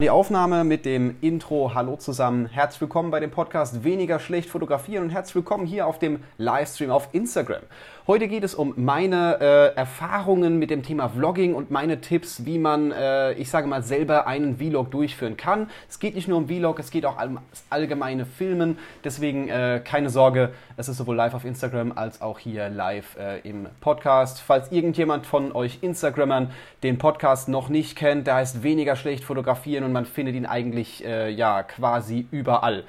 Die 0.00 0.08
Aufnahme 0.08 0.64
mit 0.64 0.86
dem 0.86 1.16
Intro. 1.20 1.74
Hallo 1.74 1.96
zusammen. 1.96 2.46
Herzlich 2.46 2.80
willkommen 2.80 3.10
bei 3.10 3.20
dem 3.20 3.30
Podcast 3.30 3.84
Weniger 3.84 4.18
schlecht 4.18 4.48
fotografieren 4.48 5.04
und 5.04 5.10
herzlich 5.10 5.34
willkommen 5.34 5.66
hier 5.66 5.86
auf 5.86 5.98
dem 5.98 6.20
Livestream 6.38 6.90
auf 6.90 7.10
Instagram. 7.12 7.60
Heute 8.10 8.26
geht 8.26 8.42
es 8.42 8.56
um 8.56 8.74
meine 8.74 9.38
äh, 9.40 9.76
Erfahrungen 9.76 10.58
mit 10.58 10.70
dem 10.70 10.82
Thema 10.82 11.08
Vlogging 11.10 11.54
und 11.54 11.70
meine 11.70 12.00
Tipps, 12.00 12.44
wie 12.44 12.58
man, 12.58 12.90
äh, 12.90 13.34
ich 13.34 13.50
sage 13.50 13.68
mal, 13.68 13.84
selber 13.84 14.26
einen 14.26 14.56
Vlog 14.56 14.90
durchführen 14.90 15.36
kann. 15.36 15.70
Es 15.88 16.00
geht 16.00 16.16
nicht 16.16 16.26
nur 16.26 16.38
um 16.38 16.48
Vlog, 16.48 16.80
es 16.80 16.90
geht 16.90 17.06
auch 17.06 17.24
um 17.24 17.38
allgemeine 17.68 18.26
Filmen. 18.26 18.78
Deswegen 19.04 19.48
äh, 19.48 19.80
keine 19.84 20.10
Sorge, 20.10 20.50
es 20.76 20.88
ist 20.88 20.96
sowohl 20.96 21.14
live 21.14 21.34
auf 21.34 21.44
Instagram 21.44 21.92
als 21.94 22.20
auch 22.20 22.40
hier 22.40 22.68
live 22.68 23.16
äh, 23.16 23.48
im 23.48 23.68
Podcast. 23.80 24.40
Falls 24.40 24.72
irgendjemand 24.72 25.24
von 25.24 25.52
euch 25.52 25.78
Instagrammern 25.80 26.50
den 26.82 26.98
Podcast 26.98 27.48
noch 27.48 27.68
nicht 27.68 27.94
kennt, 27.94 28.26
der 28.26 28.34
heißt 28.34 28.64
Weniger 28.64 28.96
schlecht 28.96 29.22
fotografieren 29.22 29.84
und 29.84 29.92
man 29.92 30.04
findet 30.04 30.34
ihn 30.34 30.46
eigentlich 30.46 31.04
äh, 31.04 31.30
ja 31.30 31.62
quasi 31.62 32.26
überall. 32.32 32.82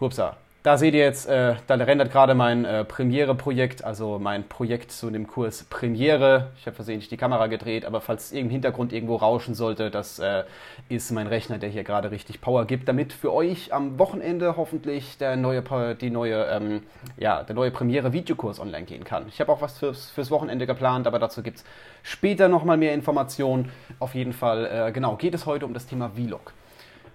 Hupsa. 0.00 0.36
Da 0.64 0.78
seht 0.78 0.94
ihr 0.94 1.00
jetzt, 1.00 1.26
äh, 1.26 1.56
da 1.66 1.74
rendert 1.74 2.10
gerade 2.10 2.34
mein 2.34 2.64
äh, 2.64 2.86
Premiere-Projekt, 2.86 3.84
also 3.84 4.18
mein 4.18 4.48
Projekt 4.48 4.92
zu 4.92 5.10
dem 5.10 5.26
Kurs 5.26 5.64
Premiere. 5.64 6.52
Ich 6.56 6.64
habe 6.64 6.74
versehentlich 6.74 7.10
die 7.10 7.18
Kamera 7.18 7.48
gedreht, 7.48 7.84
aber 7.84 8.00
falls 8.00 8.32
irgendein 8.32 8.52
Hintergrund 8.52 8.94
irgendwo 8.94 9.16
rauschen 9.16 9.54
sollte, 9.54 9.90
das 9.90 10.20
äh, 10.20 10.44
ist 10.88 11.10
mein 11.10 11.26
Rechner, 11.26 11.58
der 11.58 11.68
hier 11.68 11.84
gerade 11.84 12.10
richtig 12.10 12.40
Power 12.40 12.64
gibt, 12.64 12.88
damit 12.88 13.12
für 13.12 13.30
euch 13.34 13.74
am 13.74 13.98
Wochenende 13.98 14.56
hoffentlich 14.56 15.18
der 15.18 15.36
neue, 15.36 15.62
die 15.96 16.08
neue, 16.08 16.46
ähm, 16.46 16.82
ja, 17.18 17.42
der 17.42 17.54
neue 17.54 17.70
Premiere-Videokurs 17.70 18.58
online 18.58 18.86
gehen 18.86 19.04
kann. 19.04 19.26
Ich 19.28 19.40
habe 19.40 19.52
auch 19.52 19.60
was 19.60 19.76
fürs, 19.76 20.08
fürs 20.12 20.30
Wochenende 20.30 20.66
geplant, 20.66 21.06
aber 21.06 21.18
dazu 21.18 21.42
gibt 21.42 21.58
es 21.58 21.64
später 22.02 22.48
nochmal 22.48 22.78
mehr 22.78 22.94
Informationen. 22.94 23.70
Auf 23.98 24.14
jeden 24.14 24.32
Fall, 24.32 24.64
äh, 24.64 24.92
genau, 24.92 25.16
geht 25.16 25.34
es 25.34 25.44
heute 25.44 25.66
um 25.66 25.74
das 25.74 25.84
Thema 25.84 26.12
Vlog. 26.16 26.54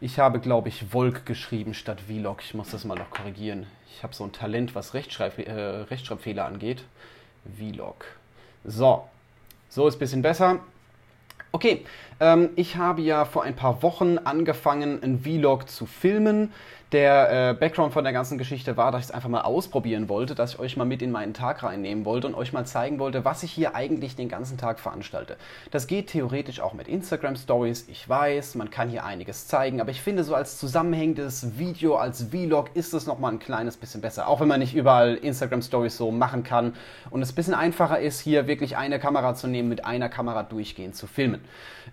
Ich 0.02 0.18
habe, 0.18 0.40
glaube 0.40 0.70
ich, 0.70 0.86
Volk 0.92 1.26
geschrieben 1.26 1.74
statt 1.74 2.00
Vlog. 2.08 2.42
Ich 2.42 2.54
muss 2.54 2.70
das 2.70 2.86
mal 2.86 2.96
noch 2.96 3.10
korrigieren. 3.10 3.68
Ich 3.92 4.02
habe 4.02 4.16
so 4.16 4.24
ein 4.24 4.32
Talent, 4.32 4.74
was 4.74 4.94
Rechtschreib 4.94 5.38
äh, 5.40 5.52
Rechtschreibfehler 5.52 6.46
angeht. 6.46 6.86
Vlog. 7.58 8.06
So, 8.64 9.04
so 9.68 9.90
ist 9.90 9.98
ein 9.98 10.00
bisschen 10.00 10.22
besser. 10.22 10.60
Okay, 11.52 11.86
ähm, 12.22 12.52
ich 12.56 12.78
habe 12.78 13.02
ja 13.02 13.26
vor 13.26 13.44
ein 13.44 13.58
paar 13.58 13.84
Wochen 13.84 14.18
angefangen, 14.20 15.04
einen 15.04 15.20
Vlog 15.20 15.68
zu 15.68 15.86
filmen. 15.86 16.54
Der 16.92 17.52
äh, 17.52 17.54
Background 17.54 17.94
von 17.94 18.04
der 18.04 18.14
ganzen 18.14 18.40
Geschichte 18.40 18.76
war, 18.76 18.92
dass 18.92 19.02
ich 19.02 19.10
es 19.10 19.12
einfach 19.12 19.30
mal 19.30 19.42
ausprobieren 19.42 20.10
wollte, 20.10 20.34
dass 20.34 20.54
ich 20.54 20.60
euch 20.60 20.76
mal 20.76 20.86
mit 20.86 21.04
in 21.04 21.12
meinen 21.12 21.36
Tag 21.36 21.62
reinnehmen 21.62 22.04
wollte 22.04 22.26
und 22.26 22.34
euch 22.34 22.52
mal 22.52 22.66
zeigen 22.66 22.98
wollte, 22.98 23.24
was 23.24 23.44
ich 23.44 23.52
hier 23.52 23.76
eigentlich 23.76 24.16
den 24.16 24.28
ganzen 24.28 24.58
Tag 24.58 24.80
veranstalte. 24.80 25.38
Das 25.70 25.86
geht 25.86 26.08
theoretisch 26.08 26.62
auch 26.62 26.74
mit 26.74 26.88
Instagram 26.88 27.36
Stories. 27.36 27.88
Ich 27.90 28.10
weiß, 28.10 28.56
man 28.56 28.72
kann 28.72 28.90
hier 28.90 29.06
einiges 29.06 29.48
zeigen, 29.48 29.82
aber 29.82 29.92
ich 29.92 30.02
finde, 30.02 30.24
so 30.24 30.34
als 30.34 30.58
zusammenhängendes 30.58 31.60
Video, 31.60 31.96
als 31.96 32.24
Vlog 32.24 32.72
ist 32.74 32.96
es 32.96 33.06
nochmal 33.06 33.34
ein 33.34 33.40
kleines 33.40 33.78
bisschen 33.78 34.02
besser. 34.02 34.28
Auch 34.28 34.40
wenn 34.40 34.48
man 34.48 34.60
nicht 34.60 34.76
überall 34.76 35.14
Instagram 35.14 35.62
Stories 35.62 35.96
so 35.96 36.10
machen 36.10 36.42
kann 36.42 36.74
und 37.12 37.22
es 37.22 37.34
ein 37.34 37.36
bisschen 37.36 37.54
einfacher 37.54 38.00
ist, 38.00 38.20
hier 38.20 38.48
wirklich 38.48 38.78
eine 38.78 38.98
Kamera 38.98 39.36
zu 39.36 39.46
nehmen, 39.46 39.70
mit 39.70 39.86
einer 39.86 40.10
Kamera 40.10 40.42
durchgehend 40.42 40.96
zu 40.96 41.06
filmen. 41.06 41.42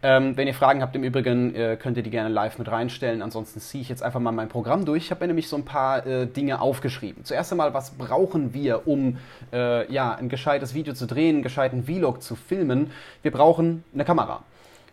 Ähm, 0.02 0.38
wenn 0.38 0.46
ihr 0.46 0.54
Fragen 0.54 0.80
habt, 0.80 0.96
im 0.96 1.04
Übrigen 1.04 1.54
äh, 1.54 1.76
könnt 1.76 1.98
ihr 1.98 2.02
die 2.02 2.10
gerne 2.10 2.30
live 2.30 2.58
mit 2.58 2.70
reinstellen. 2.70 3.20
Ansonsten 3.20 3.60
ziehe 3.60 3.82
ich 3.82 3.90
jetzt 3.90 4.02
einfach 4.02 4.20
mal 4.20 4.32
mein 4.32 4.48
Programm 4.48 4.85
durch. 4.86 5.04
Ich 5.04 5.10
habe 5.10 5.22
mir 5.22 5.28
nämlich 5.28 5.48
so 5.48 5.56
ein 5.56 5.64
paar 5.64 6.06
äh, 6.06 6.26
Dinge 6.26 6.60
aufgeschrieben. 6.60 7.24
Zuerst 7.24 7.52
einmal, 7.52 7.74
was 7.74 7.90
brauchen 7.90 8.54
wir, 8.54 8.86
um 8.88 9.18
äh, 9.52 9.92
ja, 9.92 10.14
ein 10.14 10.28
gescheites 10.28 10.74
Video 10.74 10.94
zu 10.94 11.06
drehen, 11.06 11.36
einen 11.36 11.42
gescheiten 11.42 11.84
Vlog 11.84 12.22
zu 12.22 12.36
filmen? 12.36 12.90
Wir 13.22 13.30
brauchen 13.30 13.84
eine 13.92 14.04
Kamera. 14.04 14.42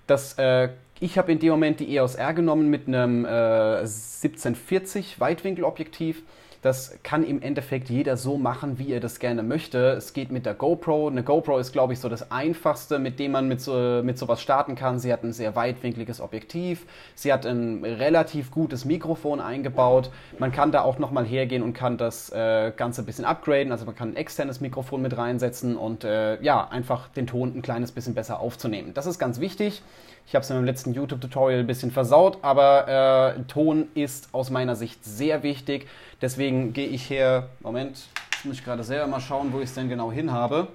Das 0.08 0.38
äh, 0.38 0.70
ich 1.04 1.18
habe 1.18 1.34
in 1.34 1.40
dem 1.40 1.50
Moment 1.50 1.82
die 1.82 1.98
EOS 1.98 2.16
R 2.16 2.34
genommen 2.34 2.70
mit 2.70 2.88
einem 2.88 3.26
äh, 3.26 3.80
1740 3.80 5.20
Weitwinkelobjektiv 5.20 6.24
das 6.64 6.98
kann 7.04 7.26
im 7.26 7.42
Endeffekt 7.42 7.90
jeder 7.90 8.16
so 8.16 8.38
machen, 8.38 8.80
wie 8.80 8.94
er 8.94 9.02
das 9.02 9.20
gerne 9.20 9.44
möchte. 9.44 9.90
Es 9.90 10.14
geht 10.14 10.32
mit 10.32 10.46
der 10.46 10.54
GoPro. 10.54 11.10
Eine 11.10 11.22
GoPro 11.22 11.58
ist, 11.58 11.74
glaube 11.74 11.92
ich, 11.92 12.00
so 12.00 12.08
das 12.08 12.32
Einfachste, 12.32 13.00
mit 13.00 13.20
dem 13.20 13.34
man 13.34 13.50
mit, 13.50 13.60
so, 13.60 14.02
mit 14.02 14.18
sowas 14.18 14.42
starten 14.42 14.76
kann. 14.76 14.98
Sie 14.98 15.12
hat 15.12 15.24
ein 15.24 15.34
sehr 15.34 15.58
weitwinkliges 15.58 16.22
Objektiv. 16.22 16.86
Sie 17.16 17.34
hat 17.34 17.46
ein 17.46 17.84
relativ 17.84 18.50
gutes 18.50 18.86
Mikrofon 18.86 19.42
eingebaut. 19.42 20.10
Man 20.40 20.54
kann 20.54 20.72
da 20.72 20.84
auch 20.84 21.00
nochmal 21.00 21.26
hergehen 21.26 21.64
und 21.64 21.74
kann 21.74 21.98
das 21.98 22.32
äh, 22.32 22.72
Ganze 22.76 23.02
ein 23.02 23.06
bisschen 23.06 23.26
upgraden. 23.26 23.74
Also 23.74 23.84
man 23.84 23.96
kann 23.96 24.12
ein 24.12 24.16
externes 24.16 24.62
Mikrofon 24.62 25.02
mit 25.02 25.18
reinsetzen 25.18 25.76
und 25.76 26.06
äh, 26.06 26.42
ja, 26.42 26.66
einfach 26.70 27.10
den 27.10 27.28
Ton 27.28 27.58
ein 27.58 27.62
kleines 27.62 27.92
bisschen 27.92 28.14
besser 28.14 28.40
aufzunehmen. 28.40 28.94
Das 28.94 29.06
ist 29.06 29.20
ganz 29.20 29.42
wichtig. 29.42 29.84
Ich 30.26 30.36
habe 30.36 30.44
es 30.44 30.50
in 30.50 30.56
meinem 30.56 30.66
letzten 30.66 30.94
YouTube-Tutorial 30.94 31.60
ein 31.60 31.68
bisschen 31.68 31.92
versaut, 31.92 32.38
aber 32.42 33.36
äh, 33.36 33.44
Ton 33.44 33.90
ist 33.94 34.30
aus 34.32 34.50
meiner 34.50 34.76
Sicht 34.76 35.04
sehr 35.04 35.44
wichtig. 35.44 35.88
Deswegen 36.24 36.72
gehe 36.72 36.88
ich 36.88 37.04
hier, 37.04 37.50
Moment, 37.60 38.08
muss 38.46 38.56
ich 38.56 38.64
gerade 38.64 38.82
selber 38.86 39.08
mal 39.08 39.20
schauen, 39.20 39.52
wo 39.52 39.58
ich 39.58 39.66
es 39.66 39.74
denn 39.74 39.90
genau 39.90 40.10
hin 40.10 40.32
habe. 40.32 40.70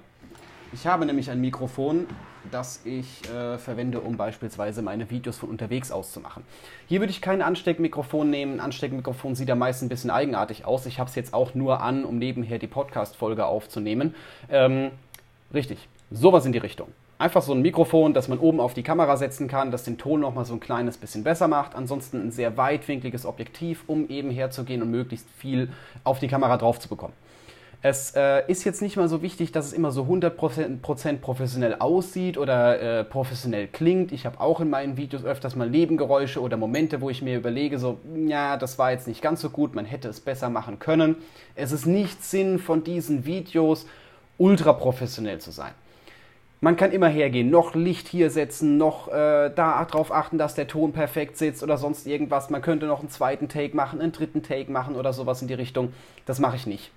Ich 0.73 0.85
habe 0.85 1.07
nämlich 1.07 1.31
ein 1.31 1.41
Mikrofon, 1.41 2.05
das 2.51 2.85
ich 2.85 3.27
äh, 3.31 3.57
verwende, 3.57 3.99
um 3.99 4.15
beispielsweise 4.15 4.83
meine 4.83 5.09
Videos 5.09 5.39
von 5.39 5.49
unterwegs 5.49 5.91
aus 5.91 6.11
zu 6.11 6.19
machen. 6.19 6.43
Hier 6.87 6.99
würde 6.99 7.09
ich 7.09 7.19
kein 7.19 7.41
Ansteckmikrofon 7.41 8.29
nehmen. 8.29 8.57
Ein 8.57 8.59
Ansteckmikrofon 8.59 9.33
sieht 9.33 9.49
ja 9.49 9.55
meist 9.55 9.81
ein 9.81 9.89
bisschen 9.89 10.11
eigenartig 10.11 10.65
aus. 10.65 10.85
Ich 10.85 10.99
habe 10.99 11.09
es 11.09 11.15
jetzt 11.15 11.33
auch 11.33 11.55
nur 11.55 11.81
an, 11.81 12.05
um 12.05 12.19
nebenher 12.19 12.59
die 12.59 12.67
Podcast-Folge 12.67 13.47
aufzunehmen. 13.47 14.13
Ähm, 14.51 14.91
richtig, 15.51 15.89
sowas 16.11 16.45
in 16.45 16.51
die 16.51 16.59
Richtung. 16.59 16.89
Einfach 17.19 17.41
so 17.41 17.51
ein 17.51 17.61
Mikrofon, 17.61 18.13
das 18.13 18.29
man 18.29 18.39
oben 18.39 18.61
auf 18.61 18.73
die 18.73 18.81
Kamera 18.81 19.17
setzen 19.17 19.49
kann, 19.49 19.71
das 19.71 19.83
den 19.83 19.97
Ton 19.97 20.21
nochmal 20.21 20.45
so 20.45 20.53
ein 20.53 20.61
kleines 20.61 20.95
bisschen 20.95 21.25
besser 21.25 21.49
macht. 21.49 21.75
Ansonsten 21.75 22.21
ein 22.21 22.31
sehr 22.31 22.55
weitwinkliges 22.55 23.25
Objektiv, 23.25 23.83
um 23.87 24.07
eben 24.07 24.31
herzugehen 24.31 24.81
und 24.81 24.89
möglichst 24.89 25.27
viel 25.37 25.67
auf 26.05 26.19
die 26.19 26.29
Kamera 26.29 26.55
drauf 26.55 26.79
zu 26.79 26.87
bekommen. 26.87 27.11
Es 27.81 28.13
äh, 28.15 28.49
ist 28.49 28.63
jetzt 28.63 28.81
nicht 28.81 28.95
mal 28.95 29.09
so 29.09 29.21
wichtig, 29.21 29.51
dass 29.51 29.65
es 29.65 29.73
immer 29.73 29.91
so 29.91 30.03
100% 30.03 31.17
professionell 31.17 31.75
aussieht 31.79 32.37
oder 32.37 32.81
äh, 32.99 33.03
professionell 33.03 33.67
klingt. 33.67 34.13
Ich 34.13 34.25
habe 34.25 34.39
auch 34.39 34.61
in 34.61 34.69
meinen 34.69 34.95
Videos 34.95 35.25
öfters 35.25 35.57
mal 35.57 35.69
Nebengeräusche 35.69 36.39
oder 36.39 36.55
Momente, 36.55 37.01
wo 37.01 37.09
ich 37.09 37.21
mir 37.21 37.35
überlege, 37.35 37.79
so, 37.79 37.99
ja, 38.27 38.55
das 38.55 38.79
war 38.79 38.91
jetzt 38.91 39.09
nicht 39.09 39.21
ganz 39.21 39.41
so 39.41 39.49
gut, 39.49 39.75
man 39.75 39.83
hätte 39.83 40.07
es 40.07 40.21
besser 40.21 40.49
machen 40.49 40.79
können. 40.79 41.17
Es 41.55 41.73
ist 41.73 41.85
nicht 41.85 42.23
Sinn 42.23 42.59
von 42.59 42.85
diesen 42.85 43.25
Videos, 43.25 43.87
ultra 44.37 44.71
professionell 44.71 45.39
zu 45.39 45.51
sein. 45.51 45.73
Man 46.61 46.75
kann 46.75 46.91
immer 46.91 47.07
hergehen, 47.07 47.49
noch 47.49 47.73
Licht 47.73 48.09
hier 48.09 48.29
setzen, 48.29 48.77
noch 48.77 49.07
äh, 49.07 49.49
darauf 49.49 50.11
achten, 50.11 50.37
dass 50.37 50.55
der 50.55 50.67
Ton 50.67 50.91
perfekt 50.91 51.37
sitzt 51.37 51.63
oder 51.63 51.77
sonst 51.77 52.05
irgendwas. 52.05 52.49
Man 52.49 52.61
könnte 52.61 52.85
noch 52.85 52.99
einen 52.99 53.09
zweiten 53.09 53.47
Take 53.47 53.75
machen, 53.75 54.01
einen 54.01 54.11
dritten 54.11 54.43
Take 54.43 54.69
machen 54.69 54.95
oder 54.95 55.13
sowas 55.13 55.41
in 55.41 55.47
die 55.47 55.53
Richtung. 55.53 55.93
Das 56.25 56.39
mache 56.39 56.57
ich 56.57 56.67
nicht. 56.67 56.91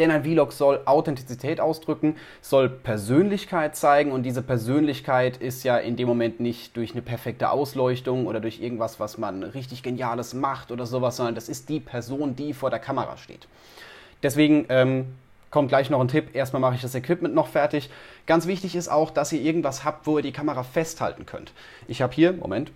Denn 0.00 0.10
ein 0.10 0.24
Vlog 0.24 0.52
soll 0.52 0.80
Authentizität 0.86 1.60
ausdrücken, 1.60 2.16
soll 2.40 2.68
Persönlichkeit 2.68 3.76
zeigen 3.76 4.10
und 4.10 4.24
diese 4.24 4.42
Persönlichkeit 4.42 5.36
ist 5.36 5.62
ja 5.62 5.76
in 5.76 5.94
dem 5.94 6.08
Moment 6.08 6.40
nicht 6.40 6.76
durch 6.76 6.92
eine 6.92 7.02
perfekte 7.02 7.50
Ausleuchtung 7.50 8.26
oder 8.26 8.40
durch 8.40 8.60
irgendwas, 8.60 8.98
was 8.98 9.18
man 9.18 9.44
richtig 9.44 9.84
Geniales 9.84 10.34
macht 10.34 10.72
oder 10.72 10.84
sowas, 10.84 11.16
sondern 11.16 11.36
das 11.36 11.48
ist 11.48 11.68
die 11.68 11.78
Person, 11.78 12.34
die 12.34 12.54
vor 12.54 12.70
der 12.70 12.80
Kamera 12.80 13.16
steht. 13.16 13.46
Deswegen 14.24 14.66
ähm, 14.68 15.14
kommt 15.54 15.68
gleich 15.68 15.88
noch 15.88 16.00
ein 16.00 16.08
Tipp. 16.08 16.34
Erstmal 16.34 16.58
mache 16.58 16.74
ich 16.74 16.82
das 16.82 16.96
Equipment 16.96 17.32
noch 17.32 17.46
fertig. 17.46 17.88
Ganz 18.26 18.48
wichtig 18.48 18.74
ist 18.74 18.88
auch, 18.88 19.12
dass 19.12 19.30
ihr 19.30 19.40
irgendwas 19.40 19.84
habt, 19.84 20.04
wo 20.04 20.18
ihr 20.18 20.22
die 20.22 20.32
Kamera 20.32 20.64
festhalten 20.64 21.26
könnt. 21.26 21.52
Ich 21.86 22.02
habe 22.02 22.12
hier, 22.12 22.32
Moment. 22.32 22.72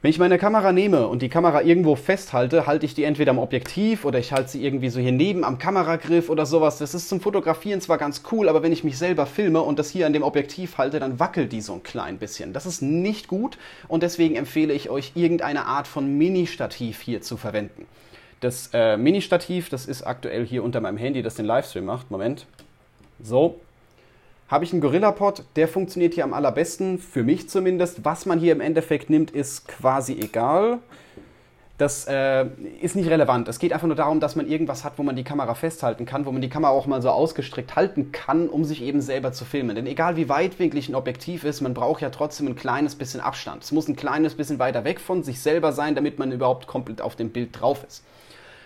Wenn 0.00 0.10
ich 0.10 0.18
meine 0.18 0.36
Kamera 0.36 0.72
nehme 0.72 1.06
und 1.06 1.22
die 1.22 1.28
Kamera 1.28 1.62
irgendwo 1.62 1.94
festhalte, 1.94 2.66
halte 2.66 2.86
ich 2.86 2.94
die 2.94 3.04
entweder 3.04 3.30
am 3.30 3.38
Objektiv 3.38 4.04
oder 4.04 4.18
ich 4.18 4.32
halte 4.32 4.50
sie 4.50 4.64
irgendwie 4.64 4.88
so 4.88 4.98
hier 4.98 5.12
neben 5.12 5.44
am 5.44 5.58
Kameragriff 5.58 6.28
oder 6.28 6.44
sowas. 6.44 6.78
Das 6.78 6.92
ist 6.92 7.08
zum 7.08 7.20
Fotografieren 7.20 7.80
zwar 7.80 7.98
ganz 7.98 8.22
cool, 8.32 8.48
aber 8.48 8.64
wenn 8.64 8.72
ich 8.72 8.82
mich 8.82 8.98
selber 8.98 9.26
filme 9.26 9.62
und 9.62 9.78
das 9.78 9.90
hier 9.90 10.06
an 10.06 10.12
dem 10.12 10.24
Objektiv 10.24 10.76
halte, 10.76 10.98
dann 10.98 11.20
wackelt 11.20 11.52
die 11.52 11.60
so 11.60 11.74
ein 11.74 11.84
klein 11.84 12.18
bisschen. 12.18 12.52
Das 12.52 12.66
ist 12.66 12.82
nicht 12.82 13.28
gut 13.28 13.58
und 13.86 14.02
deswegen 14.02 14.34
empfehle 14.34 14.74
ich 14.74 14.90
euch 14.90 15.12
irgendeine 15.14 15.66
Art 15.66 15.86
von 15.86 16.18
Mini-Stativ 16.18 17.00
hier 17.00 17.22
zu 17.22 17.36
verwenden. 17.36 17.86
Das 18.42 18.70
äh, 18.72 18.96
Mini-Stativ, 18.96 19.68
das 19.68 19.86
ist 19.86 20.02
aktuell 20.02 20.44
hier 20.44 20.64
unter 20.64 20.80
meinem 20.80 20.96
Handy, 20.96 21.22
das 21.22 21.36
den 21.36 21.46
Livestream 21.46 21.84
macht. 21.84 22.10
Moment. 22.10 22.46
So. 23.22 23.60
Habe 24.48 24.64
ich 24.64 24.72
einen 24.72 24.82
Gorilla-Pod, 24.82 25.44
der 25.54 25.68
funktioniert 25.68 26.14
hier 26.14 26.24
am 26.24 26.34
allerbesten, 26.34 26.98
für 26.98 27.22
mich 27.22 27.48
zumindest. 27.48 28.04
Was 28.04 28.26
man 28.26 28.40
hier 28.40 28.52
im 28.52 28.60
Endeffekt 28.60 29.10
nimmt, 29.10 29.30
ist 29.30 29.68
quasi 29.68 30.14
egal. 30.20 30.80
Das 31.78 32.06
äh, 32.08 32.46
ist 32.80 32.96
nicht 32.96 33.08
relevant. 33.08 33.46
Es 33.46 33.60
geht 33.60 33.72
einfach 33.72 33.86
nur 33.86 33.96
darum, 33.96 34.18
dass 34.18 34.34
man 34.34 34.48
irgendwas 34.48 34.82
hat, 34.82 34.94
wo 34.96 35.04
man 35.04 35.14
die 35.14 35.24
Kamera 35.24 35.54
festhalten 35.54 36.04
kann, 36.04 36.26
wo 36.26 36.32
man 36.32 36.42
die 36.42 36.48
Kamera 36.48 36.72
auch 36.72 36.86
mal 36.86 37.00
so 37.00 37.10
ausgestreckt 37.10 37.76
halten 37.76 38.10
kann, 38.10 38.48
um 38.48 38.64
sich 38.64 38.82
eben 38.82 39.00
selber 39.00 39.32
zu 39.32 39.44
filmen. 39.44 39.76
Denn 39.76 39.86
egal 39.86 40.16
wie 40.16 40.28
weitwinklig 40.28 40.88
ein 40.88 40.96
Objektiv 40.96 41.44
ist, 41.44 41.60
man 41.60 41.74
braucht 41.74 42.02
ja 42.02 42.10
trotzdem 42.10 42.48
ein 42.48 42.56
kleines 42.56 42.96
bisschen 42.96 43.20
Abstand. 43.20 43.62
Es 43.62 43.70
muss 43.70 43.86
ein 43.86 43.94
kleines 43.94 44.34
bisschen 44.34 44.58
weiter 44.58 44.82
weg 44.82 44.98
von 44.98 45.22
sich 45.22 45.40
selber 45.40 45.72
sein, 45.72 45.94
damit 45.94 46.18
man 46.18 46.32
überhaupt 46.32 46.66
komplett 46.66 47.00
auf 47.00 47.14
dem 47.14 47.30
Bild 47.30 47.60
drauf 47.60 47.84
ist. 47.86 48.02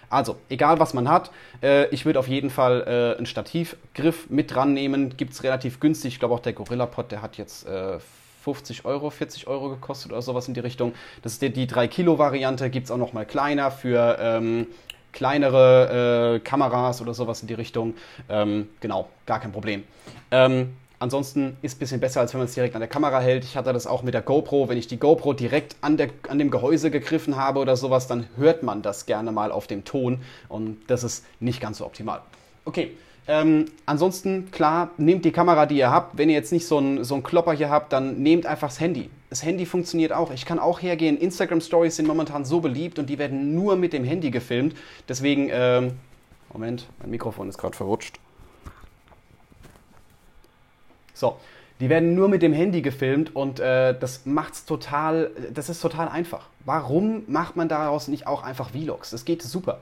Also, 0.08 0.36
egal 0.48 0.78
was 0.78 0.94
man 0.94 1.08
hat, 1.08 1.30
äh, 1.62 1.86
ich 1.88 2.06
würde 2.06 2.18
auf 2.18 2.28
jeden 2.28 2.50
Fall 2.50 2.84
äh, 2.86 3.16
einen 3.16 3.26
Stativgriff 3.26 4.30
mit 4.30 4.54
dran 4.54 4.72
nehmen. 4.72 5.16
Gibt 5.16 5.32
es 5.32 5.42
relativ 5.42 5.80
günstig. 5.80 6.14
Ich 6.14 6.18
glaube 6.18 6.34
auch 6.34 6.40
der 6.40 6.52
Gorilla 6.52 6.86
Pod, 6.86 7.10
der 7.10 7.22
hat 7.22 7.36
jetzt 7.36 7.66
äh, 7.66 7.98
50 8.44 8.84
Euro, 8.84 9.10
40 9.10 9.48
Euro 9.48 9.70
gekostet 9.70 10.12
oder 10.12 10.22
sowas 10.22 10.46
in 10.46 10.54
die 10.54 10.60
Richtung. 10.60 10.94
Das 11.22 11.32
ist 11.32 11.42
die, 11.42 11.50
die 11.50 11.66
3 11.66 11.88
Kilo 11.88 12.18
Variante, 12.18 12.70
gibt 12.70 12.84
es 12.84 12.90
auch 12.92 12.96
noch 12.96 13.12
mal 13.12 13.26
kleiner 13.26 13.72
für 13.72 14.18
ähm, 14.20 14.68
kleinere 15.12 16.36
äh, 16.36 16.38
Kameras 16.40 17.00
oder 17.00 17.12
sowas 17.12 17.42
in 17.42 17.48
die 17.48 17.54
Richtung. 17.54 17.94
Ähm, 18.28 18.68
genau, 18.80 19.08
gar 19.24 19.40
kein 19.40 19.50
Problem. 19.50 19.82
Ähm, 20.30 20.76
Ansonsten 20.98 21.56
ist 21.60 21.76
ein 21.76 21.78
bisschen 21.78 22.00
besser, 22.00 22.20
als 22.20 22.32
wenn 22.32 22.40
man 22.40 22.46
es 22.46 22.54
direkt 22.54 22.74
an 22.74 22.80
der 22.80 22.88
Kamera 22.88 23.20
hält. 23.20 23.44
Ich 23.44 23.56
hatte 23.56 23.72
das 23.72 23.86
auch 23.86 24.02
mit 24.02 24.14
der 24.14 24.22
GoPro. 24.22 24.68
Wenn 24.68 24.78
ich 24.78 24.86
die 24.86 24.98
GoPro 24.98 25.34
direkt 25.34 25.76
an, 25.82 25.96
der, 25.96 26.08
an 26.28 26.38
dem 26.38 26.50
Gehäuse 26.50 26.90
gegriffen 26.90 27.36
habe 27.36 27.60
oder 27.60 27.76
sowas, 27.76 28.06
dann 28.06 28.26
hört 28.36 28.62
man 28.62 28.82
das 28.82 29.04
gerne 29.04 29.30
mal 29.32 29.52
auf 29.52 29.66
dem 29.66 29.84
Ton. 29.84 30.20
Und 30.48 30.78
das 30.86 31.04
ist 31.04 31.24
nicht 31.38 31.60
ganz 31.60 31.78
so 31.78 31.86
optimal. 31.86 32.20
Okay, 32.64 32.92
ähm, 33.28 33.66
ansonsten, 33.86 34.50
klar, 34.50 34.90
nehmt 34.98 35.24
die 35.24 35.32
Kamera, 35.32 35.66
die 35.66 35.76
ihr 35.76 35.90
habt. 35.90 36.16
Wenn 36.16 36.30
ihr 36.30 36.36
jetzt 36.36 36.52
nicht 36.52 36.66
so 36.66 36.78
einen 36.78 37.02
so 37.04 37.20
Klopper 37.20 37.52
hier 37.52 37.70
habt, 37.70 37.92
dann 37.92 38.22
nehmt 38.22 38.46
einfach 38.46 38.68
das 38.68 38.80
Handy. 38.80 39.10
Das 39.30 39.42
Handy 39.42 39.66
funktioniert 39.66 40.12
auch. 40.12 40.30
Ich 40.30 40.46
kann 40.46 40.58
auch 40.58 40.80
hergehen. 40.80 41.18
Instagram 41.18 41.60
Stories 41.60 41.96
sind 41.96 42.06
momentan 42.06 42.44
so 42.44 42.60
beliebt 42.60 42.98
und 42.98 43.10
die 43.10 43.18
werden 43.18 43.54
nur 43.54 43.76
mit 43.76 43.92
dem 43.92 44.04
Handy 44.04 44.30
gefilmt. 44.30 44.76
Deswegen, 45.08 45.48
ähm, 45.50 45.92
Moment, 46.52 46.86
mein 47.00 47.10
Mikrofon 47.10 47.48
ist 47.48 47.58
gerade 47.58 47.76
verrutscht. 47.76 48.20
So, 51.16 51.38
die 51.80 51.88
werden 51.88 52.14
nur 52.14 52.28
mit 52.28 52.42
dem 52.42 52.52
Handy 52.52 52.82
gefilmt 52.82 53.34
und 53.34 53.58
äh, 53.58 53.98
das 53.98 54.26
macht's 54.26 54.66
total, 54.66 55.30
das 55.52 55.70
ist 55.70 55.80
total 55.80 56.08
einfach. 56.08 56.46
Warum 56.64 57.22
macht 57.26 57.56
man 57.56 57.68
daraus 57.68 58.08
nicht 58.08 58.26
auch 58.26 58.42
einfach 58.42 58.70
Vlogs? 58.70 59.10
Das 59.10 59.24
geht 59.24 59.42
super. 59.42 59.80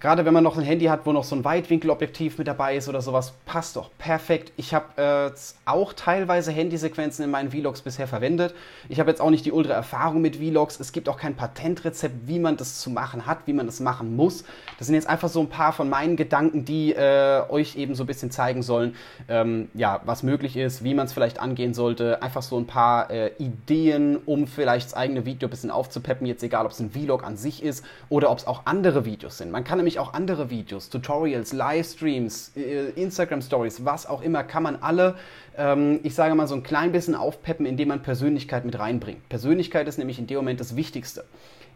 Gerade 0.00 0.24
wenn 0.24 0.34
man 0.34 0.44
noch 0.44 0.56
ein 0.56 0.64
Handy 0.64 0.86
hat, 0.86 1.06
wo 1.06 1.12
noch 1.12 1.24
so 1.24 1.36
ein 1.36 1.44
Weitwinkelobjektiv 1.44 2.38
mit 2.38 2.46
dabei 2.46 2.76
ist 2.76 2.88
oder 2.88 3.00
sowas, 3.00 3.32
passt 3.46 3.76
doch 3.76 3.90
perfekt. 3.98 4.52
Ich 4.56 4.74
habe 4.74 5.30
äh, 5.34 5.38
auch 5.64 5.92
teilweise 5.92 6.52
Handysequenzen 6.52 7.24
in 7.24 7.30
meinen 7.30 7.50
Vlogs 7.50 7.82
bisher 7.82 8.06
verwendet. 8.06 8.54
Ich 8.88 9.00
habe 9.00 9.10
jetzt 9.10 9.20
auch 9.20 9.30
nicht 9.30 9.44
die 9.44 9.52
ultra 9.52 9.74
Erfahrung 9.74 10.20
mit 10.20 10.36
Vlogs. 10.36 10.80
Es 10.80 10.92
gibt 10.92 11.08
auch 11.08 11.16
kein 11.16 11.34
Patentrezept, 11.34 12.26
wie 12.26 12.38
man 12.38 12.56
das 12.56 12.80
zu 12.80 12.90
machen 12.90 13.26
hat, 13.26 13.46
wie 13.46 13.52
man 13.52 13.66
das 13.66 13.80
machen 13.80 14.16
muss. 14.16 14.44
Das 14.78 14.86
sind 14.86 14.94
jetzt 14.94 15.08
einfach 15.08 15.28
so 15.28 15.40
ein 15.40 15.48
paar 15.48 15.72
von 15.72 15.88
meinen 15.88 16.16
Gedanken, 16.16 16.64
die 16.64 16.92
äh, 16.94 17.42
euch 17.48 17.76
eben 17.76 17.94
so 17.94 18.04
ein 18.04 18.06
bisschen 18.06 18.30
zeigen 18.30 18.62
sollen, 18.62 18.96
ähm, 19.28 19.68
ja, 19.74 20.00
was 20.04 20.22
möglich 20.22 20.56
ist, 20.56 20.84
wie 20.84 20.94
man 20.94 21.06
es 21.06 21.12
vielleicht 21.12 21.38
angehen 21.38 21.74
sollte. 21.74 22.22
Einfach 22.22 22.42
so 22.42 22.58
ein 22.58 22.66
paar 22.66 23.10
äh, 23.10 23.32
Ideen, 23.38 24.18
um 24.26 24.46
vielleicht 24.46 24.86
das 24.86 24.94
eigene 24.94 25.24
Video 25.26 25.48
ein 25.48 25.50
bisschen 25.50 25.70
aufzupeppen. 25.70 26.26
Jetzt 26.26 26.42
egal, 26.42 26.66
ob 26.66 26.72
es 26.72 26.80
ein 26.80 26.90
Vlog 26.90 27.24
an 27.24 27.36
sich 27.36 27.62
ist 27.62 27.84
oder 28.08 28.30
ob 28.30 28.38
es 28.38 28.46
auch 28.46 28.62
andere 28.64 29.04
Videos 29.04 29.38
sind. 29.38 29.50
Man 29.50 29.64
kann 29.64 29.78
nämlich 29.82 29.98
auch 29.98 30.14
andere 30.14 30.48
Videos, 30.48 30.88
Tutorials, 30.88 31.52
Livestreams, 31.52 32.52
äh, 32.56 32.90
Instagram 32.90 33.42
Stories, 33.42 33.84
was 33.84 34.06
auch 34.06 34.22
immer, 34.22 34.44
kann 34.44 34.62
man 34.62 34.76
alle, 34.76 35.16
ähm, 35.56 36.00
ich 36.02 36.14
sage 36.14 36.34
mal, 36.34 36.46
so 36.46 36.54
ein 36.54 36.62
klein 36.62 36.92
bisschen 36.92 37.14
aufpeppen, 37.14 37.66
indem 37.66 37.88
man 37.88 38.02
Persönlichkeit 38.02 38.64
mit 38.64 38.78
reinbringt. 38.78 39.28
Persönlichkeit 39.28 39.88
ist 39.88 39.98
nämlich 39.98 40.18
in 40.18 40.26
dem 40.26 40.36
Moment 40.36 40.60
das 40.60 40.76
Wichtigste. 40.76 41.24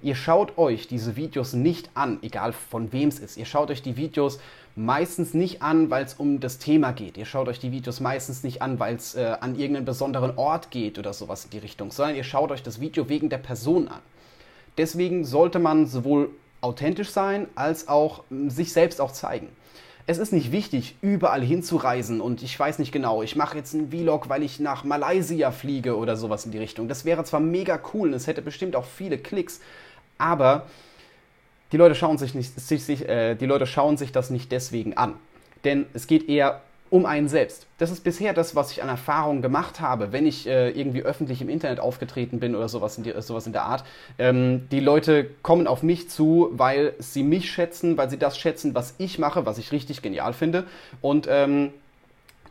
Ihr 0.02 0.14
schaut 0.14 0.56
euch 0.58 0.88
diese 0.88 1.16
Videos 1.16 1.52
nicht 1.52 1.90
an, 1.94 2.18
egal 2.22 2.52
von 2.52 2.92
wem 2.92 3.08
es 3.08 3.18
ist. 3.18 3.36
Ihr 3.36 3.46
schaut 3.46 3.70
euch 3.70 3.82
die 3.82 3.96
Videos 3.96 4.38
meistens 4.76 5.32
nicht 5.32 5.62
an, 5.62 5.90
weil 5.90 6.04
es 6.04 6.14
um 6.14 6.38
das 6.38 6.58
Thema 6.58 6.92
geht. 6.92 7.16
Ihr 7.16 7.24
schaut 7.24 7.48
euch 7.48 7.58
die 7.58 7.72
Videos 7.72 8.00
meistens 8.00 8.44
nicht 8.44 8.60
an, 8.60 8.78
weil 8.78 8.96
es 8.96 9.14
äh, 9.14 9.36
an 9.40 9.56
irgendeinen 9.56 9.86
besonderen 9.86 10.36
Ort 10.36 10.70
geht 10.70 10.98
oder 10.98 11.12
sowas 11.12 11.44
in 11.44 11.50
die 11.50 11.58
Richtung, 11.58 11.90
sondern 11.90 12.14
ihr 12.14 12.24
schaut 12.24 12.50
euch 12.50 12.62
das 12.62 12.78
Video 12.80 13.08
wegen 13.08 13.30
der 13.30 13.38
Person 13.38 13.88
an. 13.88 14.00
Deswegen 14.76 15.24
sollte 15.24 15.58
man 15.58 15.86
sowohl 15.86 16.30
authentisch 16.60 17.10
sein, 17.10 17.48
als 17.54 17.88
auch 17.88 18.24
hm, 18.30 18.50
sich 18.50 18.72
selbst 18.72 19.00
auch 19.00 19.12
zeigen. 19.12 19.48
Es 20.08 20.18
ist 20.18 20.32
nicht 20.32 20.52
wichtig, 20.52 20.96
überall 21.00 21.42
hinzureisen 21.42 22.20
und 22.20 22.42
ich 22.42 22.58
weiß 22.58 22.78
nicht 22.78 22.92
genau, 22.92 23.22
ich 23.22 23.34
mache 23.34 23.56
jetzt 23.58 23.74
einen 23.74 23.90
Vlog, 23.90 24.28
weil 24.28 24.44
ich 24.44 24.60
nach 24.60 24.84
Malaysia 24.84 25.50
fliege 25.50 25.96
oder 25.96 26.14
sowas 26.16 26.46
in 26.46 26.52
die 26.52 26.58
Richtung. 26.58 26.86
Das 26.86 27.04
wäre 27.04 27.24
zwar 27.24 27.40
mega 27.40 27.80
cool 27.92 28.08
und 28.08 28.14
es 28.14 28.28
hätte 28.28 28.40
bestimmt 28.40 28.76
auch 28.76 28.84
viele 28.84 29.18
Klicks, 29.18 29.60
aber 30.16 30.66
die 31.72 31.76
Leute 31.76 31.96
schauen 31.96 32.18
sich, 32.18 32.34
nicht, 32.34 32.58
sich, 32.60 33.08
äh, 33.08 33.34
die 33.34 33.46
Leute 33.46 33.66
schauen 33.66 33.96
sich 33.96 34.12
das 34.12 34.30
nicht 34.30 34.52
deswegen 34.52 34.96
an. 34.96 35.14
Denn 35.64 35.86
es 35.94 36.06
geht 36.06 36.28
eher 36.28 36.62
um 36.90 37.06
einen 37.06 37.28
selbst. 37.28 37.66
Das 37.78 37.90
ist 37.90 38.04
bisher 38.04 38.32
das, 38.32 38.54
was 38.54 38.70
ich 38.72 38.82
an 38.82 38.88
Erfahrungen 38.88 39.42
gemacht 39.42 39.80
habe, 39.80 40.12
wenn 40.12 40.26
ich 40.26 40.46
äh, 40.46 40.70
irgendwie 40.70 41.02
öffentlich 41.02 41.42
im 41.42 41.48
Internet 41.48 41.80
aufgetreten 41.80 42.40
bin 42.40 42.54
oder 42.54 42.68
sowas 42.68 42.96
in, 42.96 43.04
die, 43.04 43.12
sowas 43.20 43.46
in 43.46 43.52
der 43.52 43.64
Art. 43.64 43.84
Ähm, 44.18 44.68
die 44.70 44.80
Leute 44.80 45.28
kommen 45.42 45.66
auf 45.66 45.82
mich 45.82 46.08
zu, 46.08 46.50
weil 46.52 46.94
sie 46.98 47.22
mich 47.22 47.50
schätzen, 47.50 47.96
weil 47.96 48.10
sie 48.10 48.18
das 48.18 48.38
schätzen, 48.38 48.74
was 48.74 48.94
ich 48.98 49.18
mache, 49.18 49.46
was 49.46 49.58
ich 49.58 49.72
richtig 49.72 50.02
genial 50.02 50.32
finde. 50.32 50.64
Und 51.00 51.26
ähm, 51.30 51.72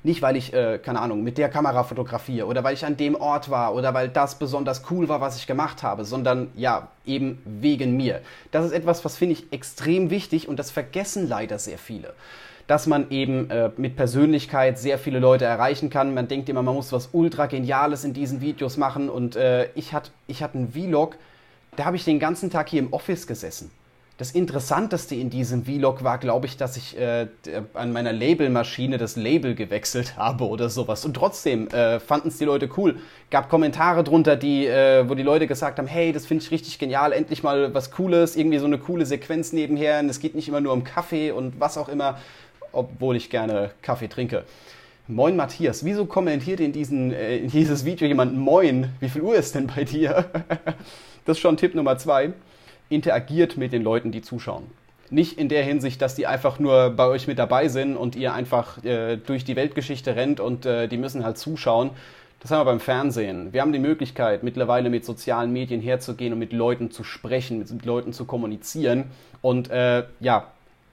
nicht, 0.05 0.21
weil 0.21 0.35
ich, 0.35 0.53
äh, 0.53 0.77
keine 0.77 1.01
Ahnung, 1.01 1.23
mit 1.23 1.37
der 1.37 1.49
Kamera 1.49 1.83
fotografiere 1.83 2.45
oder 2.47 2.63
weil 2.63 2.73
ich 2.73 2.85
an 2.85 2.95
dem 2.95 3.15
Ort 3.15 3.49
war 3.49 3.73
oder 3.73 3.93
weil 3.93 4.07
das 4.07 4.35
besonders 4.35 4.83
cool 4.91 5.09
war, 5.09 5.19
was 5.19 5.37
ich 5.37 5.47
gemacht 5.47 5.83
habe, 5.83 6.05
sondern 6.05 6.49
ja, 6.55 6.89
eben 7.05 7.41
wegen 7.45 7.97
mir. 7.97 8.21
Das 8.51 8.65
ist 8.65 8.71
etwas, 8.71 9.03
was 9.03 9.17
finde 9.17 9.33
ich 9.33 9.51
extrem 9.51 10.09
wichtig 10.09 10.47
und 10.47 10.57
das 10.57 10.71
vergessen 10.71 11.27
leider 11.27 11.59
sehr 11.59 11.77
viele 11.77 12.13
dass 12.67 12.87
man 12.87 13.11
eben 13.11 13.51
äh, 13.51 13.69
mit 13.77 13.95
Persönlichkeit 13.95 14.79
sehr 14.79 14.97
viele 14.97 15.19
Leute 15.19 15.45
erreichen 15.45 15.91
kann. 15.91 16.15
Man 16.15 16.27
denkt 16.27 16.49
immer, 16.49 16.63
man 16.63 16.73
muss 16.73 16.91
was 16.91 17.09
ultra 17.11 17.45
Geniales 17.45 18.03
in 18.03 18.13
diesen 18.13 18.41
Videos 18.41 18.77
machen. 18.77 19.07
Und 19.07 19.35
äh, 19.35 19.69
ich 19.75 19.93
hatte 19.93 20.09
ich 20.25 20.41
hatte 20.41 20.57
einen 20.57 20.71
Vlog, 20.71 21.15
da 21.75 21.85
habe 21.85 21.95
ich 21.95 22.05
den 22.05 22.19
ganzen 22.19 22.49
Tag 22.49 22.69
hier 22.69 22.79
im 22.79 22.91
Office 22.91 23.27
gesessen. 23.27 23.69
Das 24.17 24.31
Interessanteste 24.31 25.13
in 25.15 25.29
diesem 25.29 25.65
Vlog 25.65 26.05
war, 26.05 26.19
glaube 26.19 26.45
ich, 26.45 26.55
dass 26.55 26.77
ich 26.77 26.97
äh, 26.97 27.27
an 27.73 27.91
meiner 27.91 28.13
Labelmaschine 28.13 28.97
das 28.97 29.17
Label 29.17 29.55
gewechselt 29.55 30.15
habe 30.17 30.47
oder 30.47 30.69
sowas. 30.69 31.03
Und 31.03 31.15
trotzdem 31.15 31.67
äh, 31.67 31.99
fanden 31.99 32.29
es 32.29 32.37
die 32.37 32.45
Leute 32.45 32.69
cool. 32.77 32.95
Gab 33.29 33.49
Kommentare 33.49 34.05
drunter, 34.05 34.37
die, 34.37 34.67
äh, 34.67 35.09
wo 35.09 35.15
die 35.15 35.23
Leute 35.23 35.47
gesagt 35.47 35.79
haben, 35.79 35.87
hey, 35.87 36.13
das 36.13 36.25
finde 36.25 36.43
ich 36.45 36.51
richtig 36.51 36.79
genial, 36.79 37.11
endlich 37.11 37.43
mal 37.43 37.73
was 37.73 37.91
Cooles, 37.91 38.37
irgendwie 38.37 38.59
so 38.59 38.65
eine 38.65 38.77
coole 38.77 39.05
Sequenz 39.05 39.51
nebenher. 39.51 39.99
Und 39.99 40.09
es 40.09 40.19
geht 40.19 40.33
nicht 40.33 40.47
immer 40.47 40.61
nur 40.61 40.71
um 40.71 40.85
Kaffee 40.85 41.31
und 41.31 41.59
was 41.59 41.77
auch 41.77 41.89
immer 41.89 42.17
obwohl 42.75 43.15
ich 43.15 43.29
gerne 43.29 43.71
Kaffee 43.81 44.07
trinke. 44.07 44.43
Moin 45.07 45.35
Matthias, 45.35 45.85
wieso 45.85 46.05
kommentiert 46.05 46.59
in, 46.59 46.71
diesen, 46.71 47.13
äh, 47.13 47.37
in 47.37 47.49
dieses 47.49 47.85
Video 47.85 48.07
jemand 48.07 48.35
Moin? 48.35 48.89
Wie 48.99 49.09
viel 49.09 49.21
Uhr 49.21 49.35
ist 49.35 49.55
denn 49.55 49.67
bei 49.67 49.83
dir? 49.83 50.25
das 51.25 51.37
ist 51.37 51.41
schon 51.41 51.57
Tipp 51.57 51.75
Nummer 51.75 51.97
zwei. 51.97 52.33
Interagiert 52.89 53.57
mit 53.57 53.73
den 53.73 53.83
Leuten, 53.83 54.11
die 54.11 54.21
zuschauen. 54.21 54.63
Nicht 55.09 55.37
in 55.37 55.49
der 55.49 55.63
Hinsicht, 55.63 56.01
dass 56.01 56.15
die 56.15 56.27
einfach 56.27 56.59
nur 56.59 56.89
bei 56.89 57.05
euch 57.07 57.27
mit 57.27 57.37
dabei 57.37 57.67
sind 57.67 57.95
und 57.95 58.15
ihr 58.15 58.33
einfach 58.33 58.83
äh, 58.83 59.17
durch 59.17 59.43
die 59.45 59.55
Weltgeschichte 59.55 60.15
rennt 60.15 60.39
und 60.39 60.65
äh, 60.65 60.87
die 60.87 60.97
müssen 60.97 61.23
halt 61.23 61.37
zuschauen. 61.37 61.91
Das 62.39 62.51
haben 62.51 62.59
wir 62.59 62.65
beim 62.65 62.79
Fernsehen. 62.79 63.53
Wir 63.53 63.61
haben 63.61 63.71
die 63.73 63.79
Möglichkeit, 63.79 64.43
mittlerweile 64.43 64.89
mit 64.89 65.05
sozialen 65.05 65.51
Medien 65.51 65.81
herzugehen 65.81 66.33
und 66.33 66.39
mit 66.39 66.53
Leuten 66.53 66.91
zu 66.91 67.03
sprechen, 67.03 67.59
mit 67.59 67.85
Leuten 67.85 68.13
zu 68.13 68.25
kommunizieren. 68.25 69.05
Und 69.41 69.69
äh, 69.69 70.03
ja, 70.19 70.47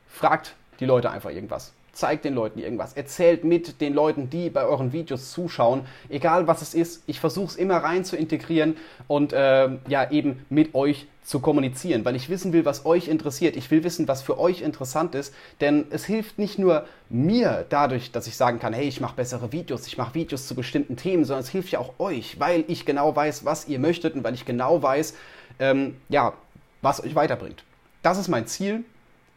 fragt 0.09 0.55
die 0.81 0.87
Leute 0.87 1.11
einfach 1.11 1.31
irgendwas. 1.31 1.73
Zeigt 1.93 2.25
den 2.25 2.35
Leuten 2.35 2.59
irgendwas. 2.59 2.95
Erzählt 2.95 3.45
mit 3.45 3.81
den 3.81 3.93
Leuten, 3.93 4.31
die 4.31 4.51
bei 4.51 4.65
euren 4.65 4.93
Videos 4.93 5.31
zuschauen, 5.31 5.87
egal 6.09 6.47
was 6.47 6.63
es 6.63 6.75
ist. 6.75 7.03
Ich 7.07 7.21
versuche 7.21 7.47
es 7.47 7.57
immer 7.57 7.77
rein 7.77 8.05
zu 8.05 8.17
integrieren 8.17 8.77
und 9.09 9.33
äh, 9.33 9.69
ja 9.89 10.11
eben 10.11 10.45
mit 10.49 10.75
euch 10.75 11.07
zu 11.23 11.41
kommunizieren, 11.41 12.05
weil 12.05 12.17
ich 12.17 12.29
wissen 12.29 12.53
will, 12.53 12.65
was 12.65 12.85
euch 12.87 13.09
interessiert. 13.09 13.57
Ich 13.57 13.71
will 13.71 13.85
wissen, 13.85 14.09
was 14.09 14.23
für 14.23 14.39
euch 14.39 14.63
interessant 14.63 15.15
ist, 15.15 15.35
denn 15.61 15.87
es 15.91 16.05
hilft 16.05 16.39
nicht 16.39 16.59
nur 16.59 16.87
mir 17.09 17.65
dadurch, 17.69 18.11
dass 18.11 18.27
ich 18.27 18.37
sagen 18.37 18.59
kann, 18.59 18.73
hey, 18.73 18.89
ich 18.89 19.01
mache 19.01 19.15
bessere 19.15 19.53
Videos, 19.53 19.87
ich 19.87 19.99
mache 19.99 20.15
Videos 20.15 20.49
zu 20.49 20.55
bestimmten 20.55 20.97
Themen, 20.97 21.25
sondern 21.25 21.45
es 21.45 21.51
hilft 21.51 21.71
ja 21.71 21.79
auch 21.79 21.95
euch, 21.99 22.41
weil 22.41 22.65
ich 22.67 22.87
genau 22.87 23.15
weiß, 23.15 23.45
was 23.45 23.69
ihr 23.69 23.79
möchtet 23.79 24.15
und 24.15 24.25
weil 24.25 24.35
ich 24.35 24.45
genau 24.45 24.83
weiß, 24.83 25.15
ähm, 25.61 25.97
ja, 26.09 26.33
was 26.81 27.05
euch 27.05 27.15
weiterbringt. 27.15 27.63
Das 28.03 28.19
ist 28.19 28.29
mein 28.29 28.47
Ziel 28.49 28.83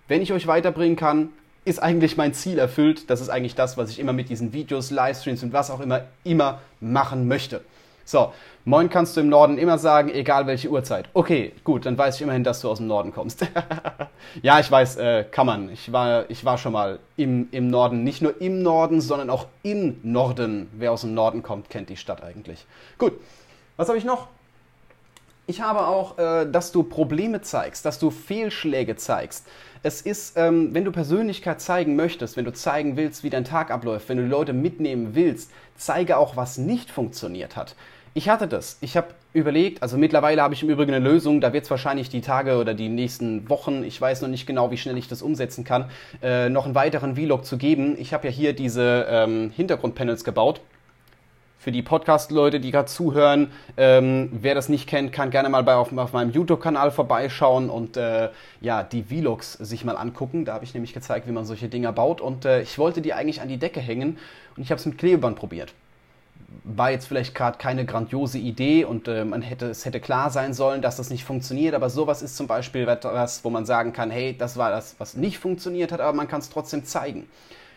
wenn 0.08 0.22
ich 0.22 0.34
euch 0.34 0.48
weiterbringen 0.48 0.96
kann, 0.96 1.30
ist 1.66 1.82
eigentlich 1.82 2.16
mein 2.16 2.34
Ziel 2.34 2.60
erfüllt. 2.60 3.10
Das 3.10 3.20
ist 3.22 3.30
eigentlich 3.30 3.56
das, 3.56 3.76
was 3.78 3.90
ich 3.90 4.00
immer 4.00 4.14
mit 4.14 4.30
diesen 4.30 4.54
Videos, 4.54 4.92
Livestreams 4.92 5.44
und 5.44 5.52
was 5.52 5.72
auch 5.72 5.82
immer 5.82 6.02
immer 6.24 6.62
machen 6.80 7.28
möchte. 7.28 7.62
So, 8.08 8.32
moin 8.66 8.88
kannst 8.88 9.18
du 9.18 9.22
im 9.22 9.30
Norden 9.30 9.58
immer 9.58 9.80
sagen, 9.80 10.10
egal 10.10 10.46
welche 10.46 10.70
Uhrzeit. 10.70 11.10
Okay, 11.16 11.54
gut, 11.64 11.88
dann 11.88 11.98
weiß 11.98 12.16
ich 12.16 12.22
immerhin, 12.22 12.44
dass 12.44 12.62
du 12.62 12.70
aus 12.70 12.78
dem 12.78 12.86
Norden 12.86 13.12
kommst. 13.12 13.48
ja, 14.44 14.60
ich 14.60 14.70
weiß, 14.70 14.98
äh, 14.98 15.24
kann 15.24 15.48
man. 15.48 15.70
Ich 15.72 15.92
war, 15.92 16.30
ich 16.30 16.46
war 16.46 16.60
schon 16.60 16.74
mal 16.74 17.00
im, 17.18 17.48
im 17.50 17.68
Norden. 17.68 18.04
Nicht 18.04 18.22
nur 18.22 18.40
im 18.40 18.62
Norden, 18.62 19.02
sondern 19.02 19.32
auch 19.32 19.48
im 19.64 20.00
Norden. 20.04 20.70
Wer 20.74 20.92
aus 20.92 21.02
dem 21.02 21.16
Norden 21.16 21.42
kommt, 21.42 21.72
kennt 21.72 21.90
die 21.90 21.98
Stadt 21.98 22.24
eigentlich. 22.24 22.68
Gut, 23.00 23.14
was 23.76 23.88
habe 23.88 23.98
ich 23.98 24.06
noch? 24.06 24.28
Ich 25.48 25.62
habe 25.62 25.88
auch, 25.88 26.18
äh, 26.20 26.46
dass 26.46 26.72
du 26.72 26.84
Probleme 26.84 27.42
zeigst, 27.42 27.86
dass 27.86 27.98
du 27.98 28.12
Fehlschläge 28.12 28.96
zeigst. 28.98 29.48
Es 29.86 30.02
ist, 30.02 30.36
ähm, 30.36 30.74
wenn 30.74 30.84
du 30.84 30.92
Persönlichkeit 30.92 31.62
zeigen 31.62 31.96
möchtest, 31.96 32.38
wenn 32.38 32.46
du 32.46 32.52
zeigen 32.52 32.98
willst, 32.98 33.24
wie 33.24 33.30
dein 33.30 33.46
Tag 33.46 33.70
abläuft, 33.70 34.10
wenn 34.10 34.18
du 34.18 34.24
die 34.24 34.30
Leute 34.30 34.52
mitnehmen 34.52 35.14
willst, 35.14 35.52
zeige 35.76 36.18
auch, 36.18 36.36
was 36.36 36.58
nicht 36.58 36.90
funktioniert 36.90 37.56
hat. 37.56 37.76
Ich 38.16 38.28
hatte 38.28 38.48
das. 38.48 38.80
Ich 38.82 38.98
habe 38.98 39.10
überlegt, 39.34 39.84
also 39.84 40.00
mittlerweile 40.00 40.42
habe 40.42 40.56
ich 40.56 40.64
im 40.64 40.72
Übrigen 40.72 40.96
eine 40.96 41.08
Lösung, 41.08 41.40
da 41.40 41.54
wird 41.54 41.66
es 41.66 41.70
wahrscheinlich 41.70 42.10
die 42.10 42.22
Tage 42.22 42.58
oder 42.58 42.74
die 42.74 42.90
nächsten 42.90 43.48
Wochen, 43.48 43.84
ich 43.84 44.02
weiß 44.02 44.24
noch 44.24 44.28
nicht 44.28 44.48
genau, 44.48 44.72
wie 44.72 44.78
schnell 44.78 44.98
ich 44.98 45.08
das 45.08 45.22
umsetzen 45.22 45.64
kann, 45.64 45.92
äh, 46.24 46.50
noch 46.50 46.66
einen 46.66 46.74
weiteren 46.74 47.16
Vlog 47.16 47.46
zu 47.46 47.60
geben. 47.60 47.96
Ich 48.00 48.12
habe 48.12 48.28
ja 48.28 48.34
hier 48.34 48.54
diese 48.54 49.06
ähm, 49.08 49.52
Hintergrundpanels 49.56 50.24
gebaut 50.24 50.62
für 51.66 51.72
die 51.72 51.82
Podcast-Leute, 51.82 52.60
die 52.60 52.70
gerade 52.70 52.86
zuhören, 52.86 53.52
ähm, 53.76 54.30
wer 54.32 54.54
das 54.54 54.70
nicht 54.70 54.88
kennt, 54.88 55.12
kann 55.12 55.32
gerne 55.32 55.50
mal 55.50 55.64
bei, 55.64 55.74
auf, 55.74 55.92
auf 55.98 56.14
meinem 56.14 56.30
YouTube-Kanal 56.30 56.92
vorbeischauen 56.92 57.72
und 57.72 57.98
äh, 57.98 58.30
ja, 58.62 58.84
die 58.84 59.02
Vlogs 59.02 59.54
sich 59.54 59.84
mal 59.84 59.98
angucken. 59.98 60.46
Da 60.46 60.54
habe 60.54 60.64
ich 60.64 60.76
nämlich 60.76 60.94
gezeigt, 60.94 61.28
wie 61.28 61.32
man 61.32 61.44
solche 61.44 61.68
Dinger 61.68 61.92
baut. 61.92 62.22
Und 62.22 62.46
äh, 62.46 62.62
ich 62.62 62.78
wollte 62.78 63.02
die 63.02 63.14
eigentlich 63.14 63.42
an 63.42 63.48
die 63.48 63.58
Decke 63.58 63.80
hängen 63.80 64.20
und 64.56 64.62
ich 64.62 64.70
habe 64.70 64.78
es 64.78 64.86
mit 64.86 65.00
Klebeband 65.00 65.38
probiert. 65.38 65.74
War 66.66 66.92
jetzt 66.92 67.08
vielleicht 67.08 67.34
gerade 67.34 67.58
keine 67.58 67.84
grandiose 67.84 68.38
Idee 68.38 68.86
und 68.86 69.08
äh, 69.08 69.26
man 69.26 69.42
hätte, 69.42 69.66
es 69.66 69.86
hätte 69.86 70.00
klar 70.00 70.30
sein 70.30 70.54
sollen, 70.54 70.84
dass 70.84 70.98
das 70.98 71.10
nicht 71.10 71.24
funktioniert, 71.24 71.74
aber 71.74 71.90
sowas 71.90 72.22
ist 72.22 72.38
zum 72.38 72.46
Beispiel 72.46 72.88
etwas, 72.88 73.44
wo 73.44 73.50
man 73.50 73.66
sagen 73.66 73.92
kann, 73.92 74.12
hey, 74.12 74.38
das 74.38 74.56
war 74.56 74.70
das, 74.70 74.98
was 75.00 75.16
nicht 75.16 75.40
funktioniert 75.40 75.92
hat, 75.92 76.00
aber 76.00 76.14
man 76.14 76.28
kann 76.28 76.42
es 76.42 76.52
trotzdem 76.52 76.86
zeigen. 76.86 77.26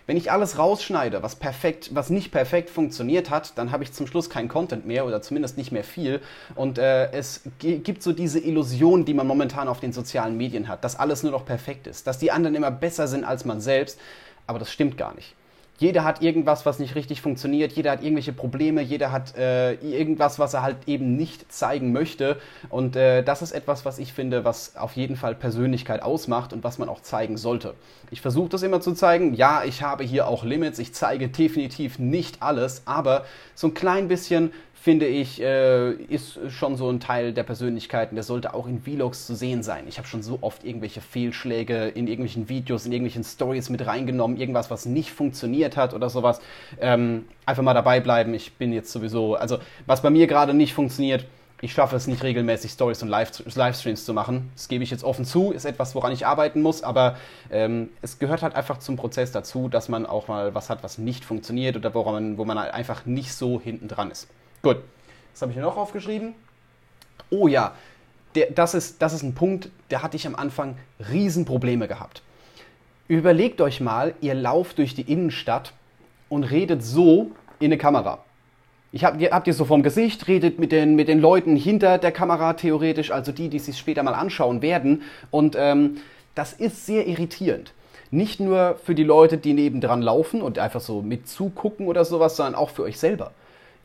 Wenn 0.09 0.17
ich 0.17 0.33
alles 0.33 0.57
rausschneide, 0.57 1.23
was 1.23 1.37
perfekt, 1.37 1.91
was 1.93 2.09
nicht 2.09 2.33
perfekt 2.33 2.71
funktioniert 2.71 3.29
hat, 3.29 3.59
dann 3.59 3.73
habe 3.73 3.85
ich 3.85 3.93
zum 3.93 4.07
Schluss 4.07 4.31
keinen 4.31 4.49
Content 4.49 4.87
mehr 4.87 5.05
oder 5.05 5.21
zumindest 5.21 5.59
nicht 5.59 5.71
mehr 5.71 5.85
viel. 5.85 6.23
Und 6.55 6.79
äh, 6.79 7.13
es 7.13 7.43
gibt 7.59 8.03
so 8.03 8.15
diese 8.15 8.41
Illusion, 8.41 9.05
die 9.05 9.13
man 9.13 9.27
momentan 9.27 9.69
auf 9.69 9.81
den 9.81 9.93
sozialen 9.93 10.39
Medien 10.39 10.67
hat, 10.67 10.83
dass 10.83 10.99
alles 10.99 11.25
nur 11.25 11.33
noch 11.33 11.45
perfekt 11.45 11.87
ist, 11.87 12.07
dass 12.07 12.19
die 12.19 12.33
anderen 12.33 12.55
immer 12.55 12.71
besser 12.71 13.07
sind 13.07 13.23
als 13.23 13.45
man 13.45 13.61
selbst. 13.61 14.01
Aber 14.47 14.59
das 14.59 14.73
stimmt 14.73 14.97
gar 14.97 15.15
nicht. 15.15 15.35
Jeder 15.79 16.03
hat 16.03 16.23
irgendwas, 16.23 16.67
was 16.67 16.81
nicht 16.81 16.97
richtig 16.97 17.23
funktioniert, 17.23 17.73
jeder 17.73 17.93
hat 17.93 18.03
irgendwelche 18.03 18.33
Probleme, 18.33 18.83
jeder 18.83 19.13
hat 19.13 19.37
äh, 19.37 19.75
irgendwas, 19.75 20.41
was 20.41 20.53
er 20.53 20.63
halt 20.63 20.77
eben 20.87 21.15
nicht 21.15 21.53
zeigen 21.53 21.93
möchte. 21.93 22.37
Und 22.69 22.97
äh, 22.97 23.23
das 23.23 23.43
ist 23.43 23.53
etwas, 23.53 23.85
was 23.85 24.01
ich 24.01 24.13
finde, 24.13 24.45
was 24.45 24.75
auf 24.75 24.97
jeden 24.97 25.15
Fall 25.15 25.37
Persönlichkeit 25.37 26.03
ausmacht 26.03 26.53
und 26.53 26.65
was 26.65 26.79
man 26.79 26.89
auch 26.89 27.01
zeigen 27.01 27.37
sollte. 27.37 27.75
Ich 28.11 28.21
versuche 28.21 28.49
das 28.49 28.65
immer 28.65 28.81
zu 28.81 28.93
zeigen. 28.93 29.35
Ja, 29.35 29.63
ich 29.65 29.83
habe 29.83 30.03
hier 30.03 30.27
auch 30.27 30.43
Limits, 30.43 30.81
ich 30.81 30.95
zeige 30.95 31.29
definitiv 31.29 32.01
nicht 32.01 32.43
alles, 32.43 32.83
aber 32.85 33.25
so 33.55 33.69
ein 33.69 33.75
klein 33.75 34.09
bisschen 34.09 34.53
finde 34.81 35.07
ich, 35.07 35.41
äh, 35.41 35.93
ist 35.93 36.39
schon 36.49 36.77
so 36.77 36.89
ein 36.89 37.01
Teil 37.01 37.33
der 37.33 37.43
Persönlichkeit 37.43 38.11
und 38.11 38.15
der 38.15 38.25
sollte 38.25 38.55
auch 38.55 38.67
in 38.67 38.81
Vlogs 38.81 39.27
zu 39.27 39.35
sehen 39.35 39.63
sein. 39.63 39.85
Ich 39.89 39.99
habe 39.99 40.09
schon 40.09 40.23
so 40.23 40.39
oft 40.41 40.65
irgendwelche 40.65 41.01
Fehlschläge 41.01 41.89
in 41.89 42.07
irgendwelchen 42.07 42.49
Videos, 42.49 42.87
in 42.87 42.93
irgendwelchen 42.93 43.25
Stories 43.25 43.71
mit 43.71 43.87
reingenommen, 43.87 44.37
irgendwas, 44.37 44.71
was 44.71 44.87
nicht 44.87 45.11
funktioniert 45.11 45.77
hat 45.77 45.95
oder 45.95 46.09
sowas. 46.11 46.41
Ähm, 46.81 47.27
einfach 47.45 47.63
mal 47.63 47.75
dabei 47.75 48.01
bleiben. 48.01 48.33
Ich 48.35 48.55
bin 48.55 48.73
jetzt 48.73 48.93
sowieso, 48.93 49.35
also 49.35 49.59
was 49.87 50.03
bei 50.03 50.11
mir 50.11 50.27
gerade 50.27 50.55
nicht 50.55 50.75
funktioniert, 50.75 51.27
ich 51.61 51.73
schaffe 51.73 51.97
es 51.97 52.07
nicht 52.07 52.23
regelmäßig, 52.23 52.71
Stories 52.71 53.03
und 53.03 53.09
Livestreams 53.09 54.05
zu 54.05 54.15
machen. 54.15 54.51
Das 54.55 54.69
gebe 54.69 54.85
ich 54.85 54.91
jetzt 54.93 55.03
offen 55.03 55.25
zu, 55.25 55.51
ist 55.51 55.65
etwas, 55.65 55.95
woran 55.97 56.13
ich 56.13 56.25
arbeiten 56.25 56.63
muss, 56.63 56.85
aber 56.85 57.17
ähm, 57.51 57.89
es 58.01 58.21
gehört 58.21 58.43
halt 58.43 58.55
einfach 58.55 58.79
zum 58.79 58.97
Prozess 58.97 59.33
dazu, 59.33 59.69
dass 59.69 59.89
man 59.89 60.07
auch 60.07 60.29
mal 60.29 60.55
was 60.55 60.71
hat, 60.71 60.85
was 60.85 60.99
nicht 60.99 61.25
funktioniert 61.25 61.77
oder 61.77 61.93
woran 61.95 62.39
wo 62.39 62.45
man 62.45 62.61
halt 62.61 62.73
einfach 62.73 63.07
nicht 63.07 63.33
so 63.33 63.61
hinten 63.61 63.89
dran 63.89 64.13
ist. 64.13 64.29
Gut, 64.63 64.79
was 65.33 65.43
habe 65.43 65.53
ich 65.53 65.57
hier 65.57 65.63
noch 65.63 65.77
aufgeschrieben? 65.77 66.35
Oh 67.31 67.47
ja, 67.47 67.75
der, 68.35 68.51
das, 68.51 68.75
ist, 68.75 69.01
das 69.01 69.13
ist 69.13 69.23
ein 69.23 69.35
Punkt, 69.35 69.71
der 69.91 70.03
hatte 70.03 70.17
ich 70.17 70.27
am 70.27 70.35
Anfang 70.35 70.77
Riesenprobleme 71.11 71.87
gehabt. 71.87 72.23
Überlegt 73.07 73.61
euch 73.61 73.81
mal, 73.81 74.15
ihr 74.21 74.35
lauft 74.35 74.79
durch 74.79 74.95
die 74.95 75.11
Innenstadt 75.11 75.73
und 76.29 76.45
redet 76.45 76.83
so 76.83 77.31
in 77.61 77.67
eine 77.67 77.79
Kamera. 77.79 78.25
Ich 78.91 79.05
hab, 79.05 79.21
ihr 79.21 79.31
habt 79.31 79.47
ihr 79.47 79.55
so 79.55 79.65
vorm 79.65 79.83
Gesicht, 79.83 80.29
redet 80.29 80.59
mit 80.59 80.73
den, 80.73 80.95
mit 80.95 81.09
den 81.09 81.21
Leuten 81.21 81.57
hinter 81.57 81.99
der 81.99 82.13
Kamera 82.13 82.55
theoretisch, 82.55 83.11
also 83.11 83.33
die, 83.33 83.49
die 83.49 83.59
sich 83.59 83.79
später 83.79 84.03
mal 84.03 84.15
anschauen 84.15 84.61
werden. 84.61 85.03
Und 85.31 85.57
ähm, 85.59 85.99
das 86.35 86.53
ist 86.53 86.85
sehr 86.87 87.07
irritierend. 87.07 87.73
Nicht 88.11 88.41
nur 88.41 88.77
für 88.83 88.95
die 88.95 89.05
Leute, 89.05 89.37
die 89.37 89.53
nebendran 89.53 90.03
laufen 90.03 90.43
und 90.43 90.59
einfach 90.59 90.81
so 90.81 91.03
mit 91.03 91.29
zugucken 91.29 91.87
oder 91.87 92.05
sowas, 92.05 92.37
sondern 92.37 92.55
auch 92.55 92.71
für 92.71 92.83
euch 92.83 92.99
selber 92.99 93.33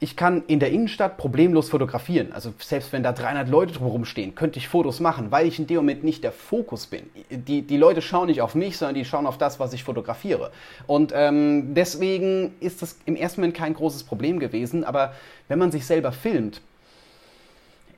ich 0.03 0.17
kann 0.17 0.43
in 0.47 0.59
der 0.59 0.69
Innenstadt 0.69 1.15
problemlos 1.15 1.69
fotografieren. 1.69 2.33
Also 2.33 2.53
selbst 2.59 2.91
wenn 2.91 3.03
da 3.03 3.13
300 3.13 3.47
Leute 3.47 3.71
drumherum 3.71 4.03
stehen, 4.03 4.35
könnte 4.35 4.59
ich 4.59 4.67
Fotos 4.67 4.99
machen, 4.99 5.31
weil 5.31 5.47
ich 5.47 5.59
in 5.59 5.65
dem 5.65 5.77
Moment 5.77 6.03
nicht 6.03 6.25
der 6.25 6.33
Fokus 6.33 6.87
bin. 6.87 7.09
Die, 7.29 7.61
die 7.61 7.77
Leute 7.77 8.01
schauen 8.01 8.27
nicht 8.27 8.41
auf 8.41 8.53
mich, 8.53 8.77
sondern 8.77 8.95
die 8.95 9.05
schauen 9.05 9.25
auf 9.25 9.37
das, 9.37 9.61
was 9.61 9.71
ich 9.71 9.85
fotografiere. 9.85 10.51
Und 10.87 11.13
ähm, 11.15 11.73
deswegen 11.73 12.53
ist 12.59 12.81
das 12.81 12.97
im 13.05 13.15
ersten 13.15 13.39
Moment 13.39 13.55
kein 13.55 13.73
großes 13.73 14.03
Problem 14.03 14.39
gewesen. 14.39 14.83
Aber 14.83 15.13
wenn 15.47 15.57
man 15.57 15.71
sich 15.71 15.85
selber 15.85 16.11
filmt, 16.11 16.59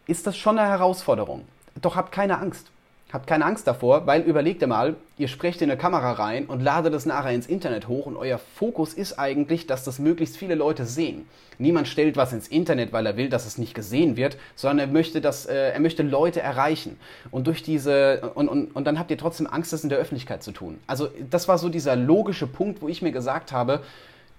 ist 0.05 0.27
das 0.27 0.37
schon 0.37 0.59
eine 0.59 0.69
Herausforderung. 0.69 1.41
Doch 1.81 1.95
habt 1.95 2.11
keine 2.11 2.37
Angst. 2.37 2.69
Habt 3.13 3.27
keine 3.27 3.45
Angst 3.45 3.67
davor, 3.67 4.07
weil 4.07 4.23
überlegt 4.23 4.61
ihr 4.61 4.67
mal, 4.67 4.95
ihr 5.17 5.27
sprecht 5.27 5.61
in 5.61 5.69
eine 5.69 5.79
Kamera 5.79 6.13
rein 6.13 6.47
und 6.47 6.61
ladet 6.61 6.93
das 6.93 7.05
nachher 7.05 7.31
ins 7.31 7.45
Internet 7.45 7.87
hoch 7.87 8.07
und 8.07 8.17
euer 8.17 8.39
Fokus 8.39 8.93
ist 8.93 9.19
eigentlich, 9.19 9.67
dass 9.67 9.83
das 9.83 9.99
möglichst 9.99 10.37
viele 10.37 10.55
Leute 10.55 10.85
sehen. 10.85 11.27
Niemand 11.59 11.87
stellt 11.87 12.17
was 12.17 12.33
ins 12.33 12.47
Internet, 12.47 12.91
weil 12.93 13.05
er 13.05 13.15
will, 13.15 13.29
dass 13.29 13.45
es 13.45 13.59
nicht 13.59 13.75
gesehen 13.75 14.17
wird, 14.17 14.37
sondern 14.55 14.89
er 14.89 14.91
möchte, 14.91 15.21
dass, 15.21 15.45
äh, 15.45 15.69
er 15.71 15.79
möchte 15.79 16.01
Leute 16.03 16.41
erreichen. 16.41 16.97
Und 17.29 17.45
durch 17.47 17.61
diese, 17.61 18.31
und, 18.33 18.49
und, 18.49 18.75
und 18.75 18.85
dann 18.85 18.97
habt 18.97 19.11
ihr 19.11 19.17
trotzdem 19.17 19.47
Angst, 19.47 19.71
das 19.71 19.83
in 19.83 19.89
der 19.89 19.99
Öffentlichkeit 19.99 20.43
zu 20.43 20.51
tun. 20.51 20.79
Also 20.87 21.09
das 21.29 21.47
war 21.47 21.59
so 21.59 21.69
dieser 21.69 21.95
logische 21.95 22.47
Punkt, 22.47 22.81
wo 22.81 22.87
ich 22.87 23.03
mir 23.03 23.11
gesagt 23.11 23.51
habe, 23.51 23.81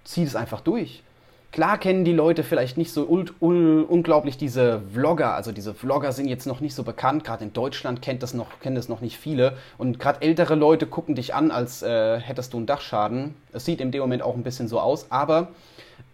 zieh 0.05 0.25
es 0.25 0.37
einfach 0.37 0.61
durch. 0.61 1.03
Klar 1.57 1.79
kennen 1.79 2.05
die 2.05 2.13
Leute 2.13 2.43
vielleicht 2.43 2.77
nicht 2.77 2.93
so 2.93 3.09
ul 3.09 3.31
ul 3.41 3.83
unglaublich 3.89 4.37
diese 4.37 4.83
Vlogger, 4.93 5.33
also 5.33 5.53
diese 5.53 5.73
Vlogger 5.73 6.13
sind 6.13 6.29
jetzt 6.29 6.47
noch 6.47 6.61
nicht 6.61 6.75
so 6.75 6.83
bekannt, 6.83 7.25
gerade 7.25 7.45
in 7.45 7.55
Deutschland 7.55 8.03
kennt 8.03 8.23
das 8.23 8.35
noch, 8.35 8.61
kennen 8.61 8.77
das 8.77 8.91
noch 8.91 9.01
nicht 9.01 9.17
viele. 9.17 9.57
Und 9.79 9.99
gerade 9.99 10.21
ältere 10.21 10.55
Leute 10.55 10.87
gucken 10.87 11.15
dich 11.15 11.35
an, 11.35 11.51
als 11.51 11.83
äh, 11.83 12.21
hättest 12.21 12.53
du 12.53 12.59
einen 12.59 12.67
Dachschaden. 12.67 13.37
Es 13.55 13.65
sieht 13.65 13.81
in 13.81 13.91
dem 13.91 14.03
Moment 14.03 14.21
auch 14.23 14.35
ein 14.35 14.43
bisschen 14.43 14.69
so 14.69 14.79
aus, 14.79 15.07
aber 15.09 15.49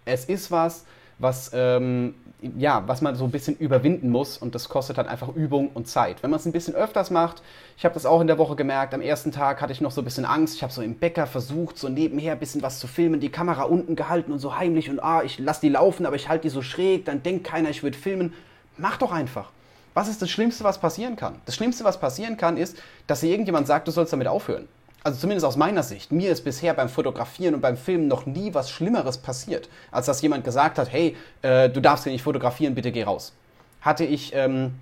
es 0.04 0.26
ist 0.26 0.52
was, 0.52 0.84
was 1.18 1.50
ähm, 1.52 2.14
ja, 2.58 2.82
was 2.86 3.00
man 3.00 3.14
so 3.14 3.24
ein 3.24 3.30
bisschen 3.30 3.56
überwinden 3.56 4.10
muss 4.10 4.36
und 4.36 4.54
das 4.54 4.68
kostet 4.68 4.98
halt 4.98 5.08
einfach 5.08 5.28
Übung 5.28 5.70
und 5.74 5.88
Zeit. 5.88 6.22
Wenn 6.22 6.30
man 6.30 6.40
es 6.40 6.46
ein 6.46 6.52
bisschen 6.52 6.74
öfters 6.74 7.10
macht, 7.10 7.42
ich 7.76 7.84
habe 7.84 7.94
das 7.94 8.04
auch 8.04 8.20
in 8.20 8.26
der 8.26 8.38
Woche 8.38 8.56
gemerkt, 8.56 8.94
am 8.94 9.00
ersten 9.00 9.30
Tag 9.30 9.60
hatte 9.60 9.72
ich 9.72 9.80
noch 9.80 9.92
so 9.92 10.00
ein 10.00 10.04
bisschen 10.04 10.24
Angst, 10.24 10.56
ich 10.56 10.62
habe 10.62 10.72
so 10.72 10.82
im 10.82 10.96
Bäcker 10.96 11.26
versucht, 11.26 11.78
so 11.78 11.88
nebenher 11.88 12.32
ein 12.32 12.38
bisschen 12.38 12.62
was 12.62 12.80
zu 12.80 12.86
filmen, 12.86 13.20
die 13.20 13.28
Kamera 13.28 13.62
unten 13.62 13.96
gehalten 13.96 14.32
und 14.32 14.40
so 14.40 14.56
heimlich 14.56 14.90
und 14.90 15.02
ah, 15.02 15.22
ich 15.22 15.38
lasse 15.38 15.60
die 15.60 15.68
laufen, 15.68 16.04
aber 16.04 16.16
ich 16.16 16.28
halte 16.28 16.42
die 16.42 16.50
so 16.50 16.62
schräg, 16.62 17.04
dann 17.04 17.22
denkt 17.22 17.44
keiner, 17.44 17.70
ich 17.70 17.82
würde 17.82 17.96
filmen. 17.96 18.32
Mach 18.76 18.96
doch 18.96 19.12
einfach. 19.12 19.50
Was 19.94 20.08
ist 20.08 20.22
das 20.22 20.30
Schlimmste, 20.30 20.64
was 20.64 20.78
passieren 20.78 21.16
kann? 21.16 21.40
Das 21.44 21.54
Schlimmste, 21.54 21.84
was 21.84 22.00
passieren 22.00 22.36
kann, 22.36 22.56
ist, 22.56 22.82
dass 23.06 23.22
irgendjemand 23.22 23.66
sagt, 23.66 23.86
du 23.86 23.92
sollst 23.92 24.12
damit 24.12 24.26
aufhören 24.26 24.66
also 25.04 25.18
zumindest 25.18 25.44
aus 25.44 25.56
meiner 25.56 25.82
Sicht, 25.82 26.12
mir 26.12 26.30
ist 26.30 26.44
bisher 26.44 26.74
beim 26.74 26.88
Fotografieren 26.88 27.54
und 27.54 27.60
beim 27.60 27.76
Filmen 27.76 28.08
noch 28.08 28.26
nie 28.26 28.54
was 28.54 28.70
Schlimmeres 28.70 29.18
passiert, 29.18 29.68
als 29.90 30.06
dass 30.06 30.22
jemand 30.22 30.44
gesagt 30.44 30.78
hat, 30.78 30.92
hey, 30.92 31.16
äh, 31.42 31.68
du 31.68 31.80
darfst 31.80 32.04
hier 32.04 32.12
nicht 32.12 32.22
fotografieren, 32.22 32.74
bitte 32.74 32.92
geh 32.92 33.02
raus. 33.02 33.34
Hatte 33.80 34.04
ich 34.04 34.32
ähm, 34.34 34.74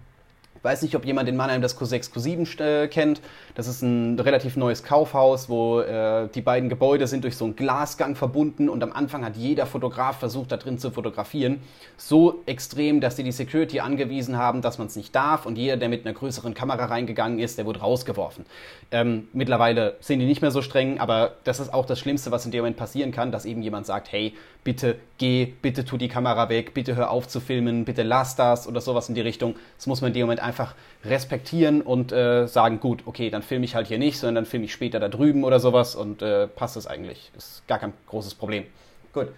weiß 0.62 0.82
nicht, 0.82 0.94
ob 0.94 1.04
jemand 1.04 1.28
in 1.28 1.36
Mannheim 1.36 1.62
das 1.62 1.78
Q6, 1.78 2.12
Q7 2.12 2.60
äh, 2.62 2.88
kennt. 2.88 3.20
Das 3.54 3.66
ist 3.66 3.82
ein 3.82 4.18
relativ 4.18 4.56
neues 4.56 4.82
Kaufhaus, 4.82 5.48
wo 5.48 5.80
äh, 5.80 6.28
die 6.34 6.42
beiden 6.42 6.68
Gebäude 6.68 7.06
sind 7.06 7.24
durch 7.24 7.36
so 7.36 7.44
einen 7.44 7.56
Glasgang 7.56 8.16
verbunden 8.16 8.68
und 8.68 8.82
am 8.82 8.92
Anfang 8.92 9.24
hat 9.24 9.36
jeder 9.36 9.66
Fotograf 9.66 10.18
versucht, 10.18 10.52
da 10.52 10.56
drin 10.56 10.78
zu 10.78 10.90
fotografieren. 10.90 11.60
So 11.96 12.42
extrem, 12.46 13.00
dass 13.00 13.16
sie 13.16 13.24
die 13.24 13.32
Security 13.32 13.80
angewiesen 13.80 14.36
haben, 14.36 14.62
dass 14.62 14.78
man 14.78 14.86
es 14.86 14.96
nicht 14.96 15.14
darf 15.14 15.46
und 15.46 15.56
jeder, 15.56 15.76
der 15.76 15.88
mit 15.88 16.06
einer 16.06 16.14
größeren 16.14 16.54
Kamera 16.54 16.86
reingegangen 16.86 17.38
ist, 17.38 17.58
der 17.58 17.66
wurde 17.66 17.80
rausgeworfen. 17.80 18.44
Ähm, 18.90 19.28
mittlerweile 19.32 19.96
sind 20.00 20.20
die 20.20 20.26
nicht 20.26 20.42
mehr 20.42 20.50
so 20.50 20.62
streng, 20.62 20.98
aber 20.98 21.36
das 21.44 21.60
ist 21.60 21.72
auch 21.72 21.86
das 21.86 21.98
Schlimmste, 21.98 22.30
was 22.30 22.44
in 22.44 22.50
dem 22.50 22.60
Moment 22.60 22.76
passieren 22.76 23.12
kann, 23.12 23.32
dass 23.32 23.44
eben 23.44 23.62
jemand 23.62 23.86
sagt, 23.86 24.12
hey, 24.12 24.34
bitte 24.64 24.96
geh, 25.18 25.46
bitte 25.46 25.84
tu 25.84 25.96
die 25.96 26.08
Kamera 26.08 26.48
weg, 26.48 26.74
bitte 26.74 26.96
hör 26.96 27.10
auf 27.10 27.28
zu 27.28 27.40
filmen, 27.40 27.84
bitte 27.84 28.02
lass 28.02 28.36
das 28.36 28.66
oder 28.66 28.80
sowas 28.80 29.08
in 29.08 29.14
die 29.14 29.20
Richtung. 29.20 29.56
Das 29.76 29.86
muss 29.86 30.00
man 30.00 30.08
in 30.08 30.14
dem 30.14 30.22
Moment 30.22 30.42
einfach 30.42 30.74
respektieren 31.04 31.82
und 31.82 32.12
äh, 32.12 32.46
sagen, 32.46 32.80
gut, 32.80 33.02
okay, 33.06 33.30
dann 33.30 33.42
filme 33.42 33.64
ich 33.64 33.74
halt 33.74 33.86
hier 33.86 33.98
nicht, 33.98 34.18
sondern 34.18 34.36
dann 34.36 34.46
filme 34.46 34.66
ich 34.66 34.72
später 34.72 35.00
da 35.00 35.08
drüben 35.08 35.44
oder 35.44 35.60
sowas 35.60 35.94
und 35.94 36.22
äh, 36.22 36.46
passt 36.46 36.76
es 36.76 36.86
eigentlich. 36.86 37.30
Ist 37.36 37.66
gar 37.66 37.78
kein 37.78 37.92
großes 38.08 38.34
Problem. 38.34 38.64
Gut. 39.12 39.28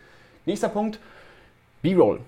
Nächster 0.44 0.68
Punkt, 0.68 0.98
B-Roll. 1.82 2.20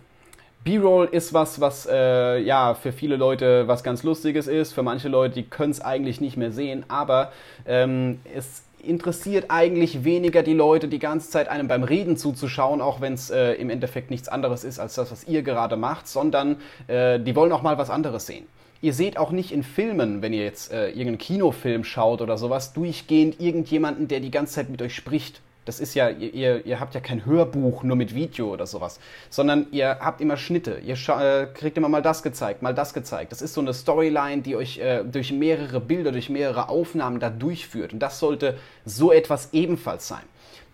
B-Roll 0.62 1.08
ist 1.10 1.34
was, 1.34 1.60
was 1.60 1.86
äh, 1.90 2.38
ja 2.38 2.74
für 2.74 2.92
viele 2.92 3.16
Leute 3.16 3.68
was 3.68 3.82
ganz 3.82 4.02
Lustiges 4.02 4.46
ist. 4.46 4.72
Für 4.72 4.82
manche 4.82 5.08
Leute, 5.08 5.34
die 5.34 5.42
können 5.42 5.72
es 5.72 5.80
eigentlich 5.80 6.20
nicht 6.20 6.36
mehr 6.36 6.52
sehen, 6.52 6.84
aber 6.88 7.32
ähm, 7.66 8.20
es 8.34 8.62
interessiert 8.84 9.46
eigentlich 9.48 10.04
weniger 10.04 10.42
die 10.42 10.52
Leute, 10.52 10.88
die 10.88 10.98
ganze 10.98 11.30
Zeit 11.30 11.48
einem 11.48 11.68
beim 11.68 11.82
Reden 11.82 12.16
zuzuschauen, 12.16 12.80
auch 12.80 13.00
wenn 13.00 13.14
es 13.14 13.30
äh, 13.30 13.52
im 13.52 13.70
Endeffekt 13.70 14.10
nichts 14.10 14.28
anderes 14.28 14.64
ist 14.64 14.78
als 14.78 14.94
das, 14.94 15.10
was 15.10 15.24
ihr 15.24 15.42
gerade 15.42 15.76
macht, 15.76 16.08
sondern 16.08 16.56
äh, 16.86 17.18
die 17.20 17.34
wollen 17.36 17.52
auch 17.52 17.62
mal 17.62 17.78
was 17.78 17.90
anderes 17.90 18.26
sehen. 18.26 18.46
Ihr 18.80 18.92
seht 18.92 19.16
auch 19.16 19.30
nicht 19.30 19.50
in 19.50 19.62
Filmen, 19.62 20.20
wenn 20.20 20.34
ihr 20.34 20.44
jetzt 20.44 20.70
äh, 20.70 20.88
irgendeinen 20.88 21.18
Kinofilm 21.18 21.84
schaut 21.84 22.20
oder 22.20 22.36
sowas, 22.36 22.74
durchgehend 22.74 23.40
irgendjemanden, 23.40 24.08
der 24.08 24.20
die 24.20 24.30
ganze 24.30 24.54
Zeit 24.54 24.68
mit 24.68 24.82
euch 24.82 24.94
spricht. 24.94 25.40
Das 25.64 25.80
ist 25.80 25.94
ja, 25.94 26.10
ihr, 26.10 26.66
ihr 26.66 26.80
habt 26.80 26.94
ja 26.94 27.00
kein 27.00 27.24
Hörbuch 27.24 27.82
nur 27.82 27.96
mit 27.96 28.14
Video 28.14 28.52
oder 28.52 28.66
sowas, 28.66 29.00
sondern 29.30 29.66
ihr 29.70 29.98
habt 30.00 30.20
immer 30.20 30.36
Schnitte. 30.36 30.80
Ihr 30.84 30.94
äh, 30.94 31.46
kriegt 31.46 31.78
immer 31.78 31.88
mal 31.88 32.02
das 32.02 32.22
gezeigt, 32.22 32.62
mal 32.62 32.74
das 32.74 32.92
gezeigt. 32.92 33.32
Das 33.32 33.40
ist 33.40 33.54
so 33.54 33.60
eine 33.60 33.72
Storyline, 33.72 34.42
die 34.42 34.56
euch 34.56 34.78
äh, 34.78 35.04
durch 35.04 35.32
mehrere 35.32 35.80
Bilder, 35.80 36.12
durch 36.12 36.28
mehrere 36.28 36.68
Aufnahmen 36.68 37.18
da 37.18 37.30
durchführt. 37.30 37.92
Und 37.92 38.00
das 38.00 38.18
sollte 38.18 38.58
so 38.84 39.12
etwas 39.12 39.52
ebenfalls 39.52 40.06
sein. 40.06 40.22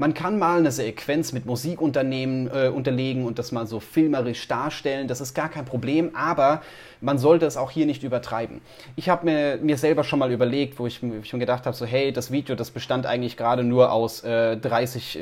Man 0.00 0.14
kann 0.14 0.38
mal 0.38 0.60
eine 0.60 0.72
Sequenz 0.72 1.34
mit 1.34 1.44
Musikunternehmen 1.44 2.48
äh, 2.48 2.68
unterlegen 2.68 3.26
und 3.26 3.38
das 3.38 3.52
mal 3.52 3.66
so 3.66 3.80
filmerisch 3.80 4.48
darstellen, 4.48 5.08
das 5.08 5.20
ist 5.20 5.34
gar 5.34 5.50
kein 5.50 5.66
Problem, 5.66 6.16
aber 6.16 6.62
man 7.02 7.18
sollte 7.18 7.44
es 7.44 7.58
auch 7.58 7.70
hier 7.70 7.84
nicht 7.84 8.02
übertreiben. 8.02 8.62
Ich 8.96 9.10
habe 9.10 9.26
mir, 9.26 9.58
mir 9.58 9.76
selber 9.76 10.02
schon 10.02 10.18
mal 10.18 10.32
überlegt, 10.32 10.78
wo 10.78 10.86
ich 10.86 11.02
mir 11.02 11.20
gedacht 11.20 11.66
habe, 11.66 11.76
so 11.76 11.84
hey, 11.84 12.14
das 12.14 12.30
Video, 12.30 12.56
das 12.56 12.70
bestand 12.70 13.04
eigentlich 13.04 13.36
gerade 13.36 13.62
nur 13.62 13.92
aus 13.92 14.24
äh, 14.24 14.56
30, 14.56 15.18
äh, 15.18 15.20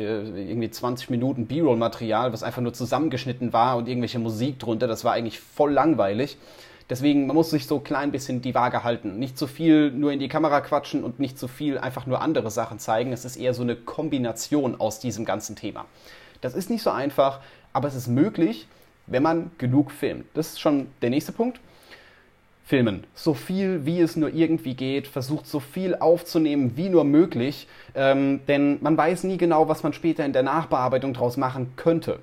irgendwie 0.49 0.71
20 0.71 1.11
Minuten 1.11 1.47
B-Roll-Material, 1.47 2.33
was 2.33 2.45
einfach 2.45 2.63
nur 2.63 2.73
zusammengeschnitten 2.73 3.53
war 3.53 3.79
und 3.79 3.89
irgendwelche 3.89 4.21
Musik 4.21 4.61
drunter, 4.61 4.87
das 4.87 5.05
war 5.05 5.13
eigentlich 5.13 5.41
voll 5.41 5.73
langweilig. 5.73 6.39
Deswegen, 6.91 7.27
man 7.27 7.37
muss 7.37 7.51
sich 7.51 7.67
so 7.67 7.81
klein 7.81 8.13
bisschen 8.13 8.41
die 8.41 8.55
Waage 8.55 8.83
halten. 8.83 9.19
Nicht 9.19 9.37
zu 9.37 9.47
viel 9.47 9.91
nur 9.91 10.11
in 10.11 10.19
die 10.19 10.29
Kamera 10.29 10.63
quatschen 10.63 11.05
und 11.05 11.21
nicht 11.21 11.39
zu 11.39 11.47
viel 11.47 11.77
einfach 11.77 12.07
nur 12.07 12.23
andere 12.23 12.51
Sachen 12.51 12.79
zeigen. 12.79 13.13
Es 13.13 13.27
ist 13.27 13.37
eher 13.37 13.53
so 13.53 13.63
eine 13.63 13.77
Kombination 13.77 14.81
aus 14.81 14.99
diesem 14.99 15.27
ganzen 15.27 15.55
Thema. 15.55 15.85
Das 16.41 16.55
ist 16.55 16.71
nicht 16.71 16.83
so 16.83 16.91
einfach, 16.91 17.41
aber 17.75 17.89
es 17.89 17.95
ist 17.95 18.09
möglich, 18.09 18.67
wenn 19.07 19.23
man 19.23 19.51
genug 19.59 19.91
filmt. 19.91 20.25
Das 20.33 20.49
ist 20.51 20.61
schon 20.61 20.89
der 21.03 21.11
nächste 21.11 21.33
Punkt. 21.33 21.61
Filmen. 22.65 23.05
So 23.15 23.33
viel, 23.33 23.87
wie 23.87 24.01
es 24.01 24.17
nur 24.17 24.33
irgendwie 24.33 24.75
geht. 24.75 25.09
Versucht 25.09 25.47
so 25.47 25.61
viel 25.61 25.95
aufzunehmen, 25.95 26.73
wie 26.77 26.89
nur 26.89 27.05
möglich. 27.05 27.67
Ähm, 27.95 28.41
denn 28.47 28.79
man 28.83 28.97
weiß 28.97 29.25
nie 29.25 29.39
genau, 29.39 29.69
was 29.69 29.83
man 29.83 29.93
später 29.93 30.25
in 30.25 30.33
der 30.33 30.43
Nachbearbeitung 30.43 31.13
draus 31.13 31.37
machen 31.37 31.73
könnte 31.77 32.21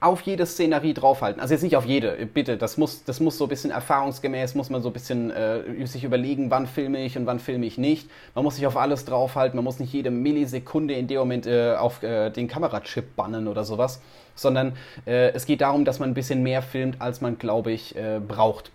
auf 0.00 0.22
jede 0.22 0.46
Szenerie 0.46 0.94
draufhalten. 0.94 1.42
Also 1.42 1.52
jetzt 1.52 1.62
nicht 1.62 1.76
auf 1.76 1.84
jede, 1.84 2.12
bitte. 2.32 2.56
Das 2.56 2.78
muss, 2.78 3.04
das 3.04 3.20
muss 3.20 3.36
so 3.36 3.44
ein 3.44 3.48
bisschen 3.48 3.70
erfahrungsgemäß, 3.70 4.54
muss 4.54 4.70
man 4.70 4.80
so 4.80 4.88
ein 4.88 4.92
bisschen 4.94 5.30
äh, 5.30 5.86
sich 5.86 6.04
überlegen, 6.04 6.50
wann 6.50 6.66
filme 6.66 7.04
ich 7.04 7.18
und 7.18 7.26
wann 7.26 7.38
filme 7.38 7.66
ich 7.66 7.76
nicht. 7.76 8.08
Man 8.34 8.44
muss 8.44 8.56
sich 8.56 8.66
auf 8.66 8.78
alles 8.78 9.04
draufhalten, 9.04 9.56
man 9.56 9.64
muss 9.64 9.78
nicht 9.78 9.92
jede 9.92 10.10
Millisekunde 10.10 10.94
in 10.94 11.06
dem 11.06 11.18
Moment 11.18 11.46
äh, 11.46 11.74
auf 11.74 12.02
äh, 12.02 12.30
den 12.30 12.48
Kamerachip 12.48 13.14
bannen 13.14 13.46
oder 13.46 13.64
sowas, 13.64 14.00
sondern 14.34 14.72
äh, 15.06 15.32
es 15.32 15.44
geht 15.44 15.60
darum, 15.60 15.84
dass 15.84 15.98
man 15.98 16.10
ein 16.10 16.14
bisschen 16.14 16.42
mehr 16.42 16.62
filmt, 16.62 17.00
als 17.02 17.20
man, 17.20 17.36
glaube 17.36 17.70
ich, 17.70 17.94
äh, 17.94 18.20
braucht. 18.26 18.70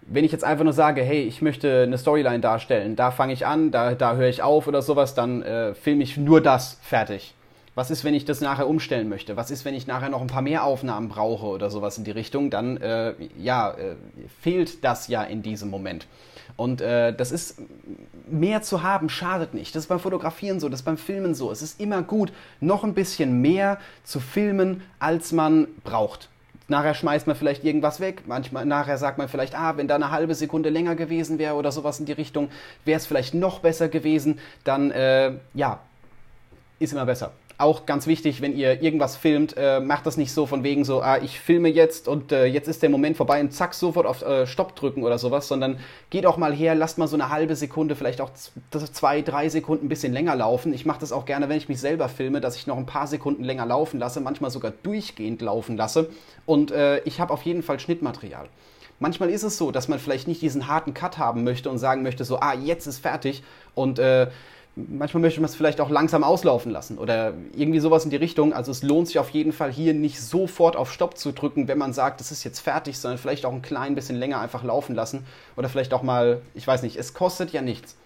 Wenn 0.00 0.24
ich 0.24 0.32
jetzt 0.32 0.44
einfach 0.44 0.64
nur 0.64 0.72
sage, 0.72 1.02
hey, 1.02 1.22
ich 1.22 1.42
möchte 1.42 1.82
eine 1.82 1.98
Storyline 1.98 2.40
darstellen, 2.40 2.96
da 2.96 3.10
fange 3.10 3.34
ich 3.34 3.46
an, 3.46 3.70
da, 3.70 3.94
da 3.94 4.16
höre 4.16 4.28
ich 4.28 4.42
auf 4.42 4.66
oder 4.66 4.80
sowas, 4.80 5.14
dann 5.14 5.42
äh, 5.42 5.74
filme 5.74 6.02
ich 6.02 6.16
nur 6.16 6.40
das 6.40 6.78
fertig 6.82 7.34
was 7.74 7.90
ist, 7.90 8.04
wenn 8.04 8.14
ich 8.14 8.24
das 8.24 8.40
nachher 8.40 8.68
umstellen 8.68 9.08
möchte? 9.08 9.36
Was 9.36 9.50
ist, 9.50 9.64
wenn 9.64 9.74
ich 9.74 9.86
nachher 9.86 10.10
noch 10.10 10.20
ein 10.20 10.26
paar 10.26 10.42
mehr 10.42 10.64
Aufnahmen 10.64 11.08
brauche 11.08 11.46
oder 11.46 11.70
sowas 11.70 11.96
in 11.96 12.04
die 12.04 12.10
Richtung? 12.10 12.50
Dann, 12.50 12.76
äh, 12.76 13.14
ja, 13.38 13.70
äh, 13.70 13.96
fehlt 14.40 14.84
das 14.84 15.08
ja 15.08 15.22
in 15.22 15.42
diesem 15.42 15.70
Moment. 15.70 16.06
Und 16.56 16.82
äh, 16.82 17.14
das 17.14 17.32
ist, 17.32 17.62
mehr 18.30 18.60
zu 18.60 18.82
haben 18.82 19.08
schadet 19.08 19.54
nicht. 19.54 19.74
Das 19.74 19.84
ist 19.84 19.88
beim 19.88 20.00
Fotografieren 20.00 20.60
so, 20.60 20.68
das 20.68 20.80
ist 20.80 20.84
beim 20.84 20.98
Filmen 20.98 21.34
so. 21.34 21.50
Es 21.50 21.62
ist 21.62 21.80
immer 21.80 22.02
gut, 22.02 22.30
noch 22.60 22.84
ein 22.84 22.92
bisschen 22.92 23.40
mehr 23.40 23.78
zu 24.04 24.20
filmen, 24.20 24.82
als 24.98 25.32
man 25.32 25.66
braucht. 25.82 26.28
Nachher 26.68 26.94
schmeißt 26.94 27.26
man 27.26 27.36
vielleicht 27.36 27.64
irgendwas 27.64 28.00
weg. 28.00 28.24
Manchmal 28.26 28.66
nachher 28.66 28.98
sagt 28.98 29.16
man 29.16 29.28
vielleicht, 29.28 29.58
ah, 29.58 29.78
wenn 29.78 29.88
da 29.88 29.94
eine 29.94 30.10
halbe 30.10 30.34
Sekunde 30.34 30.68
länger 30.68 30.94
gewesen 30.94 31.38
wäre 31.38 31.54
oder 31.54 31.72
sowas 31.72 32.00
in 32.00 32.06
die 32.06 32.12
Richtung, 32.12 32.50
wäre 32.84 32.98
es 32.98 33.06
vielleicht 33.06 33.32
noch 33.32 33.60
besser 33.60 33.88
gewesen. 33.88 34.38
Dann, 34.64 34.90
äh, 34.90 35.32
ja, 35.54 35.80
ist 36.78 36.92
immer 36.92 37.06
besser 37.06 37.32
auch 37.58 37.86
ganz 37.86 38.06
wichtig, 38.06 38.40
wenn 38.40 38.56
ihr 38.56 38.82
irgendwas 38.82 39.16
filmt, 39.16 39.54
äh, 39.56 39.80
macht 39.80 40.06
das 40.06 40.16
nicht 40.16 40.32
so 40.32 40.46
von 40.46 40.64
wegen 40.64 40.84
so, 40.84 41.02
ah, 41.02 41.18
ich 41.18 41.38
filme 41.38 41.68
jetzt 41.68 42.08
und 42.08 42.32
äh, 42.32 42.46
jetzt 42.46 42.68
ist 42.68 42.82
der 42.82 42.90
Moment 42.90 43.16
vorbei 43.16 43.40
und 43.40 43.52
zack, 43.52 43.74
sofort 43.74 44.06
auf 44.06 44.22
äh, 44.22 44.46
Stopp 44.46 44.74
drücken 44.76 45.02
oder 45.02 45.18
sowas, 45.18 45.48
sondern 45.48 45.78
geht 46.10 46.26
auch 46.26 46.36
mal 46.36 46.52
her, 46.52 46.74
lasst 46.74 46.98
mal 46.98 47.08
so 47.08 47.16
eine 47.16 47.28
halbe 47.28 47.56
Sekunde, 47.56 47.96
vielleicht 47.96 48.20
auch 48.20 48.30
zwei, 48.92 49.22
drei 49.22 49.48
Sekunden 49.48 49.86
ein 49.86 49.88
bisschen 49.88 50.12
länger 50.12 50.34
laufen. 50.34 50.72
Ich 50.72 50.86
mache 50.86 51.00
das 51.00 51.12
auch 51.12 51.24
gerne, 51.24 51.48
wenn 51.48 51.58
ich 51.58 51.68
mich 51.68 51.80
selber 51.80 52.08
filme, 52.08 52.40
dass 52.40 52.56
ich 52.56 52.66
noch 52.66 52.76
ein 52.76 52.86
paar 52.86 53.06
Sekunden 53.06 53.44
länger 53.44 53.66
laufen 53.66 53.98
lasse, 53.98 54.20
manchmal 54.20 54.50
sogar 54.50 54.72
durchgehend 54.82 55.42
laufen 55.42 55.76
lasse 55.76 56.10
und 56.46 56.70
äh, 56.70 57.00
ich 57.00 57.20
habe 57.20 57.32
auf 57.32 57.42
jeden 57.42 57.62
Fall 57.62 57.78
Schnittmaterial. 57.78 58.48
Manchmal 59.02 59.30
ist 59.30 59.42
es 59.42 59.58
so, 59.58 59.72
dass 59.72 59.88
man 59.88 59.98
vielleicht 59.98 60.28
nicht 60.28 60.42
diesen 60.42 60.68
harten 60.68 60.94
Cut 60.94 61.18
haben 61.18 61.42
möchte 61.42 61.68
und 61.68 61.78
sagen 61.78 62.04
möchte, 62.04 62.24
so, 62.24 62.38
ah, 62.38 62.54
jetzt 62.54 62.86
ist 62.86 63.00
fertig 63.00 63.42
und 63.74 63.98
äh, 63.98 64.28
manchmal 64.74 65.20
möchte 65.20 65.40
man 65.40 65.48
es 65.48 65.54
vielleicht 65.54 65.80
auch 65.80 65.90
langsam 65.90 66.24
auslaufen 66.24 66.72
lassen 66.72 66.98
oder 66.98 67.34
irgendwie 67.54 67.80
sowas 67.80 68.04
in 68.04 68.10
die 68.10 68.16
Richtung. 68.16 68.52
Also 68.52 68.70
es 68.70 68.82
lohnt 68.82 69.08
sich 69.08 69.18
auf 69.18 69.30
jeden 69.30 69.52
Fall 69.52 69.70
hier 69.70 69.92
nicht 69.92 70.20
sofort 70.20 70.76
auf 70.76 70.92
Stopp 70.92 71.18
zu 71.18 71.32
drücken, 71.32 71.68
wenn 71.68 71.78
man 71.78 71.92
sagt, 71.92 72.20
das 72.20 72.32
ist 72.32 72.44
jetzt 72.44 72.60
fertig, 72.60 72.98
sondern 72.98 73.18
vielleicht 73.18 73.44
auch 73.44 73.52
ein 73.52 73.62
klein 73.62 73.94
bisschen 73.94 74.16
länger 74.16 74.40
einfach 74.40 74.64
laufen 74.64 74.94
lassen 74.94 75.26
oder 75.56 75.68
vielleicht 75.68 75.92
auch 75.92 76.02
mal, 76.02 76.40
ich 76.54 76.66
weiß 76.66 76.82
nicht, 76.82 76.96
es 76.96 77.12
kostet 77.12 77.52
ja 77.52 77.60
nichts. 77.60 77.96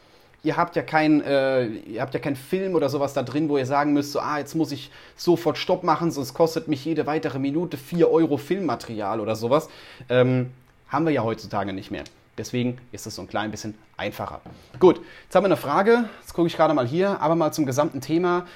Ihr 0.42 0.56
habt 0.56 0.76
ja 0.76 0.82
kein, 0.82 1.22
äh, 1.22 1.66
ja 1.66 2.06
keinen 2.06 2.36
Film 2.36 2.74
oder 2.74 2.88
sowas 2.88 3.14
da 3.14 3.22
drin, 3.22 3.48
wo 3.48 3.58
ihr 3.58 3.66
sagen 3.66 3.92
müsst, 3.92 4.12
so, 4.12 4.20
ah, 4.20 4.38
jetzt 4.38 4.54
muss 4.54 4.70
ich 4.70 4.90
sofort 5.16 5.58
Stopp 5.58 5.82
machen, 5.82 6.10
sonst 6.10 6.34
kostet 6.34 6.68
mich 6.68 6.84
jede 6.84 7.06
weitere 7.06 7.38
Minute 7.38 7.76
4 7.76 8.10
Euro 8.10 8.36
Filmmaterial 8.36 9.20
oder 9.20 9.34
sowas. 9.34 9.68
Ähm, 10.08 10.50
haben 10.88 11.04
wir 11.04 11.12
ja 11.12 11.24
heutzutage 11.24 11.72
nicht 11.72 11.90
mehr. 11.90 12.04
Deswegen 12.38 12.78
ist 12.92 13.06
es 13.06 13.14
so 13.14 13.22
ein 13.22 13.28
klein 13.28 13.50
bisschen 13.50 13.76
einfacher. 13.96 14.40
Gut, 14.78 15.00
jetzt 15.24 15.34
haben 15.34 15.44
wir 15.44 15.48
eine 15.48 15.56
Frage. 15.56 16.04
Jetzt 16.20 16.34
gucke 16.34 16.48
ich 16.48 16.56
gerade 16.56 16.74
mal 16.74 16.86
hier, 16.86 17.20
aber 17.20 17.34
mal 17.34 17.52
zum 17.52 17.64
gesamten 17.64 18.00
Thema. 18.00 18.46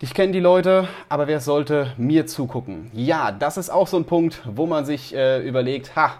Ich 0.00 0.14
kenne 0.14 0.32
die 0.32 0.40
Leute, 0.40 0.88
aber 1.08 1.26
wer 1.26 1.40
sollte 1.40 1.92
mir 1.98 2.26
zugucken? 2.26 2.90
Ja, 2.94 3.32
das 3.32 3.56
ist 3.56 3.68
auch 3.68 3.88
so 3.88 3.96
ein 3.96 4.04
Punkt, 4.04 4.40
wo 4.46 4.66
man 4.66 4.86
sich 4.86 5.14
äh, 5.14 5.46
überlegt, 5.46 5.96
ha, 5.96 6.14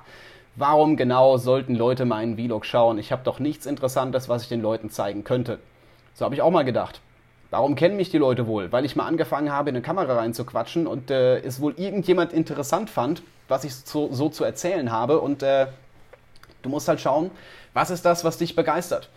warum 0.56 0.96
genau 0.96 1.36
sollten 1.36 1.76
Leute 1.76 2.04
meinen 2.04 2.36
Vlog 2.36 2.66
schauen? 2.66 2.98
Ich 2.98 3.12
habe 3.12 3.22
doch 3.24 3.38
nichts 3.38 3.66
Interessantes, 3.66 4.28
was 4.28 4.42
ich 4.42 4.48
den 4.48 4.60
Leuten 4.60 4.90
zeigen 4.90 5.24
könnte. 5.24 5.60
So 6.12 6.24
habe 6.24 6.34
ich 6.34 6.42
auch 6.42 6.50
mal 6.50 6.64
gedacht. 6.64 7.00
Warum 7.50 7.76
kennen 7.76 7.96
mich 7.96 8.10
die 8.10 8.18
Leute 8.18 8.46
wohl? 8.46 8.72
Weil 8.72 8.84
ich 8.84 8.96
mal 8.96 9.06
angefangen 9.06 9.50
habe, 9.50 9.70
in 9.70 9.76
eine 9.76 9.82
Kamera 9.82 10.16
reinzuquatschen 10.16 10.86
und 10.86 11.10
äh, 11.10 11.38
es 11.38 11.60
wohl 11.62 11.74
irgendjemand 11.78 12.34
interessant 12.34 12.90
fand, 12.90 13.22
was 13.46 13.64
ich 13.64 13.74
so, 13.74 14.12
so 14.12 14.28
zu 14.28 14.44
erzählen 14.44 14.92
habe 14.92 15.20
und 15.20 15.42
äh, 15.42 15.68
Du 16.62 16.68
musst 16.68 16.88
halt 16.88 17.00
schauen, 17.00 17.30
was 17.72 17.90
ist 17.90 18.04
das, 18.04 18.24
was 18.24 18.38
dich 18.38 18.56
begeistert? 18.56 19.08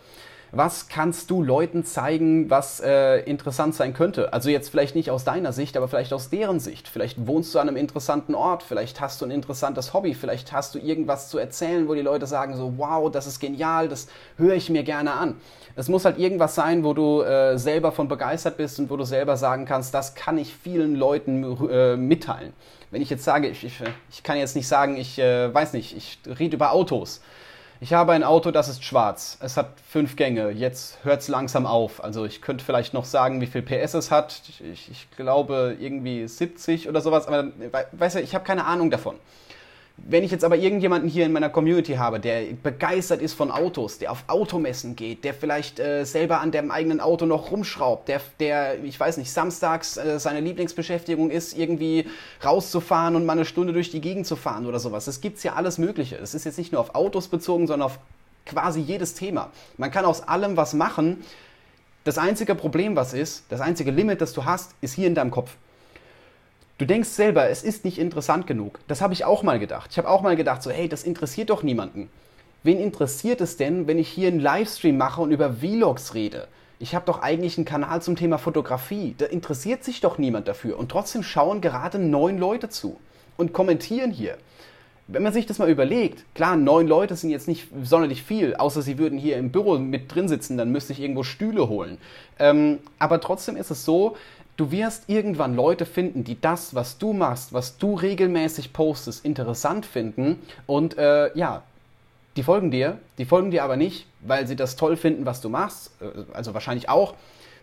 Was 0.54 0.88
kannst 0.88 1.30
du 1.30 1.42
Leuten 1.42 1.82
zeigen, 1.82 2.50
was 2.50 2.78
äh, 2.78 3.20
interessant 3.20 3.74
sein 3.74 3.94
könnte? 3.94 4.34
Also 4.34 4.50
jetzt 4.50 4.68
vielleicht 4.68 4.94
nicht 4.94 5.10
aus 5.10 5.24
deiner 5.24 5.50
Sicht, 5.50 5.78
aber 5.78 5.88
vielleicht 5.88 6.12
aus 6.12 6.28
deren 6.28 6.60
Sicht. 6.60 6.88
Vielleicht 6.88 7.26
wohnst 7.26 7.54
du 7.54 7.58
an 7.58 7.68
einem 7.68 7.78
interessanten 7.78 8.34
Ort, 8.34 8.62
vielleicht 8.62 9.00
hast 9.00 9.22
du 9.22 9.24
ein 9.24 9.30
interessantes 9.30 9.94
Hobby, 9.94 10.12
vielleicht 10.12 10.52
hast 10.52 10.74
du 10.74 10.78
irgendwas 10.78 11.30
zu 11.30 11.38
erzählen, 11.38 11.88
wo 11.88 11.94
die 11.94 12.02
Leute 12.02 12.26
sagen 12.26 12.54
so, 12.54 12.74
wow, 12.76 13.10
das 13.10 13.26
ist 13.26 13.40
genial, 13.40 13.88
das 13.88 14.08
höre 14.36 14.54
ich 14.54 14.68
mir 14.68 14.82
gerne 14.82 15.14
an. 15.14 15.36
Es 15.74 15.88
muss 15.88 16.04
halt 16.04 16.18
irgendwas 16.18 16.54
sein, 16.54 16.84
wo 16.84 16.92
du 16.92 17.22
äh, 17.22 17.56
selber 17.56 17.90
von 17.90 18.08
begeistert 18.08 18.58
bist 18.58 18.78
und 18.78 18.90
wo 18.90 18.98
du 18.98 19.04
selber 19.04 19.38
sagen 19.38 19.64
kannst, 19.64 19.94
das 19.94 20.14
kann 20.14 20.36
ich 20.36 20.54
vielen 20.54 20.96
Leuten 20.96 21.44
äh, 21.70 21.96
mitteilen. 21.96 22.52
Wenn 22.90 23.00
ich 23.00 23.08
jetzt 23.08 23.24
sage, 23.24 23.48
ich, 23.48 23.64
ich, 23.64 23.80
ich 24.10 24.22
kann 24.22 24.36
jetzt 24.36 24.54
nicht 24.54 24.68
sagen, 24.68 24.98
ich 24.98 25.18
äh, 25.18 25.52
weiß 25.54 25.72
nicht, 25.72 25.96
ich 25.96 26.18
rede 26.38 26.56
über 26.56 26.72
Autos 26.72 27.22
ich 27.82 27.92
habe 27.92 28.12
ein 28.12 28.22
Auto, 28.22 28.52
das 28.52 28.68
ist 28.68 28.84
schwarz. 28.84 29.38
Es 29.40 29.56
hat 29.56 29.72
fünf 29.88 30.14
Gänge. 30.14 30.50
Jetzt 30.50 30.98
hört 31.02 31.20
es 31.20 31.26
langsam 31.26 31.66
auf. 31.66 32.04
Also 32.04 32.24
ich 32.24 32.40
könnte 32.40 32.64
vielleicht 32.64 32.94
noch 32.94 33.04
sagen, 33.04 33.40
wie 33.40 33.46
viel 33.46 33.62
PS 33.62 33.94
es 33.94 34.12
hat. 34.12 34.40
Ich, 34.60 34.88
ich 34.88 35.10
glaube 35.16 35.76
irgendwie 35.80 36.28
70 36.28 36.88
oder 36.88 37.00
sowas. 37.00 37.26
Aber 37.26 37.50
weißt 37.90 38.14
du, 38.14 38.20
ich 38.20 38.36
habe 38.36 38.44
keine 38.44 38.66
Ahnung 38.66 38.92
davon. 38.92 39.16
Wenn 39.98 40.24
ich 40.24 40.30
jetzt 40.30 40.42
aber 40.42 40.56
irgendjemanden 40.56 41.08
hier 41.08 41.26
in 41.26 41.32
meiner 41.32 41.50
Community 41.50 41.94
habe, 41.94 42.18
der 42.18 42.42
begeistert 42.60 43.20
ist 43.20 43.34
von 43.34 43.50
Autos, 43.50 43.98
der 43.98 44.10
auf 44.10 44.24
Automessen 44.26 44.96
geht, 44.96 45.22
der 45.22 45.34
vielleicht 45.34 45.78
äh, 45.78 46.04
selber 46.04 46.40
an 46.40 46.50
dem 46.50 46.70
eigenen 46.70 47.00
Auto 47.00 47.26
noch 47.26 47.50
rumschraubt, 47.50 48.08
der, 48.08 48.20
der 48.40 48.82
ich 48.82 48.98
weiß 48.98 49.18
nicht, 49.18 49.30
samstags 49.30 49.98
äh, 49.98 50.18
seine 50.18 50.40
Lieblingsbeschäftigung 50.40 51.30
ist, 51.30 51.56
irgendwie 51.56 52.06
rauszufahren 52.44 53.16
und 53.16 53.26
mal 53.26 53.34
eine 53.34 53.44
Stunde 53.44 53.72
durch 53.72 53.90
die 53.90 54.00
Gegend 54.00 54.26
zu 54.26 54.34
fahren 54.34 54.66
oder 54.66 54.80
sowas. 54.80 55.06
Es 55.06 55.20
gibt 55.20 55.42
ja 55.44 55.52
alles 55.54 55.78
Mögliche. 55.78 56.16
Es 56.16 56.34
ist 56.34 56.44
jetzt 56.44 56.58
nicht 56.58 56.72
nur 56.72 56.80
auf 56.80 56.94
Autos 56.94 57.28
bezogen, 57.28 57.66
sondern 57.66 57.86
auf 57.86 57.98
quasi 58.46 58.80
jedes 58.80 59.14
Thema. 59.14 59.50
Man 59.76 59.90
kann 59.90 60.04
aus 60.04 60.26
allem 60.26 60.56
was 60.56 60.74
machen. 60.74 61.22
Das 62.04 62.18
einzige 62.18 62.54
Problem, 62.54 62.96
was 62.96 63.12
ist, 63.12 63.44
das 63.50 63.60
einzige 63.60 63.92
Limit, 63.92 64.20
das 64.20 64.32
du 64.32 64.44
hast, 64.44 64.72
ist 64.80 64.94
hier 64.94 65.06
in 65.06 65.14
deinem 65.14 65.30
Kopf. 65.30 65.54
Du 66.82 66.86
denkst 66.86 67.10
selber, 67.10 67.48
es 67.48 67.62
ist 67.62 67.84
nicht 67.84 67.98
interessant 67.98 68.48
genug. 68.48 68.80
Das 68.88 69.00
habe 69.02 69.12
ich 69.12 69.24
auch 69.24 69.44
mal 69.44 69.60
gedacht. 69.60 69.90
Ich 69.92 69.98
habe 69.98 70.08
auch 70.08 70.20
mal 70.20 70.34
gedacht, 70.34 70.64
so, 70.64 70.72
hey, 70.72 70.88
das 70.88 71.04
interessiert 71.04 71.50
doch 71.50 71.62
niemanden. 71.62 72.10
Wen 72.64 72.80
interessiert 72.80 73.40
es 73.40 73.56
denn, 73.56 73.86
wenn 73.86 74.00
ich 74.00 74.08
hier 74.08 74.26
einen 74.26 74.40
Livestream 74.40 74.96
mache 74.96 75.20
und 75.20 75.30
über 75.30 75.52
Vlogs 75.52 76.14
rede? 76.14 76.48
Ich 76.80 76.96
habe 76.96 77.06
doch 77.06 77.22
eigentlich 77.22 77.56
einen 77.56 77.66
Kanal 77.66 78.02
zum 78.02 78.16
Thema 78.16 78.36
Fotografie. 78.36 79.14
Da 79.16 79.26
interessiert 79.26 79.84
sich 79.84 80.00
doch 80.00 80.18
niemand 80.18 80.48
dafür. 80.48 80.76
Und 80.76 80.90
trotzdem 80.90 81.22
schauen 81.22 81.60
gerade 81.60 82.00
neun 82.00 82.36
Leute 82.36 82.68
zu 82.68 82.98
und 83.36 83.52
kommentieren 83.52 84.10
hier. 84.10 84.36
Wenn 85.06 85.22
man 85.22 85.32
sich 85.32 85.46
das 85.46 85.58
mal 85.58 85.70
überlegt, 85.70 86.24
klar, 86.34 86.56
neun 86.56 86.88
Leute 86.88 87.14
sind 87.14 87.30
jetzt 87.30 87.46
nicht 87.46 87.68
sonderlich 87.82 88.22
viel, 88.22 88.54
außer 88.54 88.82
sie 88.82 88.98
würden 88.98 89.18
hier 89.18 89.36
im 89.36 89.52
Büro 89.52 89.78
mit 89.78 90.12
drin 90.12 90.26
sitzen, 90.26 90.56
dann 90.56 90.72
müsste 90.72 90.92
ich 90.94 91.00
irgendwo 91.00 91.22
Stühle 91.22 91.68
holen. 91.68 91.98
Ähm, 92.38 92.78
aber 92.98 93.20
trotzdem 93.20 93.56
ist 93.56 93.70
es 93.70 93.84
so, 93.84 94.16
Du 94.56 94.70
wirst 94.70 95.04
irgendwann 95.08 95.56
Leute 95.56 95.86
finden, 95.86 96.24
die 96.24 96.40
das, 96.40 96.74
was 96.74 96.98
du 96.98 97.12
machst, 97.12 97.52
was 97.52 97.78
du 97.78 97.94
regelmäßig 97.94 98.72
postest, 98.72 99.24
interessant 99.24 99.86
finden 99.86 100.38
und 100.66 100.98
äh, 100.98 101.36
ja, 101.36 101.62
die 102.36 102.42
folgen 102.42 102.70
dir, 102.70 102.98
die 103.18 103.24
folgen 103.24 103.50
dir 103.50 103.64
aber 103.64 103.76
nicht, 103.76 104.06
weil 104.20 104.46
sie 104.46 104.56
das 104.56 104.76
toll 104.76 104.96
finden, 104.96 105.26
was 105.26 105.40
du 105.40 105.48
machst, 105.48 105.90
äh, 106.00 106.06
also 106.32 106.54
wahrscheinlich 106.54 106.88
auch, 106.88 107.14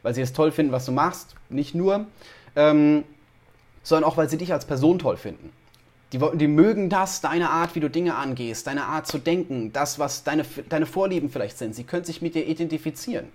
weil 0.02 0.14
sie 0.14 0.22
es 0.22 0.34
toll 0.34 0.52
finden, 0.52 0.72
was 0.72 0.86
du 0.86 0.92
machst, 0.92 1.36
nicht 1.50 1.76
nur, 1.76 2.06
ähm, 2.56 3.04
sondern 3.84 4.10
auch, 4.10 4.18
weil 4.18 4.30
sie 4.30 4.38
dich 4.38 4.54
als 4.54 4.66
Person 4.66 5.00
toll 5.00 5.18
finden. 5.18 5.52
Die, 6.12 6.20
die, 6.36 6.48
mögen 6.48 6.90
das, 6.90 7.22
deine 7.22 7.52
Art, 7.52 7.76
wie 7.76 7.80
du 7.80 7.90
Dinge 7.90 8.16
angehst, 8.16 8.66
deine 8.66 8.86
Art 8.86 9.06
zu 9.06 9.20
denken, 9.20 9.72
das, 9.74 10.00
was 10.00 10.24
deine, 10.24 10.44
deine 10.68 10.88
Vorlieben 10.88 11.30
vielleicht 11.30 11.60
sind. 11.60 11.76
Sie 11.76 11.84
können 11.84 12.04
sich 12.04 12.22
mit 12.22 12.34
dir 12.34 12.48
identifizieren. 12.48 13.28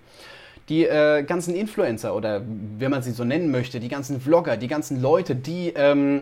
Die 0.69 0.85
äh, 0.85 1.23
ganzen 1.23 1.55
Influencer 1.55 2.15
oder 2.15 2.41
wenn 2.77 2.91
man 2.91 3.03
sie 3.03 3.11
so 3.11 3.23
nennen 3.23 3.51
möchte, 3.51 3.79
die 3.79 3.87
ganzen 3.89 4.19
Vlogger, 4.19 4.57
die 4.57 4.67
ganzen 4.67 5.01
Leute, 5.01 5.35
die, 5.35 5.73
ähm, 5.75 6.21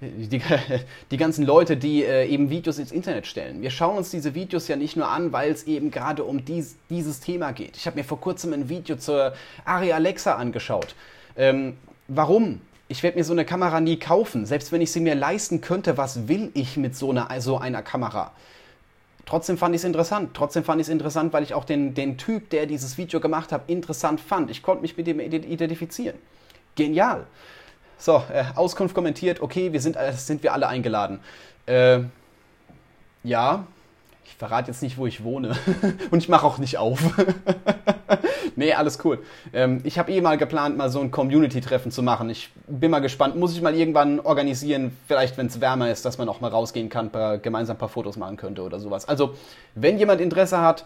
die, 0.00 0.42
die, 1.10 1.16
ganzen 1.16 1.46
Leute, 1.46 1.76
die 1.76 2.04
äh, 2.04 2.26
eben 2.26 2.50
Videos 2.50 2.78
ins 2.78 2.92
Internet 2.92 3.26
stellen. 3.26 3.62
Wir 3.62 3.70
schauen 3.70 3.96
uns 3.96 4.10
diese 4.10 4.34
Videos 4.34 4.68
ja 4.68 4.76
nicht 4.76 4.96
nur 4.96 5.08
an, 5.08 5.32
weil 5.32 5.50
es 5.50 5.64
eben 5.64 5.90
gerade 5.90 6.24
um 6.24 6.44
dies, 6.44 6.76
dieses 6.90 7.20
Thema 7.20 7.52
geht. 7.52 7.76
Ich 7.76 7.86
habe 7.86 7.96
mir 7.96 8.04
vor 8.04 8.20
kurzem 8.20 8.52
ein 8.52 8.68
Video 8.68 8.96
zur 8.96 9.32
Ari 9.64 9.92
Alexa 9.92 10.34
angeschaut. 10.34 10.94
Ähm, 11.36 11.78
warum? 12.08 12.60
ich 12.88 13.02
werde 13.02 13.18
mir 13.18 13.24
so 13.24 13.32
eine 13.32 13.44
Kamera 13.44 13.80
nie 13.80 13.98
kaufen. 13.98 14.46
Selbst 14.46 14.72
wenn 14.72 14.80
ich 14.80 14.90
sie 14.90 15.00
mir 15.00 15.14
leisten 15.14 15.60
könnte, 15.60 15.96
was 15.96 16.26
will 16.26 16.50
ich 16.54 16.76
mit 16.76 16.96
so 16.96 17.10
einer, 17.10 17.40
so 17.40 17.58
einer 17.58 17.82
Kamera? 17.82 18.32
Trotzdem 19.28 19.58
fand 19.58 19.74
ich 19.74 19.82
es 19.82 19.84
interessant. 19.84 20.30
Trotzdem 20.32 20.64
fand 20.64 20.80
ich 20.80 20.86
es 20.86 20.88
interessant, 20.90 21.34
weil 21.34 21.42
ich 21.42 21.52
auch 21.52 21.66
den, 21.66 21.92
den 21.92 22.16
Typ, 22.16 22.48
der 22.48 22.64
dieses 22.64 22.96
Video 22.96 23.20
gemacht 23.20 23.52
hat, 23.52 23.68
interessant 23.68 24.22
fand. 24.22 24.50
Ich 24.50 24.62
konnte 24.62 24.80
mich 24.80 24.96
mit 24.96 25.06
dem 25.06 25.20
identifizieren. 25.20 26.16
Genial. 26.76 27.26
So, 27.98 28.22
äh, 28.32 28.44
Auskunft 28.54 28.94
kommentiert, 28.94 29.42
okay, 29.42 29.74
wir 29.74 29.82
sind, 29.82 29.96
äh, 29.96 30.14
sind 30.14 30.42
wir 30.42 30.54
alle 30.54 30.66
eingeladen. 30.66 31.20
Äh, 31.66 32.00
ja, 33.22 33.66
ich 34.28 34.36
verrate 34.36 34.70
jetzt 34.70 34.82
nicht, 34.82 34.98
wo 34.98 35.06
ich 35.06 35.24
wohne. 35.24 35.56
Und 36.10 36.18
ich 36.18 36.28
mache 36.28 36.46
auch 36.46 36.58
nicht 36.58 36.76
auf. 36.76 37.00
nee, 38.56 38.74
alles 38.74 38.98
cool. 39.04 39.20
Ähm, 39.54 39.80
ich 39.84 39.98
habe 39.98 40.12
eh 40.12 40.20
mal 40.20 40.36
geplant, 40.36 40.76
mal 40.76 40.90
so 40.90 41.00
ein 41.00 41.10
Community-Treffen 41.10 41.90
zu 41.90 42.02
machen. 42.02 42.28
Ich 42.28 42.50
bin 42.66 42.90
mal 42.90 42.98
gespannt. 42.98 43.36
Muss 43.36 43.54
ich 43.54 43.62
mal 43.62 43.74
irgendwann 43.74 44.20
organisieren, 44.20 44.94
vielleicht 45.06 45.38
wenn 45.38 45.46
es 45.46 45.62
wärmer 45.62 45.90
ist, 45.90 46.04
dass 46.04 46.18
man 46.18 46.28
auch 46.28 46.42
mal 46.42 46.50
rausgehen 46.50 46.90
kann, 46.90 47.10
paar, 47.10 47.38
gemeinsam 47.38 47.76
ein 47.76 47.78
paar 47.78 47.88
Fotos 47.88 48.18
machen 48.18 48.36
könnte 48.36 48.62
oder 48.62 48.78
sowas. 48.80 49.08
Also, 49.08 49.34
wenn 49.74 49.98
jemand 49.98 50.20
Interesse 50.20 50.60
hat, 50.60 50.84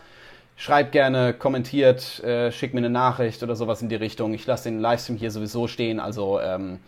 schreibt 0.57 0.93
gerne, 0.93 1.35
kommentiert, 1.35 2.23
äh, 2.23 2.53
schickt 2.53 2.75
mir 2.75 2.79
eine 2.79 2.91
Nachricht 2.91 3.43
oder 3.43 3.57
sowas 3.57 3.83
in 3.83 3.89
die 3.89 3.97
Richtung. 3.97 4.35
Ich 4.35 4.47
lasse 4.47 4.71
den 4.71 4.79
Livestream 4.79 5.17
hier 5.17 5.33
sowieso 5.33 5.67
stehen. 5.67 5.99
Also, 5.99 6.41
ähm, 6.41 6.79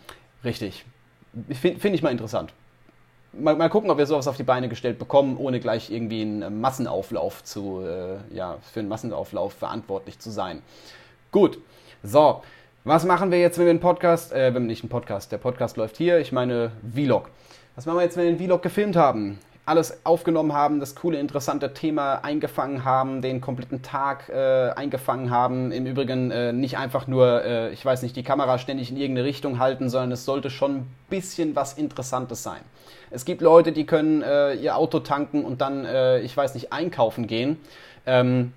richtig. 0.45 0.85
Finde 1.51 1.81
find 1.81 1.95
ich 1.95 2.01
mal 2.01 2.11
interessant 2.11 2.53
mal, 3.39 3.55
mal, 3.55 3.69
gucken, 3.69 3.89
ob 3.89 3.97
wir 3.97 4.05
sowas 4.05 4.27
auf 4.27 4.37
die 4.37 4.43
Beine 4.43 4.69
gestellt 4.69 4.99
bekommen, 4.99 5.37
ohne 5.37 5.59
gleich 5.59 5.91
irgendwie 5.91 6.21
einen 6.21 6.61
Massenauflauf 6.61 7.43
zu, 7.43 7.81
äh, 7.81 8.35
ja, 8.35 8.57
für 8.61 8.79
einen 8.79 8.89
Massenauflauf 8.89 9.53
verantwortlich 9.53 10.19
zu 10.19 10.31
sein. 10.31 10.61
Gut, 11.31 11.59
so, 12.03 12.41
was 12.83 13.03
machen 13.05 13.31
wir 13.31 13.39
jetzt, 13.39 13.57
wenn 13.57 13.65
wir 13.65 13.71
einen 13.71 13.79
Podcast, 13.79 14.31
äh, 14.31 14.53
wenn 14.53 14.67
nicht 14.67 14.83
einen 14.83 14.89
Podcast, 14.89 15.31
der 15.31 15.37
Podcast 15.37 15.77
läuft 15.77 15.97
hier, 15.97 16.19
ich 16.19 16.31
meine 16.31 16.71
Vlog. 16.93 17.29
Was 17.75 17.85
machen 17.85 17.97
wir 17.97 18.03
jetzt, 18.03 18.15
wenn 18.15 18.23
wir 18.25 18.29
einen 18.29 18.39
Vlog 18.39 18.61
gefilmt 18.61 18.95
haben? 18.95 19.39
Alles 19.65 20.05
aufgenommen 20.05 20.53
haben, 20.53 20.79
das 20.79 20.95
coole, 20.95 21.19
interessante 21.19 21.73
Thema 21.73 22.23
eingefangen 22.23 22.85
haben, 22.85 23.21
den 23.21 23.41
kompletten 23.41 23.81
Tag 23.81 24.29
äh, 24.29 24.69
eingefangen 24.75 25.31
haben. 25.31 25.71
Im 25.71 25.87
Übrigen 25.87 26.29
äh, 26.29 26.53
nicht 26.53 26.77
einfach 26.77 27.07
nur, 27.07 27.43
äh, 27.43 27.71
ich 27.71 27.83
weiß 27.83 28.03
nicht, 28.03 28.15
die 28.15 28.23
Kamera 28.23 28.59
ständig 28.59 28.91
in 28.91 28.97
irgendeine 28.97 29.27
Richtung 29.27 29.57
halten, 29.57 29.89
sondern 29.89 30.11
es 30.11 30.23
sollte 30.25 30.51
schon 30.51 30.75
ein 30.75 30.95
bisschen 31.09 31.55
was 31.55 31.73
Interessantes 31.73 32.43
sein. 32.43 32.61
Es 33.09 33.25
gibt 33.25 33.41
Leute, 33.41 33.71
die 33.71 33.85
können 33.85 34.21
äh, 34.21 34.53
ihr 34.53 34.77
Auto 34.77 34.99
tanken 34.99 35.43
und 35.43 35.61
dann, 35.61 35.85
äh, 35.85 36.19
ich 36.19 36.35
weiß 36.37 36.53
nicht, 36.53 36.71
einkaufen 36.71 37.25
gehen. 37.25 37.57
Ähm, 38.05 38.53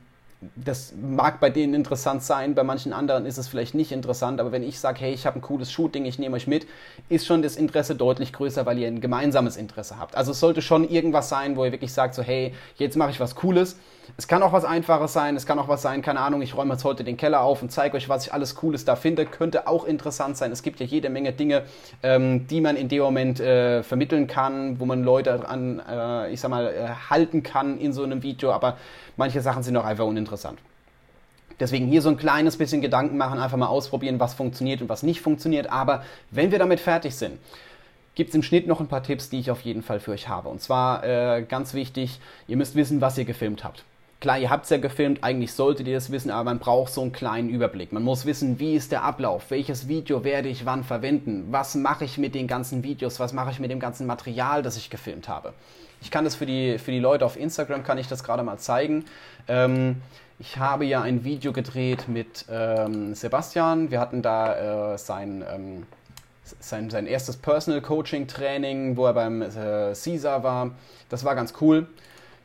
das 0.54 0.94
mag 1.00 1.40
bei 1.40 1.50
denen 1.50 1.74
interessant 1.74 2.22
sein, 2.22 2.54
bei 2.54 2.62
manchen 2.62 2.92
anderen 2.92 3.26
ist 3.26 3.38
es 3.38 3.48
vielleicht 3.48 3.74
nicht 3.74 3.90
interessant, 3.90 4.38
aber 4.38 4.52
wenn 4.52 4.62
ich 4.62 4.78
sage, 4.78 5.00
hey, 5.00 5.12
ich 5.12 5.26
habe 5.26 5.38
ein 5.38 5.42
cooles 5.42 5.72
Shooting, 5.72 6.04
ich 6.04 6.20
nehme 6.20 6.36
euch 6.36 6.46
mit, 6.46 6.66
ist 7.08 7.26
schon 7.26 7.42
das 7.42 7.56
Interesse 7.56 7.96
deutlich 7.96 8.32
größer, 8.32 8.64
weil 8.64 8.78
ihr 8.78 8.86
ein 8.86 9.00
gemeinsames 9.00 9.56
Interesse 9.56 9.98
habt. 9.98 10.16
Also 10.16 10.30
es 10.30 10.38
sollte 10.38 10.62
schon 10.62 10.88
irgendwas 10.88 11.28
sein, 11.28 11.56
wo 11.56 11.64
ihr 11.64 11.72
wirklich 11.72 11.92
sagt, 11.92 12.14
so 12.14 12.22
hey, 12.22 12.54
jetzt 12.76 12.96
mache 12.96 13.10
ich 13.10 13.18
was 13.18 13.34
Cooles. 13.34 13.78
Es 14.16 14.26
kann 14.26 14.42
auch 14.42 14.52
was 14.52 14.64
Einfaches 14.64 15.12
sein, 15.12 15.36
es 15.36 15.44
kann 15.44 15.58
auch 15.58 15.68
was 15.68 15.82
sein, 15.82 16.00
keine 16.00 16.20
Ahnung, 16.20 16.40
ich 16.40 16.56
räume 16.56 16.72
jetzt 16.72 16.84
heute 16.84 17.04
den 17.04 17.18
Keller 17.18 17.42
auf 17.42 17.60
und 17.60 17.70
zeige 17.70 17.96
euch, 17.96 18.08
was 18.08 18.26
ich 18.26 18.32
alles 18.32 18.54
Cooles 18.54 18.84
da 18.84 18.96
finde. 18.96 19.26
Könnte 19.26 19.66
auch 19.66 19.84
interessant 19.84 20.36
sein. 20.36 20.50
Es 20.50 20.62
gibt 20.62 20.80
ja 20.80 20.86
jede 20.86 21.10
Menge 21.10 21.32
Dinge, 21.32 21.64
ähm, 22.02 22.46
die 22.46 22.60
man 22.60 22.76
in 22.76 22.88
dem 22.88 23.02
Moment 23.02 23.40
äh, 23.40 23.82
vermitteln 23.82 24.26
kann, 24.26 24.80
wo 24.80 24.86
man 24.86 25.02
Leute 25.04 25.46
an, 25.46 25.82
äh, 25.86 26.32
ich 26.32 26.40
sag 26.40 26.50
mal, 26.50 26.68
äh, 26.68 27.10
halten 27.10 27.42
kann 27.42 27.78
in 27.78 27.92
so 27.92 28.02
einem 28.02 28.22
Video, 28.22 28.52
aber 28.52 28.78
manche 29.18 29.42
Sachen 29.42 29.62
sind 29.62 29.76
auch 29.76 29.84
einfach 29.84 30.06
uninteressant. 30.06 30.58
Deswegen 31.60 31.88
hier 31.88 32.02
so 32.02 32.08
ein 32.08 32.16
kleines 32.16 32.56
bisschen 32.56 32.80
Gedanken 32.80 33.16
machen, 33.16 33.40
einfach 33.40 33.56
mal 33.56 33.66
ausprobieren, 33.66 34.20
was 34.20 34.34
funktioniert 34.34 34.80
und 34.80 34.88
was 34.88 35.02
nicht 35.02 35.20
funktioniert. 35.20 35.70
Aber 35.70 36.04
wenn 36.30 36.52
wir 36.52 36.58
damit 36.58 36.80
fertig 36.80 37.16
sind, 37.16 37.38
gibt 38.14 38.30
es 38.30 38.34
im 38.34 38.42
Schnitt 38.42 38.66
noch 38.66 38.80
ein 38.80 38.88
paar 38.88 39.02
Tipps, 39.02 39.28
die 39.28 39.40
ich 39.40 39.50
auf 39.50 39.60
jeden 39.62 39.82
Fall 39.82 40.00
für 40.00 40.12
euch 40.12 40.28
habe. 40.28 40.48
Und 40.48 40.60
zwar 40.60 41.04
äh, 41.04 41.42
ganz 41.42 41.74
wichtig, 41.74 42.20
ihr 42.46 42.56
müsst 42.56 42.74
wissen, 42.74 43.00
was 43.00 43.18
ihr 43.18 43.24
gefilmt 43.24 43.64
habt. 43.64 43.84
Klar, 44.20 44.38
ihr 44.40 44.50
habt 44.50 44.64
es 44.64 44.70
ja 44.70 44.78
gefilmt, 44.78 45.22
eigentlich 45.22 45.52
solltet 45.52 45.86
ihr 45.86 45.96
es 45.96 46.10
wissen, 46.10 46.32
aber 46.32 46.42
man 46.42 46.58
braucht 46.58 46.92
so 46.92 47.02
einen 47.02 47.12
kleinen 47.12 47.48
Überblick. 47.48 47.92
Man 47.92 48.02
muss 48.02 48.26
wissen, 48.26 48.58
wie 48.58 48.74
ist 48.74 48.90
der 48.90 49.04
Ablauf, 49.04 49.52
welches 49.52 49.86
Video 49.86 50.24
werde 50.24 50.48
ich 50.48 50.66
wann 50.66 50.82
verwenden, 50.82 51.46
was 51.52 51.76
mache 51.76 52.04
ich 52.04 52.18
mit 52.18 52.34
den 52.34 52.48
ganzen 52.48 52.82
Videos, 52.82 53.20
was 53.20 53.32
mache 53.32 53.52
ich 53.52 53.60
mit 53.60 53.70
dem 53.70 53.78
ganzen 53.78 54.08
Material, 54.08 54.64
das 54.64 54.76
ich 54.76 54.90
gefilmt 54.90 55.28
habe. 55.28 55.54
Ich 56.00 56.10
kann 56.10 56.24
das 56.24 56.34
für 56.34 56.46
die, 56.46 56.78
für 56.78 56.90
die 56.90 57.00
Leute 57.00 57.24
auf 57.24 57.36
Instagram, 57.36 57.82
kann 57.82 57.98
ich 57.98 58.08
das 58.08 58.22
gerade 58.22 58.42
mal 58.42 58.58
zeigen. 58.58 59.04
Ähm, 59.48 60.00
ich 60.38 60.56
habe 60.56 60.84
ja 60.84 61.02
ein 61.02 61.24
Video 61.24 61.52
gedreht 61.52 62.06
mit 62.06 62.44
ähm, 62.48 63.14
Sebastian. 63.14 63.90
Wir 63.90 63.98
hatten 63.98 64.22
da 64.22 64.92
äh, 64.94 64.98
sein, 64.98 65.44
ähm, 65.52 65.86
sein, 66.60 66.90
sein 66.90 67.06
erstes 67.06 67.36
Personal 67.36 67.80
Coaching 67.80 68.28
Training, 68.28 68.96
wo 68.96 69.06
er 69.06 69.14
beim 69.14 69.42
äh, 69.42 69.94
Caesar 69.94 70.44
war. 70.44 70.70
Das 71.08 71.24
war 71.24 71.34
ganz 71.34 71.54
cool. 71.60 71.88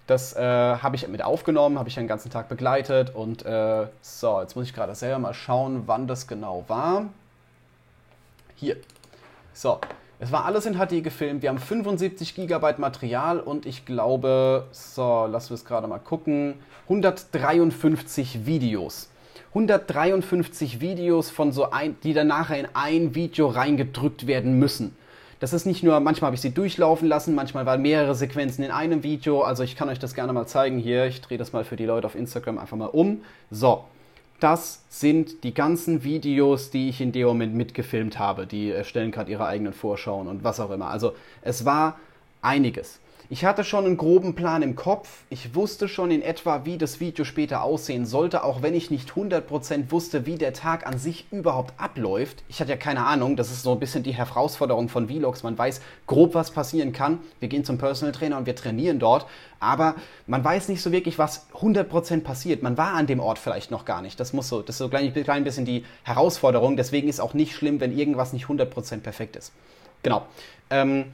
Das 0.07 0.35
äh, 0.35 0.41
habe 0.41 0.95
ich 0.95 1.07
mit 1.07 1.23
aufgenommen, 1.23 1.79
habe 1.79 1.87
ich 1.87 1.95
den 1.95 2.07
ganzen 2.07 2.29
Tag 2.29 2.49
begleitet 2.49 3.15
und 3.15 3.45
äh, 3.45 3.87
so, 4.01 4.41
jetzt 4.41 4.55
muss 4.55 4.65
ich 4.65 4.73
gerade 4.73 4.95
selber 4.95 5.19
mal 5.19 5.33
schauen, 5.33 5.83
wann 5.85 6.07
das 6.07 6.27
genau 6.27 6.65
war. 6.67 7.05
Hier. 8.55 8.77
So, 9.53 9.79
es 10.23 10.31
war 10.31 10.45
alles 10.45 10.65
in 10.65 10.75
HD 10.75 11.03
gefilmt. 11.03 11.41
Wir 11.41 11.49
haben 11.49 11.57
75 11.57 12.33
GB 12.35 12.75
Material 12.77 13.41
und 13.41 13.65
ich 13.65 13.85
glaube, 13.85 14.67
so, 14.71 15.27
lassen 15.29 15.49
wir 15.49 15.55
es 15.55 15.65
gerade 15.65 15.85
mal 15.87 15.99
gucken, 15.99 16.55
153 16.83 18.45
Videos. 18.45 19.09
153 19.49 20.79
Videos 20.79 21.29
von 21.29 21.51
so 21.51 21.71
ein, 21.71 21.97
die 22.03 22.13
dann 22.13 22.27
nachher 22.27 22.57
in 22.57 22.67
ein 22.73 23.15
Video 23.15 23.47
reingedrückt 23.47 24.25
werden 24.25 24.57
müssen. 24.57 24.95
Das 25.41 25.51
ist 25.51 25.65
nicht 25.65 25.83
nur, 25.83 25.99
manchmal 25.99 26.27
habe 26.27 26.35
ich 26.35 26.41
sie 26.41 26.53
durchlaufen 26.53 27.09
lassen, 27.09 27.35
manchmal 27.35 27.65
waren 27.65 27.81
mehrere 27.81 28.15
Sequenzen 28.15 28.63
in 28.63 28.71
einem 28.71 29.03
Video. 29.03 29.41
Also 29.41 29.63
ich 29.63 29.75
kann 29.75 29.89
euch 29.89 29.99
das 29.99 30.13
gerne 30.15 30.31
mal 30.31 30.47
zeigen 30.47 30.77
hier. 30.77 31.05
Ich 31.05 31.19
drehe 31.19 31.37
das 31.37 31.51
mal 31.51 31.65
für 31.65 31.75
die 31.75 31.85
Leute 31.85 32.07
auf 32.07 32.15
Instagram 32.15 32.59
einfach 32.59 32.77
mal 32.77 32.85
um. 32.85 33.23
So, 33.51 33.83
das 34.39 34.83
sind 34.89 35.43
die 35.43 35.53
ganzen 35.53 36.03
Videos, 36.03 36.69
die 36.69 36.89
ich 36.89 36.99
in 36.99 37.11
dem 37.11 37.27
Moment 37.27 37.55
mitgefilmt 37.55 38.19
habe. 38.19 38.45
Die 38.45 38.71
erstellen 38.71 39.11
gerade 39.11 39.31
ihre 39.31 39.45
eigenen 39.45 39.73
Vorschauen 39.73 40.27
und 40.27 40.43
was 40.43 40.59
auch 40.59 40.71
immer. 40.71 40.87
Also 40.87 41.15
es 41.41 41.65
war 41.65 41.99
einiges. 42.41 42.99
Ich 43.29 43.45
hatte 43.45 43.63
schon 43.63 43.85
einen 43.85 43.97
groben 43.97 44.35
Plan 44.35 44.61
im 44.61 44.75
Kopf. 44.75 45.23
Ich 45.29 45.55
wusste 45.55 45.87
schon 45.87 46.11
in 46.11 46.21
etwa, 46.21 46.65
wie 46.65 46.77
das 46.77 46.99
Video 46.99 47.23
später 47.23 47.63
aussehen 47.63 48.05
sollte, 48.05 48.43
auch 48.43 48.61
wenn 48.61 48.73
ich 48.73 48.91
nicht 48.91 49.11
100% 49.11 49.91
wusste, 49.91 50.25
wie 50.25 50.37
der 50.37 50.53
Tag 50.53 50.85
an 50.85 50.97
sich 50.97 51.25
überhaupt 51.31 51.73
abläuft. 51.79 52.43
Ich 52.49 52.59
hatte 52.59 52.71
ja 52.71 52.77
keine 52.77 53.05
Ahnung. 53.05 53.37
Das 53.37 53.49
ist 53.49 53.63
so 53.63 53.71
ein 53.71 53.79
bisschen 53.79 54.03
die 54.03 54.13
Herausforderung 54.13 54.89
von 54.89 55.07
Vlogs. 55.07 55.41
Man 55.41 55.57
weiß 55.57 55.81
grob, 56.05 56.35
was 56.35 56.51
passieren 56.51 56.91
kann. 56.91 57.19
Wir 57.39 57.47
gehen 57.47 57.63
zum 57.63 57.77
Personal 57.77 58.11
Trainer 58.11 58.37
und 58.37 58.45
wir 58.45 58.55
trainieren 58.55 58.99
dort. 58.99 59.25
Aber 59.59 59.95
man 60.27 60.43
weiß 60.43 60.67
nicht 60.67 60.81
so 60.81 60.91
wirklich, 60.91 61.17
was 61.17 61.47
100% 61.53 62.21
passiert. 62.23 62.61
Man 62.61 62.77
war 62.77 62.93
an 62.93 63.07
dem 63.07 63.21
Ort 63.21 63.39
vielleicht 63.39 63.71
noch 63.71 63.85
gar 63.85 64.01
nicht. 64.01 64.19
Das 64.19 64.33
muss 64.33 64.49
so, 64.49 64.61
das 64.61 64.75
ist 64.75 64.79
so 64.79 64.85
ein 64.85 64.89
klein, 64.89 65.13
klein 65.13 65.43
bisschen 65.45 65.63
die 65.63 65.85
Herausforderung. 66.03 66.75
Deswegen 66.75 67.07
ist 67.07 67.21
auch 67.21 67.33
nicht 67.33 67.55
schlimm, 67.55 67.79
wenn 67.79 67.97
irgendwas 67.97 68.33
nicht 68.33 68.47
100% 68.47 68.99
perfekt 68.99 69.37
ist. 69.37 69.53
Genau. 70.03 70.25
Ähm, 70.69 71.05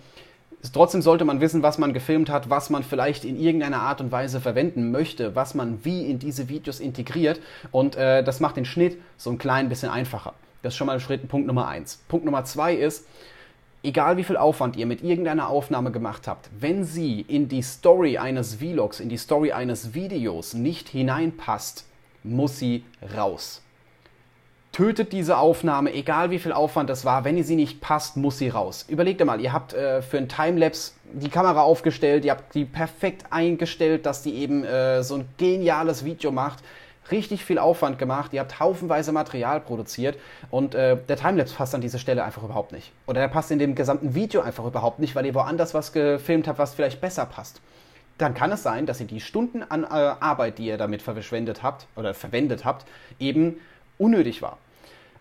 Trotzdem 0.73 1.01
sollte 1.01 1.23
man 1.23 1.39
wissen, 1.39 1.63
was 1.63 1.77
man 1.77 1.93
gefilmt 1.93 2.29
hat, 2.29 2.49
was 2.49 2.69
man 2.69 2.83
vielleicht 2.83 3.23
in 3.23 3.39
irgendeiner 3.39 3.81
Art 3.81 4.01
und 4.01 4.11
Weise 4.11 4.41
verwenden 4.41 4.91
möchte, 4.91 5.35
was 5.35 5.55
man 5.55 5.85
wie 5.85 6.05
in 6.05 6.19
diese 6.19 6.49
Videos 6.49 6.79
integriert. 6.79 7.39
Und 7.71 7.95
äh, 7.95 8.23
das 8.23 8.39
macht 8.39 8.57
den 8.57 8.65
Schnitt 8.65 8.97
so 9.17 9.29
ein 9.29 9.37
klein 9.37 9.69
bisschen 9.69 9.89
einfacher. 9.89 10.33
Das 10.61 10.73
ist 10.73 10.77
schon 10.77 10.87
mal 10.87 10.99
Schritt, 10.99 11.27
Punkt 11.29 11.47
Nummer 11.47 11.67
eins. 11.67 12.03
Punkt 12.09 12.25
Nummer 12.25 12.43
zwei 12.43 12.75
ist, 12.75 13.07
egal 13.83 14.17
wie 14.17 14.25
viel 14.25 14.35
Aufwand 14.35 14.75
ihr 14.75 14.85
mit 14.85 15.01
irgendeiner 15.01 15.47
Aufnahme 15.47 15.91
gemacht 15.91 16.27
habt, 16.27 16.49
wenn 16.59 16.83
sie 16.83 17.21
in 17.21 17.47
die 17.47 17.61
Story 17.61 18.17
eines 18.17 18.55
Vlogs, 18.55 18.99
in 18.99 19.07
die 19.07 19.17
Story 19.17 19.53
eines 19.53 19.93
Videos 19.93 20.53
nicht 20.53 20.89
hineinpasst, 20.89 21.85
muss 22.23 22.59
sie 22.59 22.83
raus 23.15 23.61
tötet 24.79 25.11
diese 25.11 25.37
Aufnahme, 25.37 25.93
egal 25.93 26.31
wie 26.31 26.39
viel 26.39 26.53
Aufwand 26.53 26.89
das 26.89 27.03
war. 27.03 27.25
Wenn 27.25 27.43
sie 27.43 27.57
nicht 27.57 27.81
passt, 27.81 28.15
muss 28.15 28.37
sie 28.37 28.47
raus. 28.47 28.85
Überlegt 28.87 29.23
mal, 29.25 29.41
ihr 29.41 29.51
habt 29.51 29.73
äh, 29.73 30.01
für 30.01 30.17
ein 30.17 30.29
Timelapse 30.29 30.93
die 31.11 31.27
Kamera 31.27 31.63
aufgestellt, 31.63 32.23
ihr 32.23 32.31
habt 32.31 32.55
die 32.55 32.63
perfekt 32.63 33.25
eingestellt, 33.29 34.05
dass 34.05 34.21
die 34.21 34.35
eben 34.35 34.63
äh, 34.63 35.03
so 35.03 35.15
ein 35.15 35.27
geniales 35.35 36.05
Video 36.05 36.31
macht. 36.31 36.59
richtig 37.11 37.43
viel 37.43 37.59
Aufwand 37.59 37.99
gemacht, 37.99 38.31
ihr 38.31 38.39
habt 38.39 38.61
haufenweise 38.61 39.11
Material 39.11 39.59
produziert 39.59 40.17
und 40.49 40.75
äh, 40.75 40.95
der 41.09 41.17
Timelapse 41.17 41.55
passt 41.55 41.75
an 41.75 41.81
dieser 41.81 41.99
Stelle 41.99 42.23
einfach 42.23 42.43
überhaupt 42.43 42.71
nicht. 42.71 42.93
Oder 43.05 43.19
der 43.19 43.27
passt 43.27 43.51
in 43.51 43.59
dem 43.59 43.75
gesamten 43.75 44.15
Video 44.15 44.39
einfach 44.39 44.63
überhaupt 44.63 44.99
nicht, 44.99 45.13
weil 45.13 45.25
ihr 45.25 45.35
woanders 45.35 45.73
was 45.73 45.91
gefilmt 45.91 46.47
habt, 46.47 46.57
was 46.57 46.73
vielleicht 46.73 47.01
besser 47.01 47.25
passt. 47.25 47.59
Dann 48.17 48.33
kann 48.33 48.49
es 48.53 48.63
sein, 48.63 48.85
dass 48.85 49.01
ihr 49.01 49.07
die 49.07 49.19
Stunden 49.19 49.61
an 49.61 49.83
äh, 49.83 49.87
Arbeit, 49.87 50.57
die 50.57 50.67
ihr 50.67 50.77
damit 50.77 51.01
verschwendet 51.01 51.63
habt 51.63 51.85
oder 51.97 52.13
verwendet 52.13 52.63
habt, 52.63 52.85
eben 53.19 53.57
unnötig 53.97 54.41
war. 54.41 54.57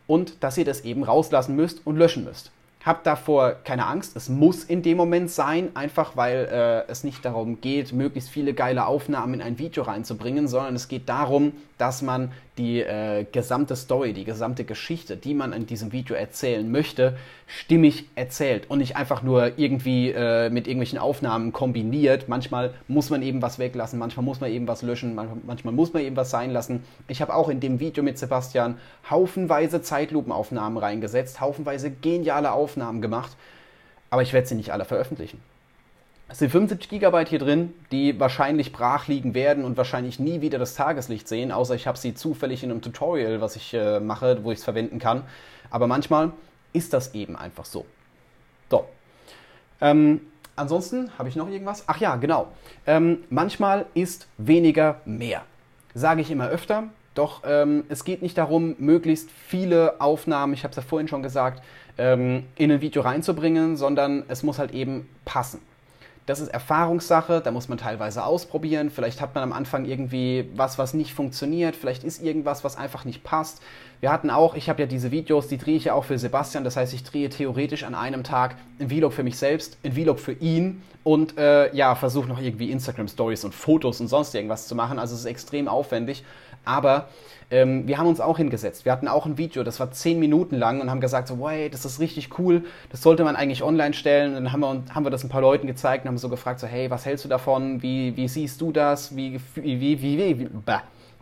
Und 0.09 0.43
dass 0.43 0.59
ihr 0.59 0.65
das 0.65 0.81
eben 0.81 1.05
rauslassen 1.05 1.55
müsst 1.55 1.87
und 1.87 1.97
löschen 1.97 2.25
müsst. 2.25 2.51
Habt 2.89 3.07
davor 3.07 3.57
keine 3.65 3.87
Angst, 3.87 4.17
es 4.17 4.31
muss 4.31 4.65
in 4.65 4.81
dem 4.81 4.97
Moment 4.97 5.31
sein, 5.31 5.77
einfach 5.77 6.17
weil 6.17 6.49
äh, 6.51 6.91
es 6.91 7.05
nicht 7.05 7.23
darum 7.23 7.61
geht, 7.61 7.93
möglichst 7.93 8.31
viele 8.31 8.55
geile 8.55 8.87
Aufnahmen 8.87 9.35
in 9.35 9.43
ein 9.43 9.59
Video 9.59 9.83
reinzubringen, 9.83 10.49
sondern 10.49 10.75
es 10.75 10.89
geht 10.89 11.07
darum, 11.07 11.53
dass 11.77 12.01
man 12.01 12.33
die 12.57 12.81
äh, 12.81 13.25
gesamte 13.31 13.77
Story, 13.77 14.15
die 14.15 14.25
gesamte 14.25 14.65
Geschichte, 14.65 15.19
die 15.19 15.35
man 15.35 15.53
in 15.53 15.67
diesem 15.67 15.93
Video 15.93 16.17
erzählen 16.17 16.69
möchte, 16.69 17.17
stimmig 17.47 18.07
erzählt 18.17 18.71
und 18.71 18.79
nicht 18.79 18.97
einfach 18.97 19.23
nur 19.23 19.59
irgendwie 19.59 20.11
äh, 20.11 20.49
mit 20.49 20.67
irgendwelchen 20.67 20.99
Aufnahmen 20.99 21.53
kombiniert. 21.53 22.29
Manchmal 22.29 22.73
muss 22.89 23.11
man 23.11 23.23
eben 23.23 23.43
was 23.43 23.59
weglassen, 23.59 23.99
manchmal 23.99 24.25
muss 24.25 24.41
man 24.41 24.51
eben 24.51 24.67
was 24.67 24.81
löschen, 24.81 25.15
manchmal 25.15 25.75
muss 25.75 25.93
man 25.93 26.03
eben 26.03 26.17
was 26.17 26.31
sein 26.31 26.51
lassen. 26.51 26.83
Ich 27.07 27.21
habe 27.21 27.35
auch 27.35 27.51
in 27.51 27.61
dem 27.61 27.81
Video 27.81 28.03
mit 28.03 28.19
Sebastian 28.19 28.79
haufenweise 29.09 29.83
Zeitlupenaufnahmen 29.83 30.79
reingesetzt, 30.79 31.41
haufenweise 31.41 31.91
geniale 31.91 32.51
Aufnahmen 32.51 32.78
gemacht, 33.01 33.37
aber 34.11 34.23
ich 34.23 34.33
werde 34.33 34.47
sie 34.47 34.55
nicht 34.55 34.73
alle 34.73 34.85
veröffentlichen. 34.85 35.41
Es 36.31 36.41
sind 36.41 36.51
75 36.51 36.89
GB 36.91 37.25
hier 37.27 37.39
drin, 37.39 37.73
die 37.91 38.21
wahrscheinlich 38.21 38.73
brach 38.73 39.09
liegen 39.09 39.33
werden 39.33 39.65
und 39.65 39.79
wahrscheinlich 39.79 40.19
nie 40.19 40.43
wieder 40.43 40.59
das 40.59 40.75
Tageslicht 40.75 41.27
sehen, 41.27 41.53
außer 41.53 41.75
ich 41.75 41.87
habe 41.87 41.97
sie 41.97 42.15
zufällig 42.15 42.63
in 42.63 42.71
einem 42.71 42.83
Tutorial, 42.83 43.41
was 43.41 43.57
ich 43.57 43.73
äh, 43.73 43.99
mache, 43.99 44.45
wo 44.45 44.53
ich 44.53 44.59
es 44.59 44.65
verwenden 44.65 44.99
kann. 44.99 45.23
Aber 45.71 45.87
manchmal 45.87 46.33
ist 46.75 46.93
das 46.93 47.15
eben 47.15 47.35
einfach 47.35 47.65
so. 47.65 47.87
So. 48.71 48.87
Ähm, 49.81 50.21
ansonsten 50.55 51.11
habe 51.19 51.31
ich 51.31 51.37
noch 51.37 51.49
irgendwas? 51.49 51.85
Ach 51.87 51.99
ja, 51.99 52.17
genau. 52.17 52.49
Ähm, 52.87 53.25
manchmal 53.31 53.87
ist 53.95 54.29
weniger 54.37 55.01
mehr. 55.07 55.45
Sage 55.95 56.21
ich 56.21 56.31
immer 56.31 56.49
öfter. 56.49 56.85
Doch 57.15 57.43
ähm, 57.45 57.85
es 57.89 58.05
geht 58.05 58.23
nicht 58.23 58.39
darum, 58.39 58.77
möglichst 58.79 59.31
viele 59.31 60.01
Aufnahmen, 60.01 60.53
ich 60.53 60.63
habe 60.63 60.71
es 60.71 60.77
ja 60.77 60.83
vorhin 60.83 61.09
schon 61.09 61.23
gesagt, 61.23 61.65
ähm, 61.99 62.45
in 62.57 62.73
ein 62.73 62.81
Video 62.81 63.03
reinzubringen, 63.03 63.77
sondern 63.77 64.25
es 64.29 64.43
muss 64.43 64.59
halt 64.59 64.73
eben 64.73 65.09
passen. 65.25 65.61
Das 66.29 66.41
ist 66.41 66.49
Erfahrungssache, 66.49 67.41
da 67.41 67.51
muss 67.51 67.71
man 67.71 67.79
teilweise 67.79 68.23
ausprobieren. 68.23 68.91
Vielleicht 68.91 69.23
hat 69.23 69.35
man 69.35 69.43
am 69.43 69.55
Anfang 69.55 69.87
irgendwie 69.87 70.51
was, 70.55 70.77
was 70.77 70.93
nicht 70.93 71.15
funktioniert. 71.15 71.75
Vielleicht 71.75 72.05
ist 72.05 72.23
irgendwas, 72.23 72.65
was 72.65 72.77
einfach 72.77 73.07
nicht 73.07 73.25
passt. 73.25 73.63
Wir 74.01 74.13
hatten 74.13 74.29
auch, 74.29 74.55
ich 74.55 74.69
habe 74.69 74.83
ja 74.83 74.87
diese 74.87 75.11
Videos, 75.11 75.49
die 75.49 75.57
drehe 75.57 75.77
ich 75.77 75.85
ja 75.85 75.95
auch 75.95 76.05
für 76.05 76.19
Sebastian. 76.19 76.65
Das 76.65 76.77
heißt, 76.77 76.93
ich 76.93 77.03
drehe 77.03 77.31
theoretisch 77.31 77.83
an 77.83 77.95
einem 77.95 78.25
Tag 78.25 78.57
ein 78.79 78.91
Vlog 78.91 79.15
für 79.15 79.23
mich 79.23 79.39
selbst, 79.39 79.79
ein 79.83 79.95
Vlog 79.95 80.21
für 80.21 80.33
ihn 80.33 80.83
und 81.03 81.39
äh, 81.39 81.75
ja, 81.75 81.95
versuche 81.95 82.29
noch 82.29 82.43
irgendwie 82.43 82.71
Instagram 82.71 83.09
Stories 83.09 83.45
und 83.45 83.55
Fotos 83.55 83.99
und 83.99 84.09
sonst 84.09 84.35
irgendwas 84.35 84.69
zu 84.69 84.75
machen. 84.75 84.99
Also 84.99 85.15
es 85.15 85.21
ist 85.21 85.27
extrem 85.27 85.67
aufwendig. 85.67 86.25
Aber 86.65 87.09
ähm, 87.51 87.89
wir 87.89 87.97
haben 87.97 88.07
uns 88.07 88.21
auch 88.21 88.37
hingesetzt. 88.37 88.85
Wir 88.85 88.93
hatten 88.93 89.09
auch 89.09 89.25
ein 89.25 89.39
Video, 89.39 89.65
das 89.65 89.81
war 89.81 89.91
zehn 89.91 90.19
Minuten 90.19 90.57
lang 90.57 90.81
und 90.81 90.91
haben 90.91 91.01
gesagt, 91.01 91.29
so, 91.29 91.49
hey, 91.49 91.71
das 91.71 91.85
ist 91.85 91.99
richtig 91.99 92.39
cool, 92.39 92.65
das 92.91 93.03
sollte 93.03 93.25
man 93.25 93.37
eigentlich 93.37 93.63
online 93.63 93.95
stellen. 93.95 94.37
Und 94.37 94.45
dann 94.45 94.53
haben 94.53 94.61
wir, 94.61 94.95
haben 94.95 95.05
wir 95.05 95.11
das 95.11 95.25
ein 95.25 95.31
paar 95.31 95.41
Leuten 95.41 95.67
gezeigt 95.67 96.05
und 96.05 96.09
haben 96.09 96.19
so 96.19 96.29
gefragt, 96.29 96.61
so, 96.61 96.67
hey, 96.67 96.91
was 96.91 97.07
hältst 97.07 97.25
du 97.25 97.29
davon? 97.29 97.83
Wie, 97.83 98.17
wie 98.17 98.29
siehst 98.29 98.61
du 98.61 98.71
das? 98.71 99.17
Wie, 99.17 99.41
wie, 99.55 99.81
wie, 99.81 100.03
wie, 100.03 100.19
wie, 100.19 100.51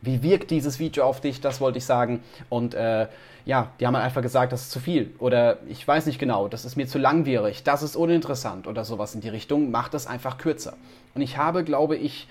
wie, 0.03 0.23
wirkt 0.23 0.51
dieses 0.51 0.81
Video 0.81 1.05
auf 1.05 1.21
dich? 1.21 1.41
Das 1.41 1.61
wollte 1.61 1.79
ich 1.79 1.85
sagen. 1.85 2.21
Und 2.49 2.75
äh, 2.75 3.07
ja, 3.45 3.71
die 3.79 3.87
haben 3.87 3.95
einfach 3.95 4.23
gesagt, 4.23 4.53
das 4.53 4.63
ist 4.63 4.71
zu 4.73 4.81
viel. 4.81 5.15
Oder 5.21 5.59
ich 5.69 5.87
weiß 5.87 6.07
nicht 6.07 6.19
genau, 6.19 6.49
das 6.49 6.65
ist 6.65 6.75
mir 6.75 6.89
zu 6.89 6.99
langwierig, 6.99 7.63
das 7.63 7.85
ist 7.85 7.95
uninteressant 7.95 8.67
oder 8.67 8.85
sowas 8.85 9.15
in 9.15 9.21
die 9.21 9.29
Richtung. 9.29 9.71
Macht 9.71 9.95
das 9.95 10.09
einfach 10.09 10.39
kürzer. 10.39 10.75
Und 11.15 11.23
ich 11.23 11.37
habe, 11.37 11.63
glaube 11.63 11.97
ich, 11.97 12.27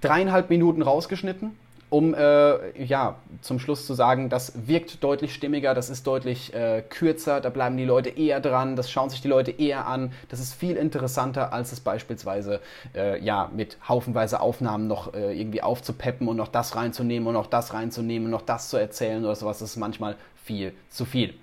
dreieinhalb 0.00 0.50
Minuten 0.50 0.82
rausgeschnitten 0.82 1.56
um 1.90 2.14
äh, 2.14 2.82
ja, 2.82 3.16
zum 3.40 3.58
Schluss 3.58 3.86
zu 3.86 3.94
sagen, 3.94 4.28
das 4.28 4.66
wirkt 4.66 5.02
deutlich 5.04 5.34
stimmiger, 5.34 5.74
das 5.74 5.90
ist 5.90 6.06
deutlich 6.06 6.54
äh, 6.54 6.82
kürzer, 6.82 7.40
da 7.40 7.50
bleiben 7.50 7.76
die 7.76 7.84
Leute 7.84 8.10
eher 8.10 8.40
dran, 8.40 8.76
das 8.76 8.90
schauen 8.90 9.10
sich 9.10 9.20
die 9.20 9.28
Leute 9.28 9.50
eher 9.50 9.86
an, 9.86 10.12
das 10.28 10.40
ist 10.40 10.54
viel 10.54 10.76
interessanter, 10.76 11.52
als 11.52 11.72
es 11.72 11.80
beispielsweise 11.80 12.60
äh, 12.94 13.22
ja, 13.22 13.50
mit 13.54 13.76
haufenweise 13.88 14.40
Aufnahmen 14.40 14.88
noch 14.88 15.14
äh, 15.14 15.38
irgendwie 15.38 15.62
aufzupeppen 15.62 16.28
und 16.28 16.36
noch 16.36 16.48
das 16.48 16.74
reinzunehmen 16.74 17.28
und 17.28 17.34
noch 17.34 17.46
das 17.46 17.74
reinzunehmen 17.74 18.26
und 18.26 18.32
noch 18.32 18.42
das 18.42 18.68
zu 18.68 18.76
erzählen 18.76 19.24
oder 19.24 19.34
sowas, 19.34 19.58
das 19.58 19.70
ist 19.70 19.76
manchmal 19.76 20.16
viel 20.44 20.72
zu 20.90 21.04
viel. 21.04 21.34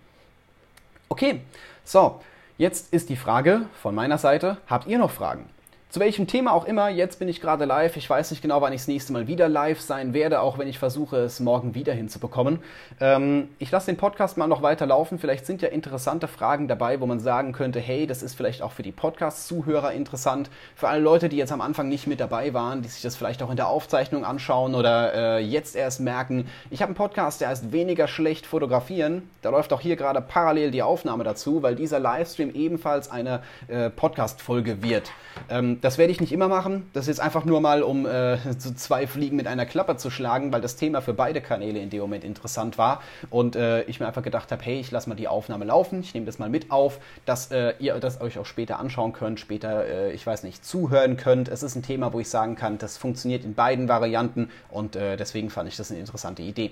Okay, 1.10 1.42
so, 1.84 2.22
jetzt 2.58 2.94
ist 2.94 3.10
die 3.10 3.16
Frage 3.16 3.64
von 3.82 3.96
meiner 3.96 4.18
Seite, 4.18 4.58
habt 4.68 4.88
ihr 4.88 4.98
noch 4.98 5.12
Fragen? 5.12 5.50
Zu 5.92 6.00
welchem 6.00 6.26
Thema 6.26 6.54
auch 6.54 6.64
immer, 6.64 6.88
jetzt 6.88 7.20
bin 7.20 7.28
ich 7.28 7.42
gerade 7.42 7.66
live. 7.66 7.98
Ich 7.98 8.10
weiß 8.10 8.32
nicht 8.32 8.42
genau, 8.42 8.62
wann 8.62 8.72
ich 8.72 8.80
das 8.80 8.88
nächste 8.88 9.12
Mal 9.12 9.28
wieder 9.28 9.50
live 9.50 9.82
sein 9.82 10.14
werde, 10.14 10.40
auch 10.40 10.58
wenn 10.58 10.70
ich 10.70 10.80
versuche, 10.80 11.18
es 11.18 11.42
morgen 11.42 11.76
wieder 11.76 11.92
hinzubekommen. 11.92 12.60
Ähm, 13.02 13.50
ich 13.60 13.72
lasse 13.72 13.88
den 13.88 13.98
Podcast 13.98 14.38
mal 14.38 14.48
noch 14.48 14.62
weiter 14.62 14.86
laufen. 14.86 15.20
Vielleicht 15.20 15.46
sind 15.46 15.62
ja 15.62 15.68
interessante 15.68 16.30
Fragen 16.30 16.70
dabei, 16.70 17.02
wo 17.02 17.08
man 17.08 17.20
sagen 17.20 17.52
könnte, 17.52 17.82
hey, 17.82 18.08
das 18.08 18.24
ist 18.24 18.36
vielleicht 18.36 18.62
auch 18.62 18.72
für 18.72 18.84
die 18.84 18.94
Podcast-Zuhörer 18.94 19.92
interessant. 19.92 20.50
Für 20.78 20.88
alle 20.88 21.02
Leute, 21.02 21.28
die 21.28 21.36
jetzt 21.36 21.52
am 21.52 21.60
Anfang 21.60 21.90
nicht 21.90 22.08
mit 22.08 22.22
dabei 22.22 22.54
waren, 22.54 22.82
die 22.82 22.88
sich 22.88 23.02
das 23.02 23.18
vielleicht 23.18 23.44
auch 23.44 23.50
in 23.50 23.58
der 23.58 23.68
Aufzeichnung 23.68 24.24
anschauen 24.24 24.76
oder 24.76 25.14
äh, 25.14 25.40
jetzt 25.44 25.76
erst 25.76 26.00
merken, 26.00 26.48
ich 26.70 26.82
habe 26.82 26.92
einen 26.92 26.96
Podcast, 26.96 27.42
der 27.42 27.50
heißt 27.50 27.74
weniger 27.74 28.08
schlecht 28.08 28.46
fotografieren. 28.46 29.30
Da 29.42 29.50
läuft 29.50 29.74
auch 29.74 29.82
hier 29.82 29.98
gerade 29.98 30.22
parallel 30.22 30.72
die 30.72 30.84
Aufnahme 30.84 31.26
dazu, 31.26 31.62
weil 31.64 31.76
dieser 31.76 32.00
Livestream 32.00 32.56
ebenfalls 32.56 33.12
eine 33.12 33.44
äh, 33.68 33.90
Podcast-Folge 33.90 34.82
wird. 34.82 35.12
Ähm, 35.50 35.81
das 35.82 35.98
werde 35.98 36.12
ich 36.12 36.22
nicht 36.22 36.32
immer 36.32 36.48
machen. 36.48 36.90
Das 36.94 37.04
ist 37.04 37.08
jetzt 37.08 37.20
einfach 37.20 37.44
nur 37.44 37.60
mal, 37.60 37.84
um 37.84 38.06
äh, 38.06 38.38
so 38.58 38.72
zwei 38.72 39.08
Fliegen 39.08 39.36
mit 39.36 39.48
einer 39.48 39.66
Klappe 39.66 39.98
zu 39.98 40.10
schlagen, 40.10 40.54
weil 40.54 40.62
das 40.62 40.76
Thema 40.76 41.02
für 41.02 41.14
beide 41.14 41.42
Kanäle 41.42 41.80
in 41.80 41.90
dem 41.90 42.02
Moment 42.02 42.24
interessant 42.24 42.78
war. 42.78 43.02
Und 43.30 43.56
äh, 43.56 43.84
ich 43.84 44.00
mir 44.00 44.08
einfach 44.08 44.24
gedacht 44.24 44.52
habe, 44.52 44.64
hey, 44.64 44.80
ich 44.80 44.92
lasse 44.92 45.10
mal 45.10 45.16
die 45.16 45.28
Aufnahme 45.28 45.66
laufen, 45.66 46.02
ich 46.02 46.14
nehme 46.14 46.26
das 46.26 46.40
mal 46.40 46.50
mit 46.50 46.72
auf, 46.72 47.00
dass 47.26 47.52
äh, 47.52 47.74
ihr 47.80 47.96
das 47.96 48.22
euch 48.22 48.38
auch 48.38 48.46
später 48.46 48.80
anschauen 48.80 49.14
könnt, 49.14 49.40
später, 49.40 49.86
äh, 49.86 50.14
ich 50.14 50.26
weiß 50.26 50.44
nicht, 50.44 50.64
zuhören 50.64 51.18
könnt. 51.18 51.50
Es 51.50 51.64
ist 51.64 51.76
ein 51.76 51.84
Thema, 51.84 52.14
wo 52.14 52.20
ich 52.20 52.30
sagen 52.30 52.56
kann, 52.56 52.78
das 52.78 52.98
funktioniert 52.98 53.44
in 53.44 53.56
beiden 53.56 53.88
Varianten 53.88 54.50
und 54.70 54.96
äh, 54.96 55.18
deswegen 55.18 55.50
fand 55.50 55.68
ich 55.68 55.78
das 55.78 55.92
eine 55.92 56.00
interessante 56.00 56.44
Idee. 56.44 56.72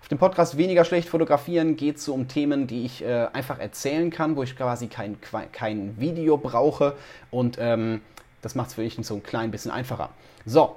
Auf 0.00 0.08
dem 0.08 0.18
Podcast 0.18 0.58
Weniger 0.58 0.84
schlecht 0.84 1.08
fotografieren 1.08 1.76
geht 1.76 1.96
es 1.96 2.04
so 2.04 2.12
um 2.12 2.28
Themen, 2.28 2.66
die 2.66 2.84
ich 2.84 3.02
äh, 3.02 3.26
einfach 3.32 3.58
erzählen 3.58 4.10
kann, 4.10 4.36
wo 4.36 4.42
ich 4.42 4.54
quasi 4.54 4.86
kein, 4.86 5.16
kein 5.50 5.98
Video 5.98 6.36
brauche 6.36 6.94
und 7.30 7.56
ähm, 7.58 8.02
das 8.44 8.54
macht 8.54 8.68
es 8.68 8.74
für 8.74 8.82
mich 8.82 8.98
so 9.02 9.14
ein 9.14 9.22
klein 9.22 9.50
bisschen 9.50 9.70
einfacher. 9.70 10.10
So, 10.46 10.76